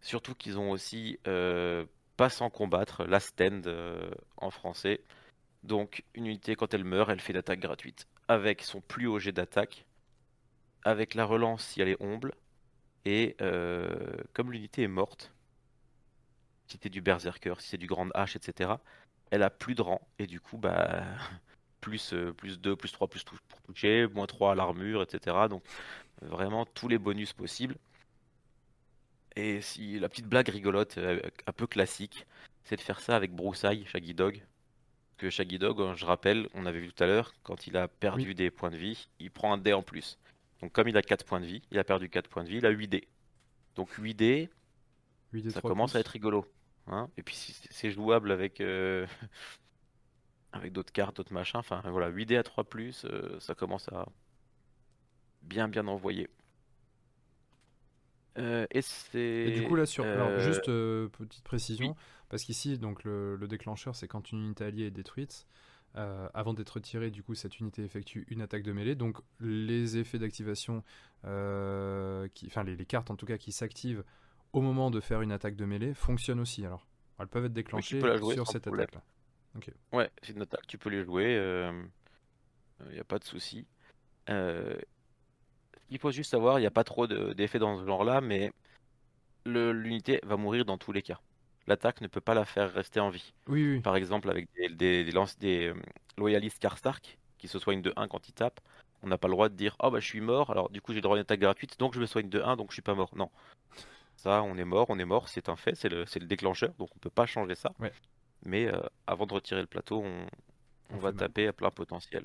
[0.00, 1.84] Surtout qu'ils ont aussi euh,
[2.16, 3.68] pas sans combattre la stand
[4.36, 5.02] en français.
[5.62, 9.18] Donc une unité quand elle meurt, elle fait une attaque gratuite avec son plus haut
[9.18, 9.84] jet d'attaque,
[10.84, 12.34] avec la relance si elle est omble,
[13.04, 13.36] et
[14.32, 15.32] comme l'unité est morte,
[16.66, 18.74] si c'est du berserker, si c'est du grande hache, etc.,
[19.30, 21.04] elle a plus de rang et du coup bah
[21.80, 25.36] plus euh, plus 2, plus 3, plus pour toucher, moins 3 à l'armure, etc.
[25.48, 25.62] Donc
[26.22, 27.76] vraiment tous les bonus possibles.
[29.36, 32.26] Et si la petite blague rigolote, euh, un peu classique,
[32.64, 34.42] c'est de faire ça avec Broussaille, Shaggy Dog.
[35.18, 37.86] Que Shaggy Dog, euh, je rappelle, on avait vu tout à l'heure, quand il a
[37.88, 38.34] perdu Oui.
[38.34, 40.18] des points de vie, il prend un dé en plus.
[40.60, 42.58] Donc comme il a 4 points de vie, il a perdu 4 points de vie,
[42.58, 43.08] il a 8 dés.
[43.74, 44.48] Donc 8 dés,
[45.32, 46.46] 8 des ça 3 commence à être rigolo.
[46.88, 47.34] Hein Et puis
[47.70, 49.06] c'est jouable avec, euh,
[50.52, 51.58] avec d'autres cartes, d'autres machins.
[51.58, 54.06] Enfin voilà, 8 dés à 3 plus, euh, ça commence à
[55.42, 56.28] bien bien envoyer.
[58.38, 59.18] Euh, et c'est.
[59.18, 61.96] Et du coup là sur alors euh, juste euh, petite oui, précision
[62.28, 65.46] parce qu'ici donc le, le déclencheur c'est quand une unité alliée est détruite
[65.96, 69.96] euh, avant d'être retirée du coup cette unité effectue une attaque de mêlée donc les
[69.96, 70.82] effets d'activation
[71.24, 74.04] euh, enfin les, les cartes en tout cas qui s'activent
[74.52, 76.86] au moment de faire une attaque de mêlée fonctionnent aussi alors
[77.18, 78.00] elles peuvent être déclenchées
[78.32, 78.84] sur cette problème.
[78.84, 79.02] attaque là.
[79.56, 79.70] Ok.
[79.92, 81.32] Ouais, c'est une attaque, tu peux les jouer,
[82.84, 83.66] il n'y a pas de souci.
[84.28, 84.76] Euh,
[85.88, 88.52] il faut juste savoir, il n'y a pas trop de- d'effets dans ce genre-là, mais
[89.46, 91.20] l'unité va mourir dans tous les cas.
[91.66, 93.32] L'attaque ne peut pas la faire rester en vie.
[93.48, 93.80] Oui oui.
[93.80, 95.74] Par exemple, avec des, des, des, lance- des, euh,
[96.18, 98.60] loyalistes Karstark qui se soignent de 1 quand ils tapent,
[99.02, 100.92] on n'a pas le droit de dire Oh bah je suis mort, alors du coup
[100.92, 102.74] j'ai le droit à une attaque gratuite, donc je me soigne de 1, donc je
[102.74, 103.10] suis pas mort.
[103.16, 103.30] Non.
[104.16, 106.98] Ça, on est mort, on est mort, c'est un fait, c'est le, déclencheur, donc on
[106.98, 107.72] peut pas changer ça.
[107.78, 107.92] Ouais.
[108.44, 110.26] Mais euh, avant de retirer le plateau, on,
[110.90, 111.16] on On va mal.
[111.16, 112.24] taper à plein potentiel.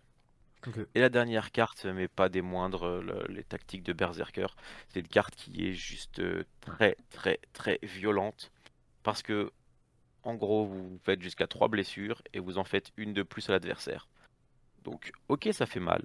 [0.93, 4.47] Et la dernière carte, mais pas des moindres, euh, le- les tactiques de Berserker,
[4.89, 8.51] c'est une carte qui est juste euh, très très très violente.
[9.03, 9.51] Parce que,
[10.23, 13.53] en gros, vous faites jusqu'à 3 blessures et vous en faites une de plus à
[13.53, 14.07] l'adversaire.
[14.83, 16.03] Donc, ok, ça fait mal.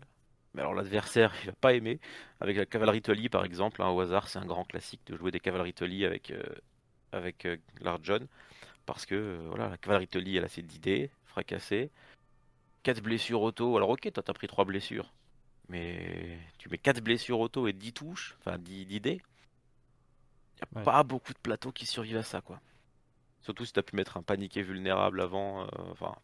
[0.57, 2.01] Mais alors l'adversaire, il va pas aimer.
[2.41, 5.31] Avec la cavalerie Tully, par exemple, hein, au hasard, c'est un grand classique de jouer
[5.31, 6.43] des cavaleries Tully avec, euh,
[7.13, 8.27] avec euh, Larjon.
[8.87, 11.91] Parce que, euh, voilà, la cavalerie Tully, elle a ses 10 dés, fracassés.
[12.85, 13.77] 4 blessures auto.
[13.77, 15.13] Alors ok, toi t'as pris 3 blessures.
[15.69, 19.21] Mais tu mets 4 blessures auto et 10 touches, enfin 10, 10 dés.
[20.61, 20.85] Y a Ouais.
[20.85, 22.61] pas beaucoup de plateaux qui survivent à ça, quoi.
[23.43, 25.65] Surtout si t'as pu mettre un paniqué vulnérable avant.
[25.65, 26.15] euh, Enfin.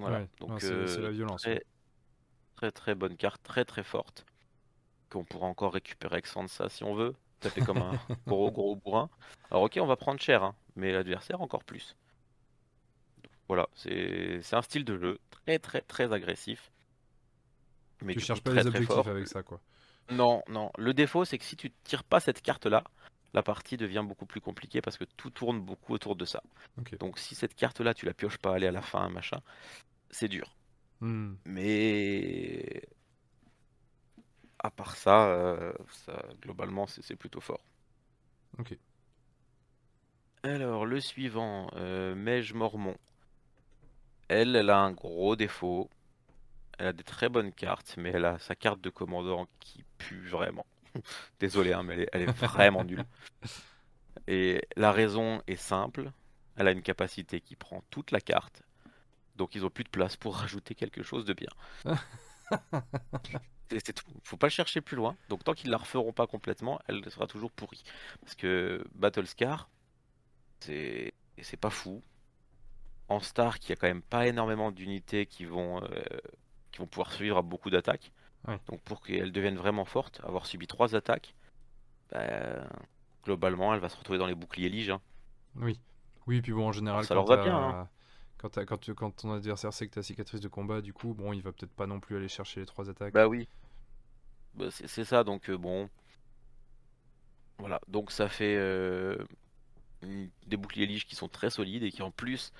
[0.00, 0.20] Voilà.
[0.20, 0.28] Ouais.
[0.40, 1.44] Donc c'est la violence.
[1.44, 1.62] ouais.
[2.58, 4.26] Très très bonne carte, très très forte.
[5.10, 7.14] Qu'on pourra encore récupérer avec Sansa si on veut.
[7.38, 7.92] Taper comme un
[8.26, 9.08] gros gros bourrin.
[9.50, 11.96] Alors ok, on va prendre cher, hein, mais l'adversaire encore plus.
[13.46, 16.72] Voilà, c'est un style de jeu très très très agressif.
[18.02, 19.06] Mais Tu cherches coup pas très les objectifs fort.
[19.06, 19.60] avec ça quoi.
[20.10, 20.70] Non, non.
[20.78, 22.82] Le défaut, c'est que si tu tires pas cette carte-là,
[23.34, 26.42] la partie devient beaucoup plus compliquée parce que tout tourne beaucoup autour de ça.
[26.98, 29.40] Donc si cette carte-là, tu la pioches pas, aller à la fin, machin,
[30.10, 30.57] c'est dur.
[31.00, 31.34] Hmm.
[31.44, 32.82] Mais
[34.58, 37.64] à part ça, euh, ça globalement, c'est plutôt fort.
[38.58, 38.76] Ok.
[40.42, 42.96] Alors, le suivant, euh, Mège Mormon.
[44.28, 45.88] Elle, elle a un gros défaut.
[46.78, 50.28] Elle a des très bonnes cartes, mais elle a sa carte de commandant qui pue
[50.28, 50.66] vraiment.
[51.40, 53.04] Désolé, hein, mais elle est, elle est vraiment nulle.
[54.26, 56.12] Et la raison est simple.
[56.56, 58.62] Elle a une capacité qui prend toute la carte.
[59.38, 61.48] Donc ils ont plus de place pour rajouter quelque chose de bien.
[63.70, 64.04] C'est tout.
[64.24, 65.16] Faut pas chercher plus loin.
[65.28, 67.82] Donc tant qu'ils la referont pas complètement, elle sera toujours pourrie.
[68.22, 69.68] Parce que Battlescar,
[70.60, 72.02] c'est c'est pas fou.
[73.08, 75.88] En Stark, il y a quand même pas énormément d'unités qui vont euh,
[76.72, 78.10] qui vont pouvoir survivre à beaucoup d'attaques.
[78.46, 78.58] Ouais.
[78.68, 81.34] Donc pour qu'elle devienne vraiment forte, avoir subi trois attaques,
[82.10, 82.66] bah,
[83.24, 84.90] globalement, elle va se retrouver dans les boucliers lige.
[84.90, 85.00] hein.
[85.56, 85.78] Oui.
[86.26, 87.88] Oui, puis bon, en général, ça leur va bien, hein.
[88.38, 91.14] Quand, t'as- quand, tu- quand ton adversaire sait que t'as cicatrice de combat, du coup,
[91.14, 93.14] bon, il va peut-être pas non plus aller chercher les trois attaques.
[93.14, 93.48] Bah oui.
[94.54, 95.88] Bah, c'est ça, donc euh, bon.
[97.58, 99.16] Voilà, donc ça fait euh,
[100.46, 102.52] des boucliers liges qui sont très solides et qui en plus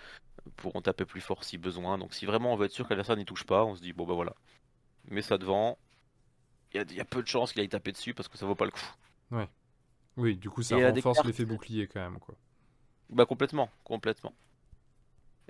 [0.57, 1.99] pourront taper plus fort si besoin.
[1.99, 3.93] Donc si vraiment on veut être sûr que l'adversaire n'y touche pas, on se dit
[3.95, 4.35] bon bah voilà.
[5.11, 5.79] Mais ça devant,
[6.75, 8.39] il y a, il y a peu de chances qu'il aille taper dessus parce que
[8.39, 8.81] ça vaut pas le coup.
[10.19, 12.37] Oui, du coup, ça Et renforce l'effet bouclier quand même, quoi.
[13.11, 14.35] Bah complètement, complètement.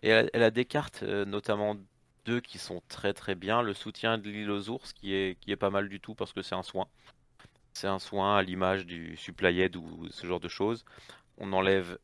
[0.03, 1.77] Et elle, elle a des cartes, euh, notamment
[2.25, 3.63] deux qui sont très très bien.
[3.63, 6.33] Le soutien de l'île aux ours qui est, qui est pas mal du tout parce
[6.33, 6.87] que c'est un soin.
[7.73, 10.85] C'est un soin à l'image du supplayed ou ce genre de choses.
[11.39, 11.99] On enlève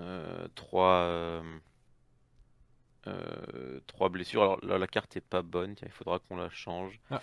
[0.00, 1.42] euh, trois, euh,
[3.06, 4.42] euh, trois blessures.
[4.42, 7.00] Alors là, la carte est pas bonne, tiens, il faudra qu'on la change.
[7.10, 7.20] Ah.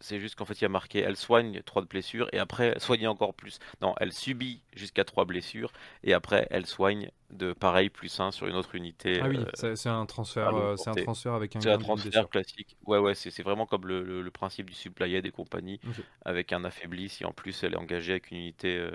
[0.00, 2.72] C'est juste qu'en fait, il y a marqué elle soigne 3 de blessures et après
[2.74, 3.58] elle soigne encore plus.
[3.80, 5.72] Non, elle subit jusqu'à 3 blessures
[6.04, 9.20] et après elle soigne de pareil plus 1 sur une autre unité.
[9.20, 12.28] Ah oui, euh, c'est un transfert, euh, c'est un transfert avec un c'est un transfert
[12.28, 12.76] classique.
[12.86, 15.80] Ouais, ouais, c'est vraiment comme le, le- le principe du supplayed et compagnie,
[16.24, 18.90] avec un affaibli si en plus elle est engagée avec une unité euh,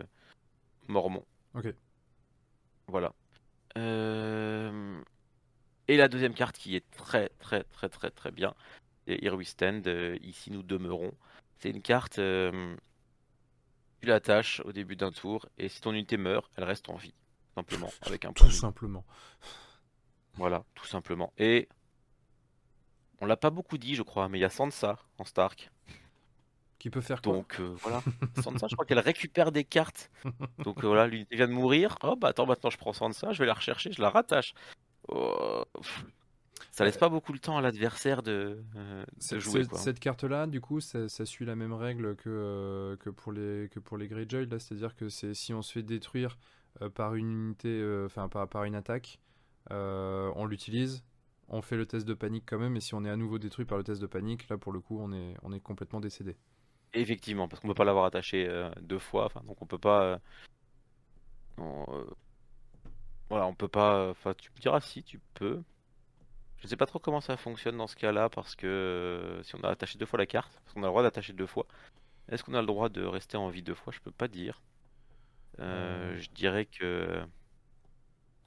[0.88, 1.26] mormon.
[1.56, 1.74] Ok.
[2.88, 3.14] Voilà.
[3.78, 5.02] Euh,
[5.88, 8.54] Et la deuxième carte qui est très très très très très bien,
[9.08, 11.12] Here We Stand, euh, ici nous demeurons.
[11.58, 12.76] C'est une carte, euh,
[14.02, 17.14] tu l'attaches au début d'un tour et si ton unité meurt, elle reste en vie,
[17.56, 19.06] simplement, avec un point Tout simplement.
[20.36, 21.34] Voilà, tout simplement.
[21.38, 21.68] Et
[23.20, 25.72] on l'a pas beaucoup dit, je crois, mais il y a Sansa en Stark.
[26.80, 27.34] Qui peut faire quoi?
[27.34, 28.02] Donc euh, voilà,
[28.44, 30.10] Sansa, je crois qu'elle récupère des cartes.
[30.64, 31.96] Donc euh, voilà, l'unité vient de mourir.
[32.02, 34.56] Oh bah attends, maintenant je prends Sansa, je vais la rechercher, je la rattache.
[35.08, 36.06] Oh, pff.
[36.72, 39.80] Ça laisse pas beaucoup le temps à l'adversaire de, euh, de jouer quoi.
[39.80, 43.70] Cette carte-là, du coup, ça, ça suit la même règle que, euh, que pour les,
[43.70, 46.38] que pour les Greyjoy, c'est-à-dire que si on se fait détruire
[46.82, 49.20] euh, par une unité, euh, enfin par, par une attaque,
[49.70, 51.04] on l'utilise,
[51.48, 53.66] on fait le test de panique quand même, et si on est à nouveau détruit
[53.66, 56.36] par le test de panique, là pour le coup, on est, on est complètement décédé.
[56.94, 58.48] Effectivement, parce qu'on peut pas l'avoir attaché
[58.82, 60.20] deux fois, donc on peut pas.
[61.58, 61.86] on,
[63.30, 64.10] voilà, on peut pas.
[64.10, 65.64] Enfin, tu me diras si tu peux.
[66.62, 69.62] Je sais pas trop comment ça fonctionne dans ce cas-là, parce que euh, si on
[69.64, 71.66] a attaché deux fois la carte, parce qu'on a le droit d'attacher deux fois,
[72.30, 73.92] est-ce qu'on a le droit de rester en vie deux fois?
[73.94, 74.62] Je peux pas dire.
[75.60, 76.20] Euh, Euh.
[76.20, 77.24] je dirais que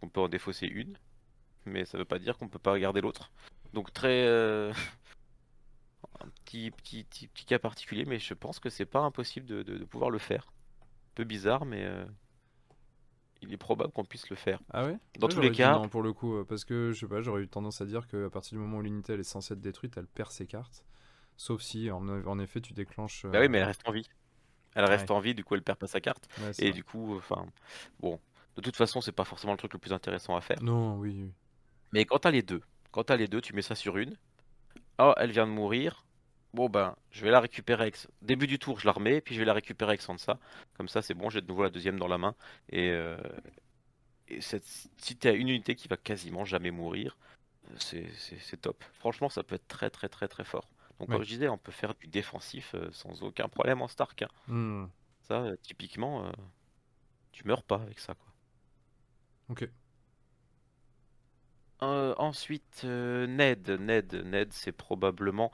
[0.01, 0.97] qu'on peut en défausser une,
[1.67, 3.31] mais ça veut pas dire qu'on peut pas garder l'autre.
[3.73, 4.73] Donc très euh,
[6.21, 9.63] un petit, petit, petit, petit cas particulier, mais je pense que c'est pas impossible de,
[9.63, 10.53] de- de pouvoir le faire.
[10.83, 12.05] Un peu bizarre, mais euh,
[13.49, 14.61] il est probable qu'on puisse le faire.
[14.73, 14.99] Ah ouais?
[15.19, 17.21] Dans Ouais, tous les cas, non pour le coup, euh, parce que je sais pas,
[17.21, 19.61] j'aurais eu tendance à dire qu'à partir du moment où l'unité elle est censée être
[19.61, 20.85] détruite, elle perd ses cartes.
[21.37, 23.27] Sauf si, en, en effet, tu déclenches.
[23.27, 24.09] bah oui, euh, mais elle reste en vie.
[24.75, 25.17] Elle reste Ouais.
[25.17, 26.29] en vie, du coup elle perd pas sa carte.
[26.39, 26.73] ouais, Et vrai.
[26.73, 27.47] du coup, enfin,
[28.01, 28.21] bon,
[28.57, 30.63] de toute façon, c'est pas forcément le truc le plus intéressant à faire.
[30.63, 31.33] Non, oui, oui.
[31.93, 32.63] Mais quand t'as les deux,
[32.93, 34.17] quand t'as les deux, tu mets ça sur une.
[34.99, 36.05] Oh, elle vient de mourir.
[36.55, 37.97] Bon ben, je vais la récupérer avec...
[38.23, 40.39] Début du tour, je la remets, puis je vais la récupérer avec Sansa.
[40.77, 42.37] Comme ça, c'est bon, j'ai de nouveau la deuxième dans la main.
[42.71, 43.17] Et, euh,
[44.29, 44.65] et cette...
[44.65, 47.19] si t'as une unité qui va quasiment jamais mourir,
[47.79, 48.85] c'est top.
[48.95, 50.69] Franchement, ça peut être très très très très fort.
[51.01, 51.17] Donc Ouais.
[51.17, 54.23] comme je disais, on peut faire du défensif euh, sans aucun problème en Stark.
[54.23, 54.29] hein.
[54.47, 54.87] Hmm,
[55.23, 56.31] Ça, euh, typiquement, euh,
[57.33, 58.33] tu meurs pas avec ça, quoi.
[59.49, 59.69] ok.
[61.83, 63.69] Euh, ensuite, euh, Ned.
[63.69, 65.51] Ned, Ned, c'est probablement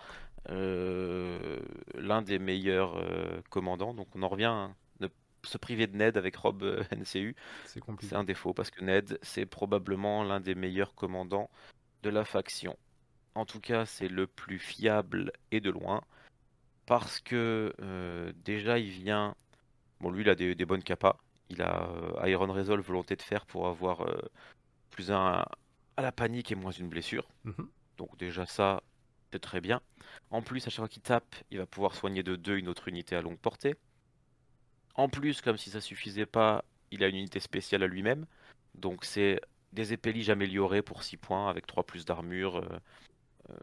[0.48, 3.94] l'un des meilleurs euh, commandants.
[3.94, 5.08] Donc on en revient à ne
[5.44, 7.36] se priver de Ned avec Rob euh, NCU.
[7.66, 8.10] C'est compliqué.
[8.10, 11.50] C'est un défaut parce que Ned, c'est probablement l'un des meilleurs commandants
[12.02, 12.76] de la faction.
[13.34, 16.02] En tout cas, c'est le plus fiable et de loin.
[16.86, 19.36] Parce que euh, déjà, il vient.
[20.00, 21.18] Bon, lui, il a des, des bonnes capas.
[21.48, 24.20] Il a euh, Iron Resolve, volonté de fer pour avoir euh,
[24.90, 25.44] plus un
[25.96, 27.28] à la panique et moins une blessure.
[27.44, 27.68] Mhm.
[27.96, 28.82] Donc, déjà, ça,
[29.32, 29.80] c'est très bien.
[30.30, 32.88] En plus, à chaque fois qu'il tape, il va pouvoir soigner de 2 une autre
[32.88, 33.76] unité à longue portée.
[34.94, 38.26] En plus, comme si ça suffisait pas, il a une unité spéciale à lui-même.
[38.74, 39.40] Donc c'est
[39.72, 42.78] des épées liges améliorées pour 6 points avec 3 plus d'armure euh,
[43.50, 43.54] euh,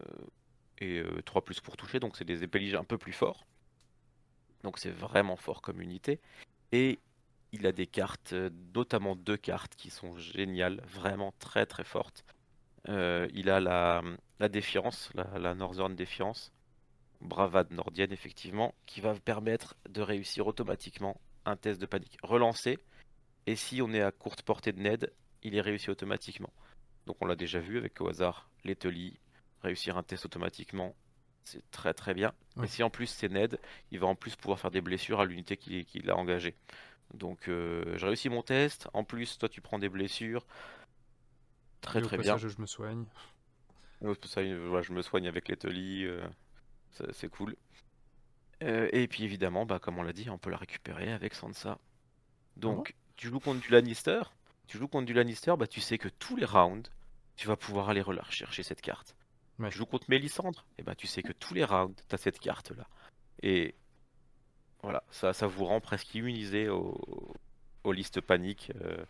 [0.79, 1.99] et euh, 3 plus pour toucher.
[1.99, 3.45] Donc c'est des épées liges un peu plus forts.
[4.63, 6.19] Donc c'est vraiment fort comme unité.
[6.71, 6.99] Et
[7.51, 12.25] il a des cartes, euh, notamment deux cartes qui sont géniales, vraiment très très fortes.
[12.89, 14.01] Euh, il a la,
[14.39, 16.53] la défiance, la, la Northern Défiance,
[17.21, 22.17] bravade nordienne effectivement, qui va permettre de réussir automatiquement un test de panique.
[22.23, 22.79] Relancer,
[23.45, 25.11] et si on est à courte portée de Ned,
[25.43, 26.53] il est réussi automatiquement.
[27.05, 29.19] Donc on l'a déjà vu avec au hasard l'Eteli,
[29.61, 30.95] réussir un test automatiquement,
[31.43, 32.33] c'est très très bien.
[32.61, 33.59] Et si en plus c'est Ned,
[33.91, 36.55] il va en plus pouvoir faire des blessures à l'unité qu'il qu'il a engagée.
[37.13, 38.89] Donc euh, j'ai réussi mon test.
[38.93, 40.45] En plus, toi tu prends des blessures.
[41.81, 42.37] Très Et au très bien.
[42.37, 43.05] je me soigne.
[44.01, 46.27] Je me soigne avec les euh,
[47.13, 47.55] c'est cool.
[48.63, 51.77] Euh, et puis évidemment, bah, comme on l'a dit, on peut la récupérer avec Sansa.
[52.55, 54.21] Donc, tu joues contre du Lannister,
[54.67, 56.89] tu joues contre du Lannister, bah, tu sais que tous les rounds,
[57.35, 59.15] tu vas pouvoir aller re- chercher cette carte.
[59.59, 59.69] Ouais.
[59.69, 62.39] Tu joues contre Mélisandre, et bah, tu sais que tous les rounds, tu as cette
[62.39, 62.87] carte-là.
[63.43, 63.75] Et
[64.81, 67.33] voilà, ça, ça vous rend presque immunisé aux,
[67.83, 68.71] aux listes paniques.
[68.81, 69.05] euh,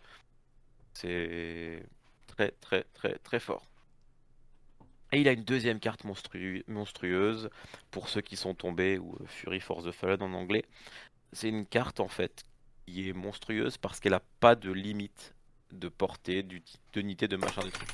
[0.92, 1.82] c'est
[2.60, 3.66] très, très, très, fort.
[5.12, 7.50] Et il a une deuxième carte monstru- monstrueuse
[7.90, 10.64] pour ceux qui sont tombés, ou euh, Fury for the Fallen en anglais.
[11.32, 12.44] C'est une carte en fait
[12.86, 15.34] qui est monstrueuse parce qu'elle n'a pas de limite
[15.72, 16.42] de portée,
[16.92, 17.88] d'unité, de machin, de truc.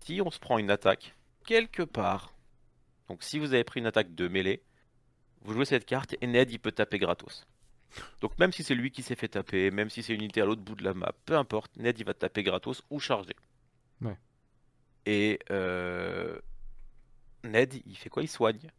[0.00, 1.14] Si on se prend une attaque
[1.46, 2.32] quelque part,
[3.08, 4.62] donc si vous avez pris une attaque de mêlée,
[5.42, 7.46] vous jouez cette carte et Ned il peut taper gratos.
[8.20, 10.44] Donc même si c'est lui qui s'est fait taper, même si c'est une unité à
[10.44, 13.34] l'autre bout de la map, peu importe, Ned il va taper gratos ou charger.
[14.02, 14.16] Ouais.
[15.06, 16.38] Et euh,
[17.44, 18.22] Ned, il fait quoi?
[18.22, 18.70] Il soigne.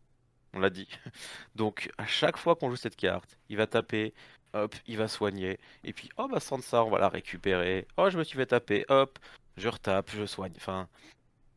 [0.53, 0.87] On l'a dit.
[1.55, 4.13] Donc à chaque fois qu'on joue cette carte, il va taper,
[4.53, 5.59] hop, il va soigner.
[5.83, 7.87] Et puis, oh bah Sansa, on va la récupérer.
[7.97, 9.19] Oh, je me suis fait taper, hop,
[9.57, 10.53] je retape, je soigne.
[10.55, 10.87] Enfin,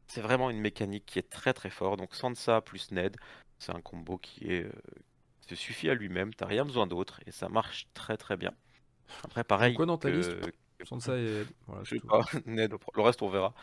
[0.06, 1.96] c'est vraiment une mécanique qui est très très fort.
[1.96, 3.16] Donc Sansa plus Ned,
[3.58, 4.72] c'est un combo qui est, euh,
[5.48, 6.34] se suffit à lui-même.
[6.34, 8.52] T'as rien besoin d'autre et ça marche très très bien.
[9.24, 9.74] Après, pareil.
[9.74, 10.36] quoi dans ta que- liste
[10.84, 11.44] Sansa et.
[11.66, 13.54] Voilà, je sais pas, Ned, le reste on verra.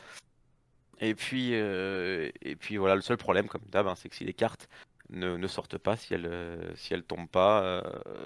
[1.01, 4.25] Et puis, euh, et puis voilà, le seul problème, comme d'hab, hein, c'est que si
[4.25, 4.67] les cartes
[5.09, 7.81] ne, ne sortent pas, si elles, euh, si elles tombent pas, euh,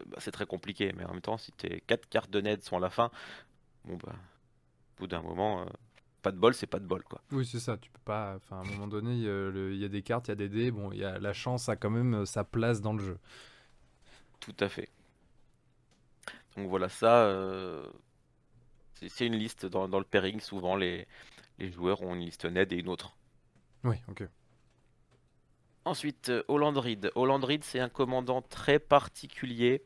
[0.07, 0.91] bah, c'est très compliqué.
[0.97, 3.11] Mais en même temps, si tes quatre cartes de Ned sont à la fin,
[3.85, 5.65] bon bah, au bout d'un moment, euh,
[6.23, 7.21] pas de bol, c'est pas de bol quoi.
[7.31, 7.77] Oui, c'est ça.
[7.77, 8.35] Tu peux pas.
[8.37, 10.49] Enfin, à un moment donné, il y a y des cartes, il y a des
[10.49, 10.71] dés.
[10.71, 13.17] Bon, il y a la chance a quand même sa place dans le jeu.
[14.39, 14.89] Tout à fait.
[16.57, 17.85] Donc voilà, ça, euh,
[19.09, 20.39] c'est une liste dans, dans le pairing.
[20.39, 21.07] Souvent, les,
[21.59, 23.15] les joueurs ont une liste Ned et une autre.
[23.83, 24.23] Oui, ok.
[25.85, 27.11] Ensuite, euh, Hollandrid.
[27.15, 29.83] Hollandrid, c'est un commandant très particulier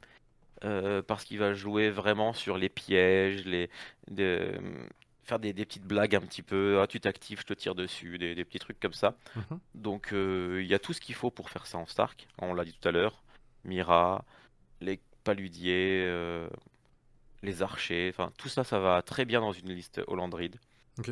[0.64, 3.69] euh, parce qu'il va jouer vraiment sur les pièges, les,
[4.10, 4.60] de-
[5.23, 6.80] faire des, des petites blagues un petit peu.
[6.81, 9.15] Ah, tu t'actives, je te tire dessus, des, des petits trucs comme ça.
[9.35, 9.60] Mhm.
[9.76, 12.27] Donc, euh, il y a tout ce qu'il faut pour faire ça en Stark.
[12.39, 13.23] On l'a dit tout à l'heure.
[13.65, 14.23] Mira,
[14.81, 16.48] les paludiers, euh,
[17.43, 18.09] les archers.
[18.09, 20.59] Enfin, tout ça, ça va très bien dans une liste Hollandrid.
[20.99, 21.11] Ok.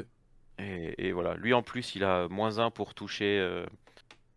[0.57, 3.65] Et, et voilà, lui en plus, il a moins 1 pour toucher euh,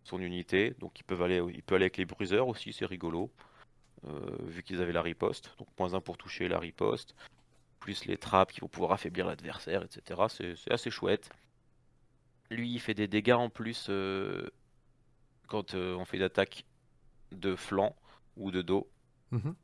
[0.05, 3.31] son unité, donc aller, il peut aller avec les bruiseurs aussi, c'est rigolo,
[4.07, 5.55] euh, vu qu'ils avaient la riposte.
[5.59, 7.15] Donc moins 1 pour toucher la riposte,
[7.79, 10.23] plus les trappes qui vont pouvoir affaiblir l'adversaire, etc.
[10.29, 11.31] C'est assez chouette.
[12.51, 14.51] Lui, il fait des dégâts en plus euh,
[15.47, 16.65] quand on fait d'attaque
[17.31, 17.95] de flanc
[18.37, 18.91] ou de dos.
[19.31, 19.55] Mhm.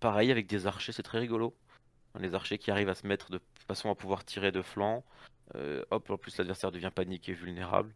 [0.00, 1.54] Pareil avec des archers, c'est très rigolo.
[2.18, 5.04] Les archers qui arrivent à se mettre de façon à pouvoir tirer de flanc.
[5.54, 7.94] Euh, hop, en plus l'adversaire devient paniqué, vulnérable.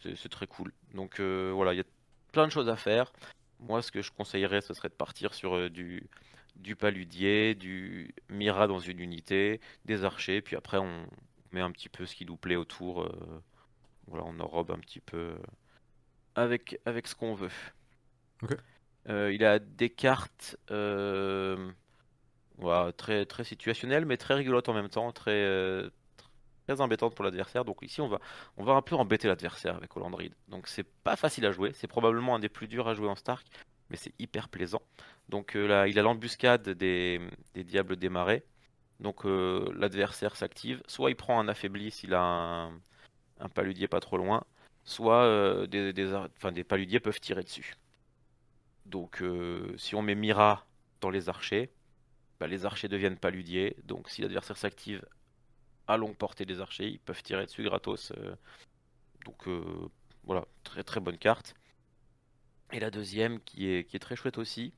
[0.00, 0.72] C'est très cool.
[0.94, 1.86] Donc euh, voilà, il y a
[2.30, 3.12] plein de choses à faire.
[3.58, 8.68] Moi, ce que je conseillerais, ce serait de partir sur euh, du, paludier, du Mira
[8.68, 11.06] dans une unité, des archers, puis après on
[11.52, 13.10] met un petit peu ce qui nous plaît autour.
[14.06, 15.36] voilà, on enrobe un petit peu
[16.34, 17.50] avec, avec ce qu'on veut.
[19.08, 21.70] Euh, il a des cartes euh,
[22.96, 25.90] très, très situationnelles, mais très rigolotes en même temps, très, euh,
[26.66, 27.64] très embêtantes pour l'adversaire.
[27.64, 28.20] Donc ici, on va,
[28.56, 30.34] on va un peu embêter l'adversaire avec Hollandrid.
[30.48, 33.16] Donc c'est pas facile à jouer, c'est probablement un des plus durs à jouer en
[33.16, 33.46] Stark,
[33.90, 34.82] mais c'est hyper plaisant.
[35.28, 37.20] Donc là, il a l'embuscade des,
[37.54, 38.44] diables des marais.
[39.00, 42.70] Donc l'adversaire s'active, soit il prend un affaibli s'il a
[43.40, 44.44] un, paludier pas trop loin,
[44.84, 46.12] soit des, des,
[46.52, 47.76] des paludiers peuvent tirer dessus.
[48.86, 50.66] Donc euh, si on met Mira
[51.00, 51.70] dans les archers,
[52.40, 53.76] bah, les archers deviennent paludiers.
[53.84, 55.04] Donc si l'adversaire s'active
[55.88, 58.12] à longue portée des archers, ils peuvent tirer dessus gratos.
[58.16, 58.34] euh.
[59.24, 59.90] donc euh,
[60.24, 61.54] voilà, très très bonne carte.
[62.72, 64.72] Et la deuxième qui est, qui très chouette aussi,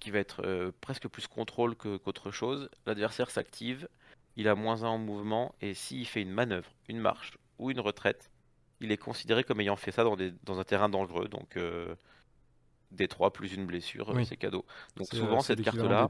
[0.00, 2.68] qui va être presque plus contrôle qu'autre chose.
[2.86, 3.88] L'adversaire s'active,
[4.34, 7.78] il a moins 1 en mouvement, et s'il fait une manœuvre, une marche ou une
[7.78, 8.32] retraite,
[8.80, 11.28] il est considéré comme ayant fait ça dans, dans un terrain dangereux.
[11.28, 11.56] Donc
[12.96, 14.26] D3 plus une blessure, euh, Oui.
[14.26, 14.64] c'est cadeau.
[14.96, 16.08] Donc euh, souvent cette carte-là, des.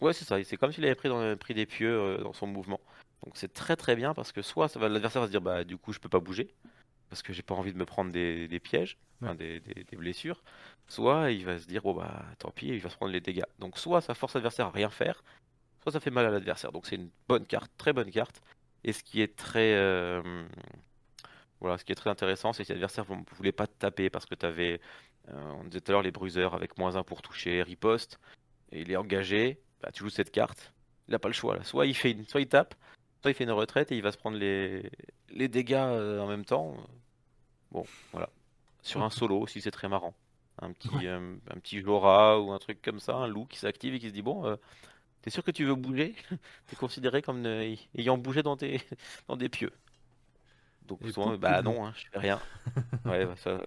[0.00, 0.42] Ouais, c'est ça.
[0.44, 2.80] C'est comme s'il avait pris, dans, pris des pieux euh, dans son mouvement.
[3.24, 5.92] Donc c'est très très bien parce que soit l'adversaire va se dire bah du coup
[5.92, 6.54] je peux pas bouger
[7.10, 8.96] parce que j'ai pas envie de me prendre des, des pièges,
[9.34, 10.42] des, des- des blessures.
[10.88, 13.44] Soit il va se dire bon bah tant pis, il va se prendre les dégâts.
[13.58, 15.22] Donc soit ça force l'adversaire à rien faire,
[15.82, 16.72] soit ça fait mal à l'adversaire.
[16.72, 18.40] Donc c'est une bonne carte, très bonne carte.
[18.84, 20.22] Et ce qui est très euh,
[21.60, 24.24] voilà, ce qui est très intéressant, c'est que l'adversaire ne voulait pas te taper parce
[24.24, 24.80] que tu avais,
[25.34, 28.18] on disait tout à l'heure, les bruiseurs avec moins 1 pour toucher, riposte.
[28.72, 30.72] et il est engagé, bah, tu joues cette carte,
[31.08, 31.64] il n'a pas le choix là.
[31.64, 32.74] Soit il fait une, soit il tape,
[33.20, 34.90] soit il fait une retraite et il va se prendre les,
[35.30, 36.76] les dégâts euh, en même temps.
[37.72, 38.30] Bon, voilà.
[38.82, 40.14] Sur un solo aussi, c'est très marrant.
[40.62, 43.94] Un petit, euh, un petit Jora ou un truc comme ça, un loup qui s'active
[43.94, 44.56] et qui se dit Bon, euh,
[45.22, 46.14] t'es sûr que tu veux bouger?
[46.66, 48.80] T'es considéré comme ayant bougé dans, tes,
[49.28, 49.72] dans des pieux.
[50.86, 52.40] Donc, souvent, bah non, hein, je fais rien.
[53.04, 53.60] ouais, bah, ça,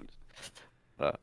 [0.98, 1.20] voilà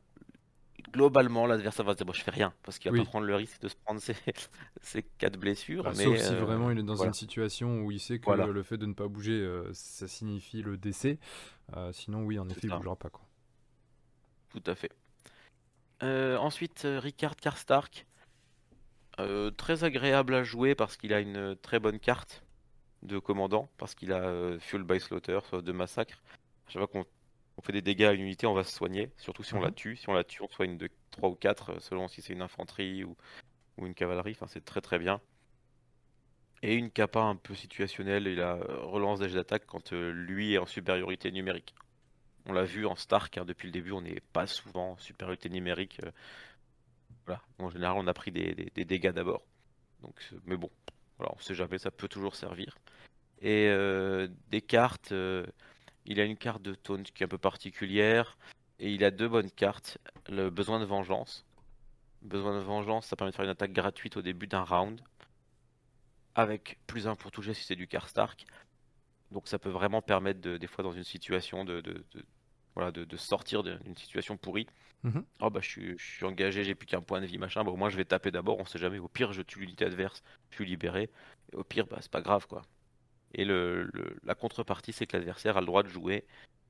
[0.91, 3.35] globalement, l'adversaire va se dire bon, je fais rien parce qu'il va pas prendre le
[3.35, 4.15] risque de se prendre ses,
[4.81, 5.83] ses quatre blessures.
[5.83, 8.29] Bah, mais, sauf si euh, vraiment il est dans une situation où il sait que
[8.31, 11.17] le fait de ne pas bouger, euh, ça signifie le décès.
[11.75, 13.09] Euh, sinon, oui, en effet, il bougera pas.
[13.09, 13.25] Quoi.
[14.49, 14.91] Tout à fait.
[16.37, 18.05] ensuite, Ricard Karstark.
[19.57, 22.43] très agréable à jouer parce qu'il a une très bonne carte
[23.03, 26.21] de commandant, parce qu'il a Fuel by Slaughter, de massacre.
[26.67, 27.05] Je sais qu'on
[27.57, 29.69] on fait des dégâts à une unité, on va se soigner, surtout si on la
[29.69, 29.75] mhm.
[29.75, 29.95] tue.
[29.95, 32.41] Si on la tue, on soigne de 3 ou 4, euh, selon si c'est une
[32.41, 33.15] infanterie ou,
[33.77, 34.31] une cavalerie.
[34.31, 35.21] Enfin, c'est très très bien.
[36.61, 40.53] Et une capa un peu situationnelle, il a euh, relance des d'attaque quand euh, lui
[40.53, 41.73] est en supériorité numérique.
[42.45, 45.49] On l'a vu en Stark, hein, depuis le début, on n'est pas souvent en supériorité
[45.49, 45.99] numérique.
[47.25, 47.41] voilà.
[47.59, 48.53] En général, on a pris des,
[48.85, 49.43] dégâts d'abord.
[50.01, 50.15] Donc,
[50.45, 50.69] mais bon,
[51.17, 52.77] voilà, on sait jamais, ça peut toujours servir.
[53.41, 53.71] Et
[54.49, 55.13] des cartes,
[56.05, 58.37] il a une carte de taunt qui est un peu particulière.
[58.79, 59.99] Et il a deux bonnes cartes.
[60.27, 61.45] Le besoin de vengeance.
[62.21, 65.01] Besoin de vengeance, ça permet de faire une attaque gratuite au début d'un round.
[66.35, 68.45] Avec plus 1 pour toucher si c'est du Karstark.
[69.31, 71.81] Donc ça peut vraiment permettre des fois dans une situation de,
[72.75, 74.67] voilà, de, sortir d'une situation pourrie.
[75.03, 75.23] Mhm.
[75.39, 77.63] Oh bah je suis, engagé, j'ai plus qu'un point de vie, machin.
[77.63, 78.99] Bon, moi je vais taper d'abord, on sait jamais.
[78.99, 81.09] Au pire, je tue l'unité adverse, je suis libéré.
[81.53, 82.61] Et au pire, bah c'est pas grave quoi.
[83.33, 86.25] Et la contrepartie, c'est que l'adversaire a le droit de jouer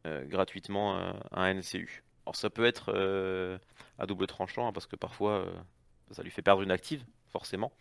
[0.07, 2.03] euh, gratuitement un, NCU.
[2.25, 3.57] Alors ça peut être euh,
[3.99, 5.53] à double tranchant, hein, parce que parfois euh,
[6.11, 7.71] ça lui fait perdre une active, forcément.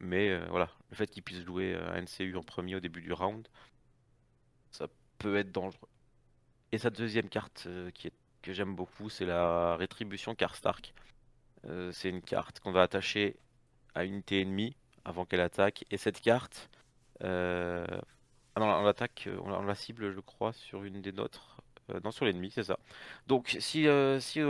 [0.00, 3.46] Mais voilà, le fait qu'il puisse jouer un NCU en premier au début du round,
[4.70, 4.86] ça
[5.18, 5.88] peut être dangereux.
[6.72, 8.10] Et sa deuxième carte qui
[8.42, 10.94] que j'aime beaucoup, c'est la rétribution Karstark.
[11.92, 13.36] c'est une carte qu'on va attacher
[13.94, 15.84] à une unité ennemie avant qu'elle attaque.
[15.90, 16.70] Et cette carte,
[17.22, 17.86] euh...
[18.56, 21.62] Ah on l'attaque, euh, on, la cible, je crois, sur une des nôtres.
[21.90, 22.78] Euh, non, sur l'ennemi, c'est ça.
[23.26, 23.86] Donc, si,
[24.20, 24.40] si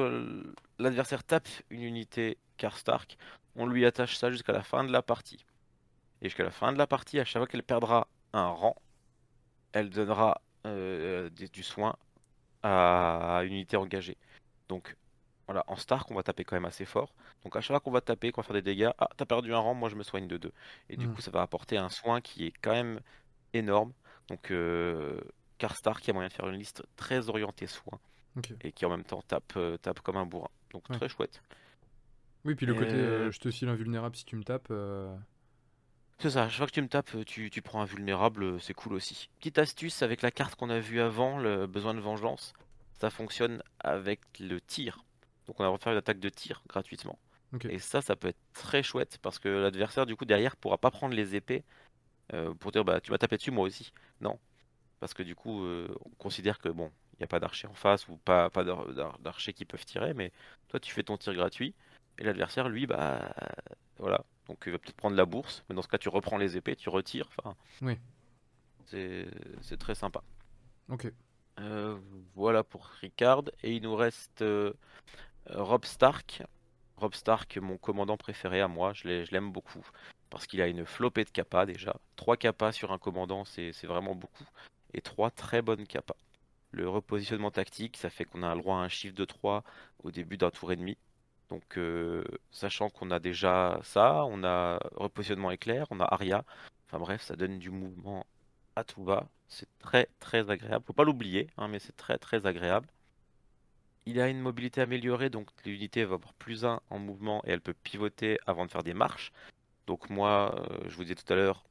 [0.78, 3.16] l'adversaire tape une unité Karstark,
[3.56, 5.44] on lui attache ça jusqu'à la fin de la partie.
[6.22, 8.76] Et jusqu'à la fin de la partie, à chaque fois qu'elle perdra un rang,
[9.72, 11.96] elle donnera du soin
[12.62, 14.16] à une unité engagée.
[14.68, 14.96] Donc,
[15.50, 17.12] voilà, en Stark, on va taper quand même assez fort.
[17.42, 19.52] Donc à chaque fois qu'on va taper, qu'on va faire des dégâts, ah, t'as perdu
[19.52, 20.52] un rang, moi je me soigne de 2.
[20.90, 21.14] Et du hmm.
[21.14, 23.00] coup, ça va apporter un soin qui est quand même
[23.52, 23.92] énorme.
[24.28, 25.20] Donc, euh,
[25.58, 27.98] Karstark, il a moyen de faire une liste très orientée soin.
[28.62, 30.50] Et qui en même temps tape, euh, tape comme un bourrin.
[30.72, 31.42] Donc très chouette.
[32.44, 34.72] Oui, puis le côté euh, je te file invulnérable si tu me tapes.
[36.20, 39.30] C'est ça, chaque fois que tu me tapes, tu, tu prends invulnérable, c'est cool aussi.
[39.40, 42.52] Petite astuce avec la carte qu'on a vue avant, le besoin de vengeance,
[43.00, 45.02] ça fonctionne avec le tir.
[45.50, 47.18] Donc on va refaire une attaque de tir gratuitement.
[47.68, 50.92] Et ça, ça peut être très chouette parce que l'adversaire, du coup, derrière, pourra pas
[50.92, 51.64] prendre les épées
[52.32, 53.92] euh, pour dire bah tu m'as tapé dessus, moi aussi.
[54.20, 54.38] Non.
[55.00, 57.74] Parce que du coup, euh, on considère que bon, il n'y a pas d'archer en
[57.74, 58.62] face ou pas, pas
[59.18, 60.30] d'archers qui peuvent tirer, mais
[60.68, 61.74] toi, tu fais ton tir gratuit
[62.18, 63.34] et l'adversaire, lui, bah
[63.98, 64.22] voilà.
[64.46, 66.76] Donc il va peut-être prendre la bourse, mais dans ce cas, tu reprends les épées,
[66.76, 67.28] tu retires.
[67.36, 67.98] Enfin, oui.
[68.86, 70.22] C'est très sympa.
[70.88, 71.12] Ok.
[71.58, 71.98] Euh,
[72.34, 73.42] voilà pour Ricard.
[73.64, 74.44] Et il nous reste
[75.54, 76.42] Rob Stark.
[76.96, 79.84] Rob Stark, mon commandant préféré à moi, je l'aime beaucoup.
[80.28, 81.96] Parce qu'il a une flopée de capas déjà.
[82.16, 84.44] 3 capas sur un commandant, c'est vraiment beaucoup.
[84.94, 86.16] Et 3 très bonnes capas.
[86.72, 89.64] Le repositionnement tactique, ça fait qu'on a le droit à un chiffre de 3
[90.04, 90.96] au début d'un tour et demi.
[91.48, 96.44] Donc, euh, sachant qu'on a déjà ça, on a repositionnement éclair, on a Aria.
[96.86, 98.24] Enfin bref, ça donne du mouvement
[98.76, 99.28] à tout va.
[99.48, 100.84] C'est très très agréable.
[100.86, 102.86] Faut pas l'oublier, hein, mais c'est très très agréable.
[104.06, 107.60] Il a une mobilité améliorée, donc l'unité va avoir plus 1 en mouvement et elle
[107.60, 109.32] peut pivoter avant de faire des marches.
[109.86, 111.64] Donc moi, euh, je vous disais tout à l'heure,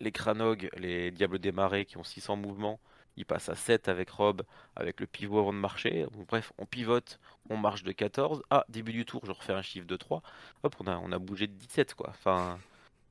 [0.00, 2.80] les Kranog, les Diables des Marais qui ont 600 mouvements,
[3.16, 4.42] ils passent à 7 avec Rob,
[4.76, 6.06] avec le pivot avant de marcher.
[6.28, 7.18] bref, on pivote,
[7.50, 8.42] on marche de 14.
[8.50, 10.22] Ah, début du tour, je refais un chiffre de 3.
[10.62, 12.08] Hop, on a, on a bougé de 17 quoi.
[12.10, 12.58] Enfin,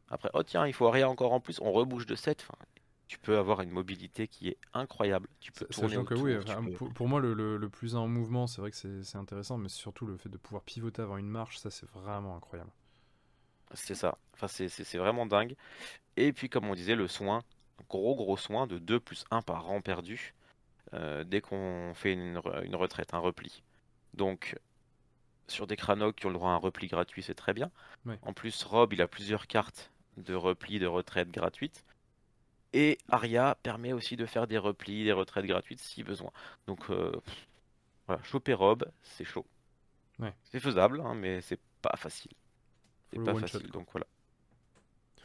[0.10, 2.46] après, oh tiens, il faut rien encore en plus, on rebouge de 7.
[2.48, 2.58] Enfin,
[3.12, 5.28] tu peux avoir une mobilité qui est incroyable.
[5.42, 6.38] Tu peux tourner que oui,
[6.96, 10.30] pour, moi le, plus en mouvement, c'est vrai que c'est intéressant, mais surtout le fait
[10.30, 12.72] de pouvoir pivoter avant une marche, ça c'est vraiment incroyable.
[13.74, 14.18] C'est ça.
[14.34, 15.58] Enfin, c'est vraiment dingue.
[16.16, 17.44] Et puis, comme on disait, le soin,
[17.90, 20.34] gros gros soin de 2 plus 1 par rang perdu
[20.94, 23.62] euh, dès qu'on fait une, une, retraite, un repli.
[24.14, 24.58] Donc,
[25.50, 27.72] sur des Kranok qui ont le droit à un repli gratuit, c'est très bien.
[28.22, 31.84] En plus, Rob, il a plusieurs cartes de repli, de retraite gratuites.
[32.74, 36.32] Et Arya permet aussi de faire des replis, des retraites gratuites si besoin.
[36.68, 37.12] Donc euh,
[38.08, 39.46] voilà, choper Rob, c'est chaud.
[40.20, 40.34] Ouais.
[40.44, 42.32] C'est faisable, hein, mais c'est pas facile.
[43.12, 44.08] C'est pas shot, facile, donc voilà.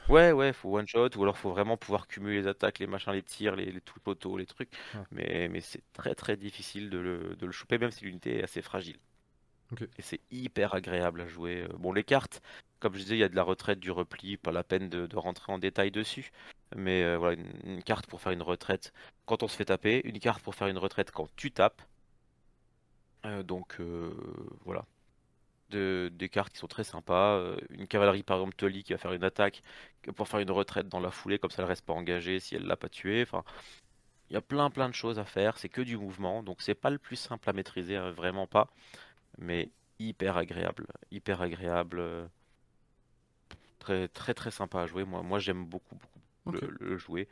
[0.08, 3.12] Ouais, ouais, faut one shot, ou alors faut vraiment pouvoir cumuler les attaques, les machins,
[3.12, 4.70] les tirs, les, les touches auto, les trucs.
[4.94, 5.06] Ouais.
[5.10, 8.42] Mais, mais c'est très très difficile de le, de le choper, même si l'unité est
[8.44, 8.98] assez fragile.
[9.98, 11.62] Et c'est hyper agréable à jouer.
[11.62, 12.40] Euh, Bon, les cartes,
[12.78, 15.06] comme je disais, il y a de la retraite, du repli, pas la peine de,
[15.06, 16.30] de rentrer en détail dessus.
[16.74, 18.92] Mais euh, voilà, une, carte pour faire une retraite
[19.26, 21.82] quand on se fait taper, une carte pour faire une retraite quand tu tapes.
[23.24, 24.12] Euh, donc euh,
[24.64, 24.84] voilà.
[25.70, 27.56] De- des cartes qui sont très sympas.
[27.70, 29.62] Une cavalerie par exemple Tully qui va faire une attaque
[30.02, 32.56] que pour faire une retraite dans la foulée, comme ça elle reste pas engagée si
[32.56, 33.22] elle l'a pas tué.
[33.22, 33.44] Enfin,
[34.30, 35.58] il y a plein plein de choses à faire.
[35.58, 38.68] C'est que du mouvement, donc c'est pas le plus simple à maîtriser, hein, vraiment pas.
[39.38, 39.70] Mais
[40.00, 42.28] hyper agréable, hyper agréable.
[43.78, 45.04] Très très très sympa à jouer.
[45.04, 46.15] Moi, moi j'aime beaucoup beaucoup
[46.46, 47.28] Le, le jouer.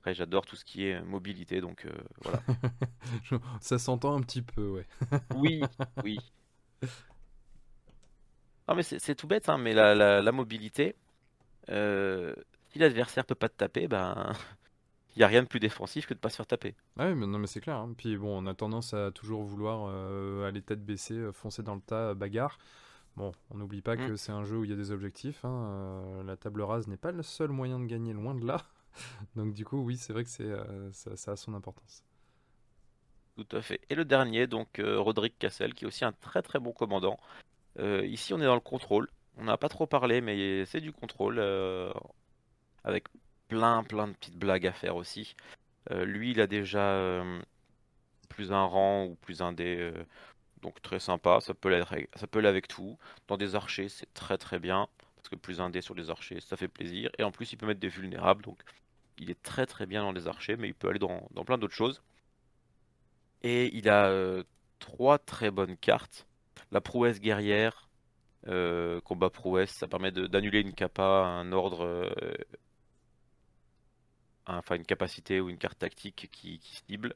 [0.00, 1.92] Après, j'adore tout ce qui est mobilité, donc euh,
[2.22, 2.42] voilà.
[3.60, 4.86] Ça s'entend un petit peu, ouais.
[5.32, 5.70] Oui,
[6.02, 6.18] oui.
[8.68, 10.96] Non, mais c'est tout bête, hein, mais la, la, la mobilité,
[11.70, 12.34] euh,
[12.72, 14.32] si l'adversaire peut pas te taper, ben,
[15.16, 16.76] il n'y a rien de plus défensif que de pas se faire taper.
[16.98, 17.76] Ah oui, mais non, mais c'est clair.
[17.76, 17.92] hein.
[17.96, 21.80] Puis bon, on a tendance à toujours vouloir euh, aller tête baissée, foncer dans le
[21.80, 22.58] tas, bagarre.
[23.16, 24.08] Bon, on n'oublie pas Mm.
[24.08, 25.44] que c'est un jeu où il y a des objectifs.
[25.44, 28.56] hein, euh, la table rase n'est pas le seul moyen de gagner, loin de là.
[29.36, 32.02] Donc du coup, oui, c'est vrai que c'est, euh, ça, ça a son importance.
[33.36, 33.80] Tout à fait.
[33.90, 37.18] Et le dernier, donc euh, Roderick Cassel, qui est aussi un très très bon commandant.
[37.80, 39.08] Euh, ici, on est dans le contrôle.
[39.36, 41.40] On n'a pas trop parlé, mais c'est du contrôle,
[42.84, 43.06] avec
[43.48, 45.34] plein plein de petites blagues à faire aussi.
[45.90, 47.24] Lui, il a déjà
[48.28, 49.92] plus un rang ou plus un dé,
[50.64, 51.40] donc très sympa.
[51.40, 52.98] Ça peut l'être, avec- tout.
[53.28, 56.40] Dans des archers, c'est très très bien, parce que plus un dé sur les archers,
[56.40, 57.10] ça fait plaisir.
[57.18, 58.58] Et en plus, il peut mettre des vulnérables, donc
[59.18, 61.74] il est très très bien dans les archers, mais il peut aller dans, plein d'autres
[61.74, 62.02] choses.
[63.42, 64.42] Et il a euh,
[64.78, 66.26] trois très bonnes cartes.
[66.72, 67.88] La prouesse guerrière,
[68.48, 72.10] euh, combat prouesse, ça permet d'annuler une capa, un ordre, euh,
[74.46, 77.14] enfin une capacité ou une carte tactique qui, qui cible.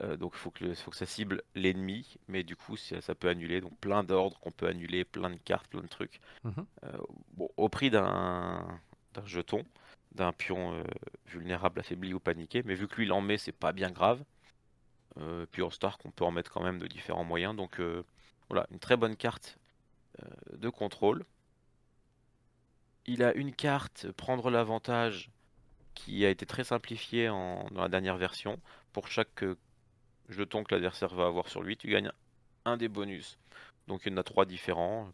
[0.00, 3.14] Euh, donc il faut que, faut que ça cible l'ennemi, mais du coup ça, ça
[3.14, 3.60] peut annuler.
[3.60, 6.20] Donc plein d'ordres qu'on peut annuler, plein de cartes, plein de trucs.
[6.44, 6.66] Mhm.
[6.84, 6.98] Euh,
[7.32, 8.80] bon, au prix d'un
[9.24, 9.64] jeton,
[10.14, 10.84] d'un pion euh,
[11.26, 12.62] vulnérable, affaibli ou paniqué.
[12.64, 14.22] Mais vu que lui il en met, c'est pas bien grave.
[15.50, 17.56] Puis en Stark, on peut en mettre quand même de différents moyens.
[17.56, 17.80] Donc
[18.50, 19.58] voilà, une très bonne carte
[20.52, 21.24] de contrôle.
[23.06, 25.30] Il a une carte prendre l'avantage
[25.94, 28.60] qui a été très simplifiée en- dans la dernière version.
[28.92, 29.42] Pour chaque
[30.28, 32.12] euh, jeton que l'adversaire va avoir sur lui, tu gagnes
[32.64, 33.38] un des bonus.
[33.86, 35.12] Donc il y en a trois différents.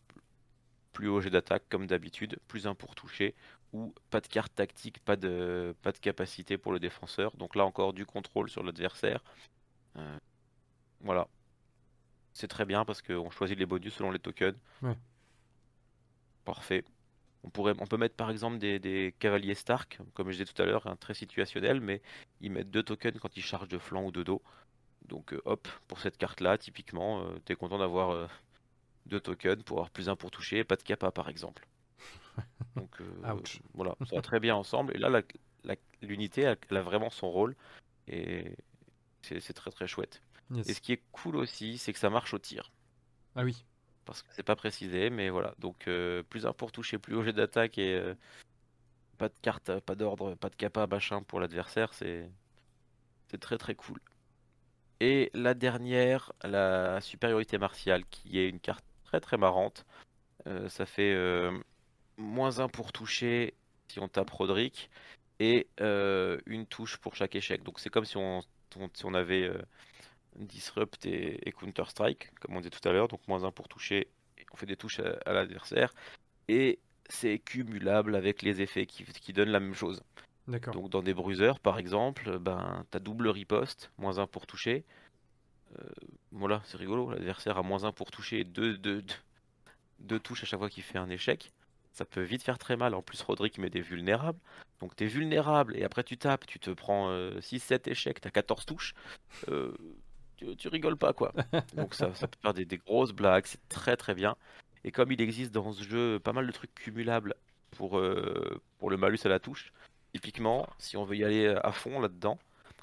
[0.92, 3.34] Plus haut jet d'attaque comme d'habitude, plus un pour toucher,
[3.72, 7.34] ou pas de carte tactique, pas de, pas de capacité pour le défenseur.
[7.38, 9.24] Donc là encore du contrôle sur l'adversaire.
[9.96, 10.18] Euh,
[11.00, 11.28] voilà.
[12.34, 14.58] C'est très bien parce qu'on choisit les bonus selon les tokens.
[14.82, 14.96] Ouais.
[16.44, 16.84] Parfait.
[17.42, 20.60] On pourrait, on peut mettre par exemple des, des cavaliers Stark, comme je disais tout
[20.60, 22.02] à l'heure, hein, très situationnel, mais
[22.42, 24.42] ils mettent deux tokens quand ils chargent de flanc ou de dos.
[25.12, 28.26] Donc euh, hop, pour cette carte-là, typiquement, euh, t'es content d'avoir euh,
[29.04, 31.66] deux tokens pour avoir plus un pour toucher, et pas de capa par exemple.
[32.76, 33.44] Donc euh,
[33.74, 34.96] voilà, ça va très bien ensemble.
[34.96, 35.22] Et là,
[36.00, 37.54] l'unité, elle, elle a vraiment son rôle,
[38.08, 38.56] et
[39.20, 40.22] c'est très très chouette.
[40.50, 40.66] Yes.
[40.70, 42.72] Et ce qui est cool aussi, c'est que ça marche au tir.
[43.36, 43.66] Ah oui.
[44.06, 45.54] Parce que c'est pas précisé, mais voilà.
[45.58, 48.14] Donc euh, plus un pour toucher, plus au jet d'attaque et euh,
[49.18, 52.30] pas de carte, pas d'ordre, pas de capa, machin pour l'adversaire, c'est
[53.28, 54.00] c'est très très cool.
[55.04, 59.84] Et la dernière, la supériorité martiale, qui est une carte très très marrante.
[60.46, 61.50] Euh, ça fait euh,
[62.18, 63.54] moins un pour toucher
[63.88, 64.90] si on tape Roderick
[65.40, 67.64] et euh, une touche pour chaque échec.
[67.64, 68.44] Donc c'est comme si on,
[69.12, 69.50] avait
[70.36, 73.08] Disrupt et, et Counter Strike, comme on disait tout à l'heure.
[73.08, 74.06] Donc moins un pour toucher,
[74.52, 75.92] on fait des touches à, l'adversaire.
[76.46, 80.00] Et c'est cumulable avec les effets qui donnent la même chose.
[80.48, 84.84] Donc dans des bruiseurs par exemple, ben t'as double riposte, moins un pour toucher.
[85.78, 85.84] Euh,
[86.32, 89.14] voilà, c'est rigolo, l'adversaire a moins un pour toucher et deux, deux, deux,
[90.00, 91.52] deux touches à chaque fois qu'il fait un échec.
[91.92, 92.94] Ça peut vite faire très mal.
[92.94, 94.38] En plus, Roderick met des vulnérables.
[94.80, 98.94] Donc t'es vulnérable et après tu tapes, tu te prends 6-7 échecs, t'as 14 touches.
[99.48, 99.72] Euh,
[100.36, 101.32] tu, tu rigoles pas quoi.
[101.76, 104.36] Donc ça, ça peut faire des, des grosses blagues, c'est très très bien.
[104.84, 107.34] Et comme il existe dans ce jeu pas mal de trucs cumulables
[107.70, 109.72] pour, euh, pour le malus à la touche,
[110.12, 112.38] typiquement, si on veut y aller à fond là-dedans,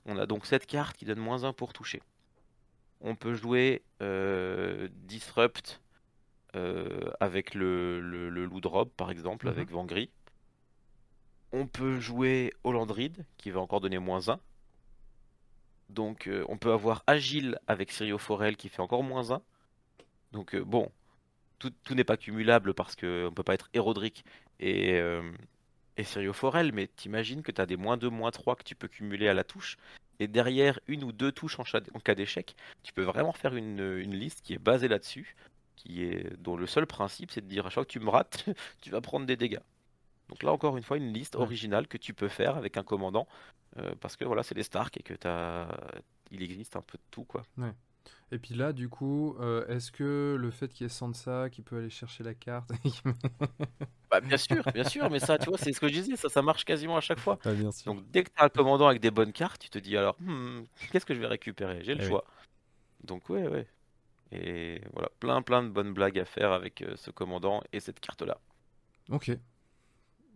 [0.05, 2.01] on a donc cette carte qui donne moins 1 pour toucher.
[3.01, 5.81] On peut jouer euh, Disrupt
[7.19, 9.51] avec le, le, loup drop par exemple, Mhm.
[9.53, 10.09] avec Vangri.
[11.51, 14.39] On peut jouer Olandrid qui va encore donner moins 1.
[15.89, 19.41] Donc on peut avoir Agile avec Sirio Forel qui fait encore moins 1.
[20.31, 20.91] Donc bon,
[21.59, 24.23] tout, n'est pas cumulable parce qu'on ne peut pas être Hérodric
[24.59, 24.99] et,
[25.97, 28.75] et Sirio Forel, mais t'imagines que tu as des moins 2, moins 3 que tu
[28.75, 29.77] peux cumuler à la touche.
[30.19, 34.41] Et derrière une ou deux touches en, cas d'échec, tu peux vraiment faire une, liste
[34.41, 35.35] qui est basée là-dessus,
[35.75, 38.09] qui est dont le seul principe c'est de dire à chaque fois que tu me
[38.09, 38.45] rates,
[38.81, 39.61] tu vas prendre des dégâts.
[40.27, 43.27] Donc là encore une fois une liste originale que tu peux faire avec un commandant,
[43.77, 45.67] euh, parce que voilà c'est les Stark et que as...
[46.31, 47.43] il existe un peu de tout quoi.
[48.31, 51.61] Et puis là, du coup, euh, est-ce que le fait qu'il y ait Sansa qui
[51.61, 52.71] peut aller chercher la carte.
[54.11, 56.29] bah, bien sûr, bien sûr, mais ça, tu vois, c'est ce que je disais, ça,
[56.29, 57.39] ça marche quasiment à chaque fois.
[57.43, 57.93] Ah, bien sûr.
[57.93, 60.15] Donc dès que tu as un commandant avec des bonnes cartes, tu te dis alors,
[60.19, 60.61] hmm,
[60.91, 61.83] qu'est-ce que je vais récupérer?
[61.83, 62.23] J'ai le eh choix.
[63.03, 63.67] Donc, ouais, ouais.
[64.31, 67.99] Et voilà, plein, plein de bonnes blagues à faire avec euh, ce commandant et cette
[67.99, 68.37] carte-là.
[69.09, 69.31] Ok.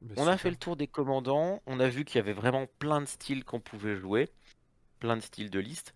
[0.02, 2.66] Bah, on a fait le tour des commandants, on a vu qu'il y avait vraiment
[2.80, 4.30] plein de styles qu'on pouvait jouer,
[5.00, 5.94] plein de styles de liste.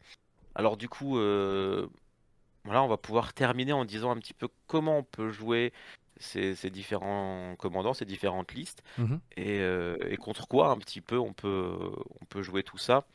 [0.58, 1.88] Alors du coup, euh,
[2.66, 5.72] voilà, on va pouvoir terminer en disant un petit peu comment on peut jouer
[6.20, 11.32] ces, différents commandants, ces différentes listes, mmh euh, et, contre quoi un petit peu on
[11.32, 11.78] peut,
[12.22, 13.06] on peut jouer tout ça.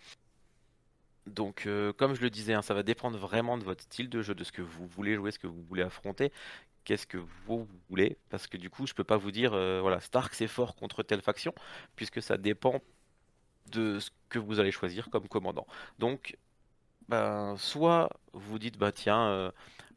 [1.26, 4.22] Donc, euh, comme je le disais, hein, ça va dépendre vraiment de votre style de
[4.22, 6.30] jeu, de ce que vous voulez jouer, ce que vous voulez affronter,
[6.84, 10.32] qu'est-ce que vous voulez, parce que du coup, je peux pas vous dire, voilà, Stark
[10.34, 11.52] c'est fort contre telle faction,
[11.96, 12.80] puisque ça dépend
[13.72, 15.66] de ce que vous allez choisir comme commandant.
[15.98, 16.36] Donc,
[17.12, 19.50] ben, soit vous dites, bah tiens, euh,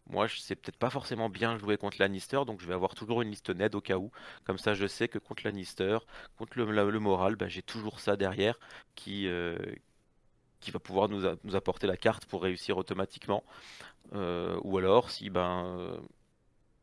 [0.10, 3.22] moi je sais peut-être pas forcément bien jouer contre Lannister, donc je vais avoir toujours
[3.22, 4.12] une liste Ned au cas où.
[4.44, 6.00] Comme ça, je sais que contre Lannister,
[6.38, 8.60] contre le, moral, ben, j'ai toujours ça derrière
[8.96, 9.58] qui, euh,
[10.74, 11.26] va pouvoir nous,
[11.56, 13.46] apporter la carte pour réussir automatiquement.
[14.14, 16.08] Euh, ou alors, si ben, vous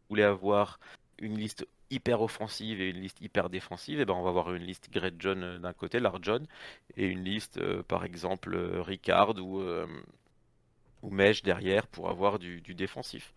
[0.08, 0.80] voulez avoir
[1.18, 4.62] une liste hyper offensive et une liste hyper défensive, et ben on va avoir une
[4.62, 6.46] liste Great John d'un côté, Large John,
[6.96, 9.62] et une liste par exemple Ricard ou
[11.02, 13.34] ou mèche derrière pour avoir du, défensif.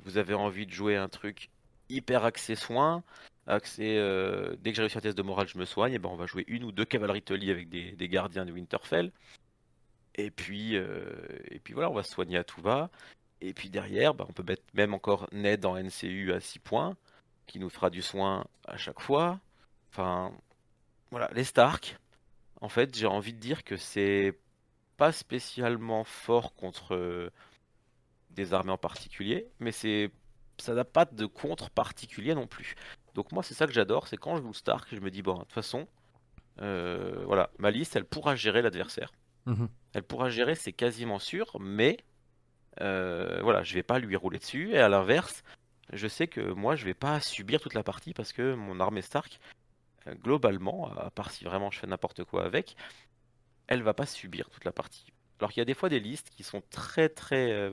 [0.00, 1.50] Vous avez envie de jouer un truc
[1.88, 3.04] hyper axé soin,
[3.46, 6.08] axé euh, dès que j'ai réussi un test de morale, je me soigne, et ben
[6.08, 9.12] on va jouer une ou deux cavaleries Tully avec des, gardiens de Winterfell.
[10.14, 11.04] Et puis, euh,
[11.50, 12.90] et puis voilà, on va se soigner à tout va.
[13.40, 16.96] Et puis derrière, ben, on peut mettre même encore Ned en NCU à 6 points,
[17.46, 19.40] qui nous fera du soin à chaque fois.
[19.90, 20.32] Enfin,
[21.10, 21.98] voilà, les Stark.
[22.60, 24.38] En fait, j'ai envie de dire que c'est
[24.96, 27.30] pas spécialement fort contre euh,
[28.30, 30.10] des armées en particulier, mais c'est
[30.58, 32.76] ça n'a pas de contre particulier non plus.
[33.14, 35.34] Donc moi c'est ça que j'adore, c'est quand je joue Stark, je me dis bon
[35.34, 35.88] de toute façon,
[36.60, 39.12] euh, voilà, ma liste elle pourra gérer l'adversaire.
[39.46, 41.98] Mmh elle pourra gérer, c'est quasiment sûr, mais
[42.80, 44.70] euh, voilà, je vais pas lui rouler dessus.
[44.72, 45.42] Et à l'inverse,
[45.92, 49.02] je sais que moi je vais pas subir toute la partie parce que mon armée
[49.02, 49.38] Stark,
[50.22, 52.74] globalement, à part si vraiment je fais n'importe quoi avec,
[53.72, 55.06] elle va pas subir toute la partie.
[55.38, 57.72] Alors qu'il y a des fois des listes qui sont très très euh,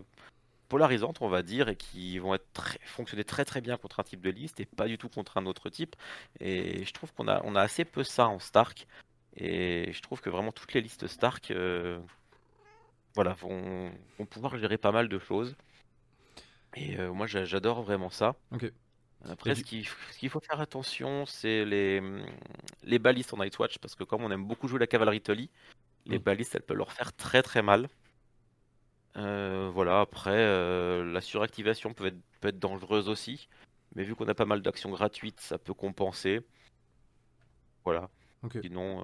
[0.69, 4.03] polarisantes, on va dire, et qui vont être très, fonctionner très très bien contre un
[4.03, 5.95] type de liste et pas du tout contre un autre type.
[6.39, 8.88] Et je trouve qu'on a, on a assez peu ça en Stark.
[9.35, 11.99] Et je trouve que vraiment toutes les listes Stark euh,
[13.15, 13.91] voilà, vont,
[14.30, 15.55] pouvoir gérer pas mal de choses.
[16.76, 18.35] Et euh, moi j'adore vraiment ça.
[19.27, 22.01] Après, ce qu'il faut faire attention, c'est les,
[22.84, 25.49] les balistes en Nightwatch, parce que comme on aime beaucoup jouer la cavalerie Tully,
[26.10, 26.23] les mm.
[26.23, 27.88] balistes, elles peuvent leur faire très très mal.
[29.18, 33.48] Euh, voilà, après, euh, la suractivation peut être, peut être dangereuse aussi.
[33.95, 36.41] Mais vu qu'on a pas mal d'actions gratuites, ça peut compenser.
[37.84, 38.10] Voilà.
[38.61, 39.03] Sinon,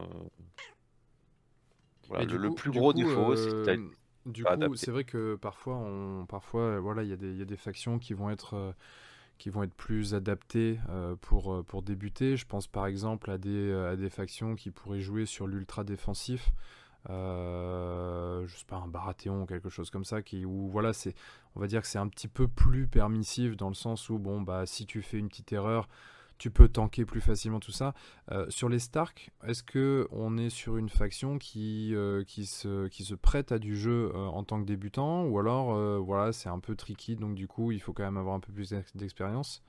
[2.12, 3.78] euh, le, plus gros défaut, c'est
[4.26, 8.00] du coup, c'est vrai que parfois, on, parfois, voilà, il y, y, a des factions
[8.00, 8.74] qui vont être
[9.38, 12.38] qui vont être plus adaptés euh, pour, pour débuter.
[12.38, 16.52] Je pense par exemple à des, à des factions qui pourraient jouer sur l'ultra défensif.
[17.10, 21.14] Euh, je sais pas un Baratheon ou quelque chose comme ça qui où voilà c'est
[21.56, 24.42] on va dire que c'est un petit peu plus permissif dans le sens où bon
[24.42, 25.88] bah si tu fais une petite erreur
[26.38, 27.94] tu peux tanker plus facilement tout ça.
[28.32, 32.90] Euh, sur les Stark, est-ce que on est sur une faction qui, euh, qui, se,
[32.90, 36.60] qui se prête à du jeu en tant que débutant ou alors voilà c'est un
[36.60, 39.64] peu tricky donc du coup il faut quand même avoir un peu plus d'expérience?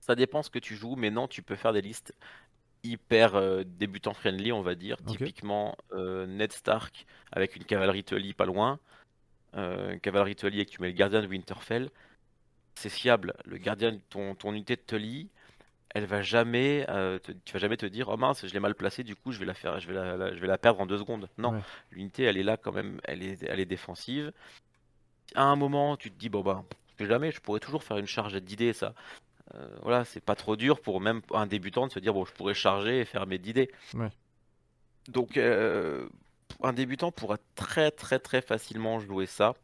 [0.00, 2.14] Ça dépend ce que tu joues, mais non tu peux faire des listes
[2.84, 4.96] hyper débutant friendly on va dire.
[5.06, 8.78] Typiquement Ned Stark avec une cavalerie Tully pas loin.
[9.54, 11.90] une cavalerie Tully et que tu mets le gardien de Winterfell
[12.78, 13.34] c'est fiable.
[13.44, 15.28] Le gardien, ton, ton unité de Tully,
[15.90, 19.02] elle va jamais, euh, tu vas jamais te dire oh mince, je l'ai mal placé,
[19.02, 20.98] du coup je vais la faire, je vais la, je vais la perdre en deux
[20.98, 21.28] secondes.
[21.38, 21.60] Non,
[21.90, 24.32] l'unité elle est là quand même, elle est, elle est défensive.
[25.34, 26.64] À un moment, tu te dis bon bah
[27.00, 28.94] jamais, je pourrais toujours faire une charge d'idées, ça.
[29.54, 32.32] Euh, voilà, c'est pas trop dur pour même un débutant de se dire, bon, je
[32.32, 33.70] pourrais charger et faire mes d'idées.
[35.08, 36.08] Donc, euh,
[36.62, 39.54] un débutant pourra très très très facilement jouer ça.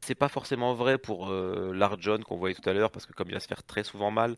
[0.00, 3.28] C'est pas forcément vrai pour euh, l'Arjon qu'on voyait tout à l'heure, parce que comme
[3.28, 4.36] il va se faire très souvent mal,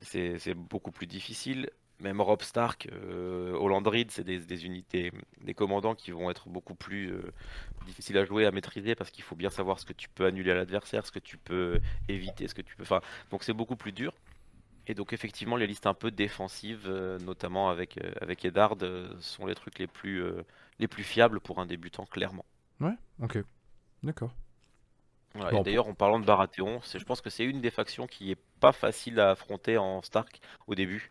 [0.00, 1.70] c'est beaucoup plus difficile.
[2.00, 7.12] Même Rob Stark, euh, Hollandrid, c'est des, unités, des commandants qui vont être beaucoup plus
[7.12, 7.32] euh,
[7.86, 10.52] difficiles à jouer, à maîtriser, parce qu'il faut bien savoir ce que tu peux annuler
[10.52, 12.84] à l'adversaire, ce que tu peux éviter, ce que tu peux.
[12.84, 13.00] Enfin,
[13.30, 14.12] donc c'est beaucoup plus dur.
[14.86, 18.76] Et donc effectivement, les listes un peu défensives, euh, notamment avec avec Eddard,
[19.20, 20.22] sont les trucs les plus
[20.78, 22.44] les plus fiables pour un débutant, clairement.
[22.80, 23.38] Ouais, ok,
[24.02, 24.32] d'accord
[25.34, 28.72] d'ailleurs, en parlant de Baratheon, je pense que c'est une des factions qui est pas
[28.72, 31.10] facile à affronter en Stark au début.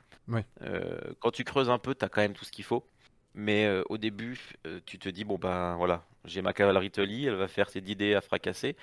[0.61, 2.85] Euh, quand tu creuses un peu, tu as quand même tout ce qu'il faut.
[3.33, 7.25] Mais euh, au début, euh, tu te dis, bon ben voilà, j'ai ma cavalerie Tully,
[7.25, 8.75] elle va faire ses 10 dés à fracasser.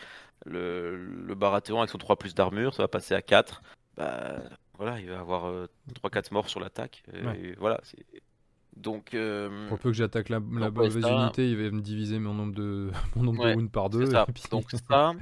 [0.47, 3.63] Le, le Baratheon avec son 3 plus d'armure, ça va passer à 4.
[3.97, 4.43] Bah,
[4.79, 5.67] voilà, il va avoir
[6.03, 7.03] 3-4 morts sur l'attaque.
[7.59, 7.81] Voilà,
[8.77, 9.17] donc,
[9.69, 12.91] pour peu que j'attaque la, la mauvaise unité, il va me diviser mon nombre de
[13.17, 14.07] mon nombre de rounds par deux.
[14.51, 15.13] Donc ça,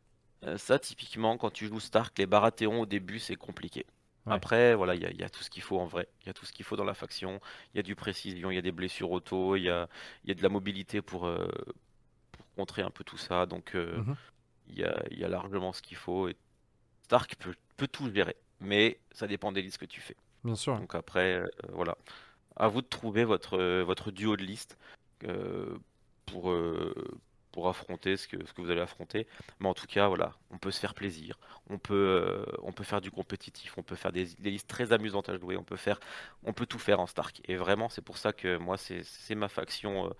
[0.56, 3.84] ça typiquement, quand tu joues Stark, les Baratheons au début, c'est compliqué.
[4.26, 6.08] Après, voilà, il y, a tout ce qu'il faut en vrai.
[6.22, 7.40] Il y a tout ce qu'il faut dans la faction.
[7.72, 9.88] Il y a du précision, il y a des blessures auto, il y a,
[10.24, 11.46] y a de la mobilité pour, euh,
[12.32, 13.44] pour contrer un peu tout ça.
[13.44, 14.16] Donc, euh, mhm.
[14.68, 16.28] il y, a, y, a, largement ce qu'il faut.
[16.28, 16.36] Et
[17.02, 18.36] Stark peut, peut, tout gérer.
[18.60, 20.16] Mais ça dépend des listes que tu fais.
[20.42, 20.78] Bien sûr.
[20.78, 21.96] Donc après, euh, voilà.
[22.56, 24.78] À vous de trouver votre, votre duo de liste
[26.26, 26.54] pour,
[27.54, 29.28] pour affronter ce que, ce que vous allez affronter.
[29.60, 31.38] Mais en tout cas, voilà, on peut se faire plaisir,
[31.70, 35.28] on peut, euh, on peut faire du compétitif, on peut faire des, listes très amusantes
[35.28, 36.00] à jouer, on peut faire,
[36.42, 37.40] on peut tout faire en Stark.
[37.46, 40.10] Et vraiment, c'est pour ça que moi, c'est ma faction euh,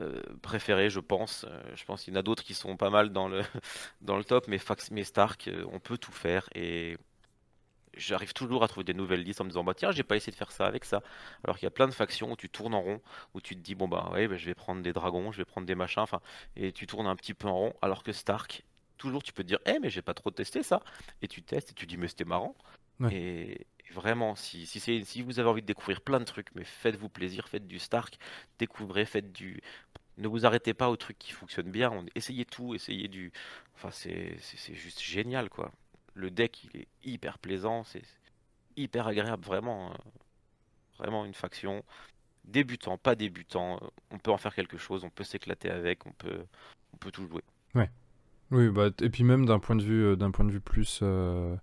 [0.00, 1.46] euh, préférée, je pense.
[1.76, 3.42] je pense qu'il y en a d'autres qui sont pas mal dans le,
[4.00, 4.58] dans le top, mais,
[4.90, 6.96] mais Stark, on peut tout faire et
[7.96, 10.32] j'arrive toujours à trouver des nouvelles listes en me disant bah tiens j'ai pas essayé
[10.32, 11.02] de faire ça avec ça.
[11.44, 13.00] Alors qu'il y a plein de factions où tu tournes en rond
[13.34, 15.44] où tu te dis bon bah ouais bah, je vais prendre des dragons je vais
[15.44, 16.20] prendre des machins enfin
[16.56, 18.64] et tu tournes un petit peu en rond alors que Stark
[18.98, 20.82] toujours tu peux te dire eh mais j'ai pas trop testé ça.
[21.22, 22.54] Et tu testes et tu dis mais c'était marrant.
[23.10, 27.10] Et, vraiment si si si vous avez envie de découvrir plein de trucs mais faites-vous
[27.10, 28.16] plaisir faites du Stark
[28.58, 29.60] découvrez faites du
[30.16, 33.32] ne vous arrêtez pas aux trucs qui fonctionnent bien essayez tout essayez du
[33.74, 34.38] enfin c'est
[34.74, 35.72] juste génial quoi
[36.14, 38.02] le deck il est hyper plaisant, c'est
[38.76, 39.94] hyper agréable, vraiment, euh,
[40.98, 41.84] vraiment une faction.
[42.44, 46.12] Débutant, pas débutant, euh, on peut en faire quelque chose, on peut s'éclater avec, on
[46.12, 46.44] peut,
[46.92, 47.42] on peut tout jouer.
[47.74, 47.90] Ouais.
[48.50, 51.00] Oui, bah, et puis même d'un point de vue, euh, d'un point de vue plus,
[51.02, 51.58] on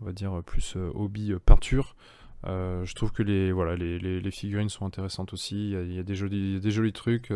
[0.00, 1.96] va dire plus hobby peinture.
[2.44, 5.70] je trouve que les, voilà, les, les, figurines sont intéressantes aussi.
[5.70, 7.32] Il y a, des, jolis, des jolis trucs.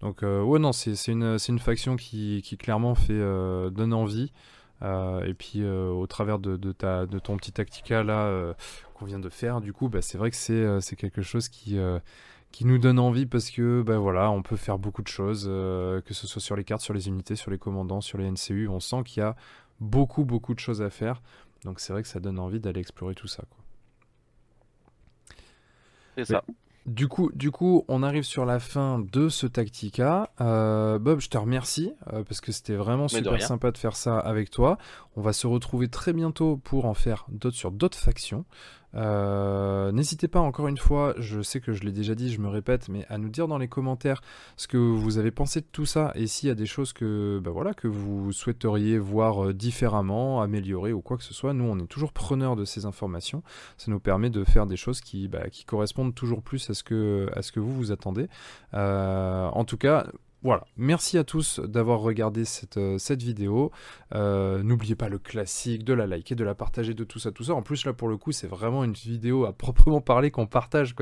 [0.00, 3.18] donc, ouais, non, c'est une, une, faction qui, qui clairement fait,
[3.70, 4.32] donne envie.
[4.84, 8.52] Euh, et puis euh, au travers de, ta, de ton petit tactica là euh,
[8.92, 11.78] qu'on vient de faire, du coup, bah, c'est vrai que c'est quelque chose qui
[12.52, 16.14] qui nous donne envie parce que ben voilà, on peut faire beaucoup de choses, que
[16.14, 18.68] ce soit sur les cartes, sur les unités, sur les commandants, sur les NCU.
[18.68, 19.34] On sent qu'il y a
[19.80, 21.20] beaucoup beaucoup de choses à faire.
[21.64, 23.42] Donc c'est vrai que ça donne envie d'aller explorer tout ça.
[26.16, 26.44] C'est ça.
[26.86, 30.30] Du coup, du coup, on arrive sur la fin de ce Tactica.
[30.42, 34.18] Euh, Bob, je te remercie euh, parce que c'était vraiment super sympa de faire ça
[34.18, 34.76] avec toi.
[35.16, 38.44] On va se retrouver très bientôt pour en faire d'autres sur d'autres factions.
[38.96, 42.48] Euh, n'hésitez pas encore une fois, je sais que je l'ai déjà dit, je me
[42.48, 44.20] répète, mais à nous dire dans les commentaires
[44.56, 47.40] ce que vous avez pensé de tout ça et s'il y a des choses que,
[47.42, 47.52] bah
[47.84, 51.52] vous souhaiteriez voir euh, différemment, améliorer ou quoi que ce soit.
[51.52, 53.42] Nous, on est toujours preneurs de ces informations.
[53.76, 57.28] Ça nous permet de faire des choses qui, bah, correspondent toujours plus à ce que,
[57.34, 58.28] à ce que vous vous attendez.
[58.74, 60.06] Euh, en tout cas,
[60.44, 63.72] voilà, merci à tous d'avoir regardé cette, euh, vidéo.
[64.14, 67.44] Euh, n'oubliez pas le classique, de la liker, de la partager, de tout ça, tout
[67.44, 67.54] ça.
[67.54, 70.94] En plus, là, pour le coup, c'est vraiment une vidéo à proprement parler qu'on partage.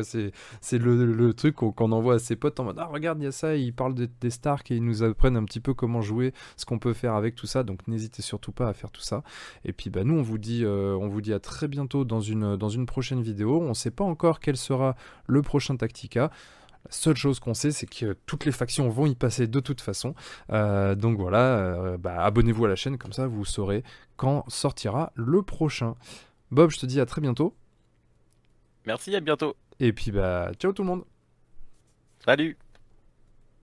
[0.60, 3.32] C'est le, truc qu'on envoie à ses potes en mode Ah, regarde, il y a
[3.32, 6.64] ça, ils parlent des Stark et ils nous apprennent un petit peu comment jouer, ce
[6.64, 7.64] qu'on peut faire avec tout ça.
[7.64, 9.24] Donc, n'hésitez surtout pas à faire tout ça.
[9.64, 12.20] Et puis, bah, nous, on vous dit, euh, on vous dit à très bientôt dans
[12.20, 13.60] une, dans une prochaine vidéo.
[13.60, 14.94] On ne sait pas encore quel sera
[15.26, 16.30] le prochain Tactica.
[16.92, 20.14] Seule chose qu'on sait, c'est que toutes les factions vont y passer de toute façon.
[20.50, 23.82] Euh, donc voilà, euh, bah, abonnez-vous à la chaîne, comme ça vous saurez
[24.16, 25.94] quand sortira le prochain.
[26.50, 27.54] Bob, je te dis à très bientôt.
[28.84, 29.56] Merci, à bientôt.
[29.80, 31.04] Et puis bah, ciao tout le monde.
[32.24, 32.58] Salut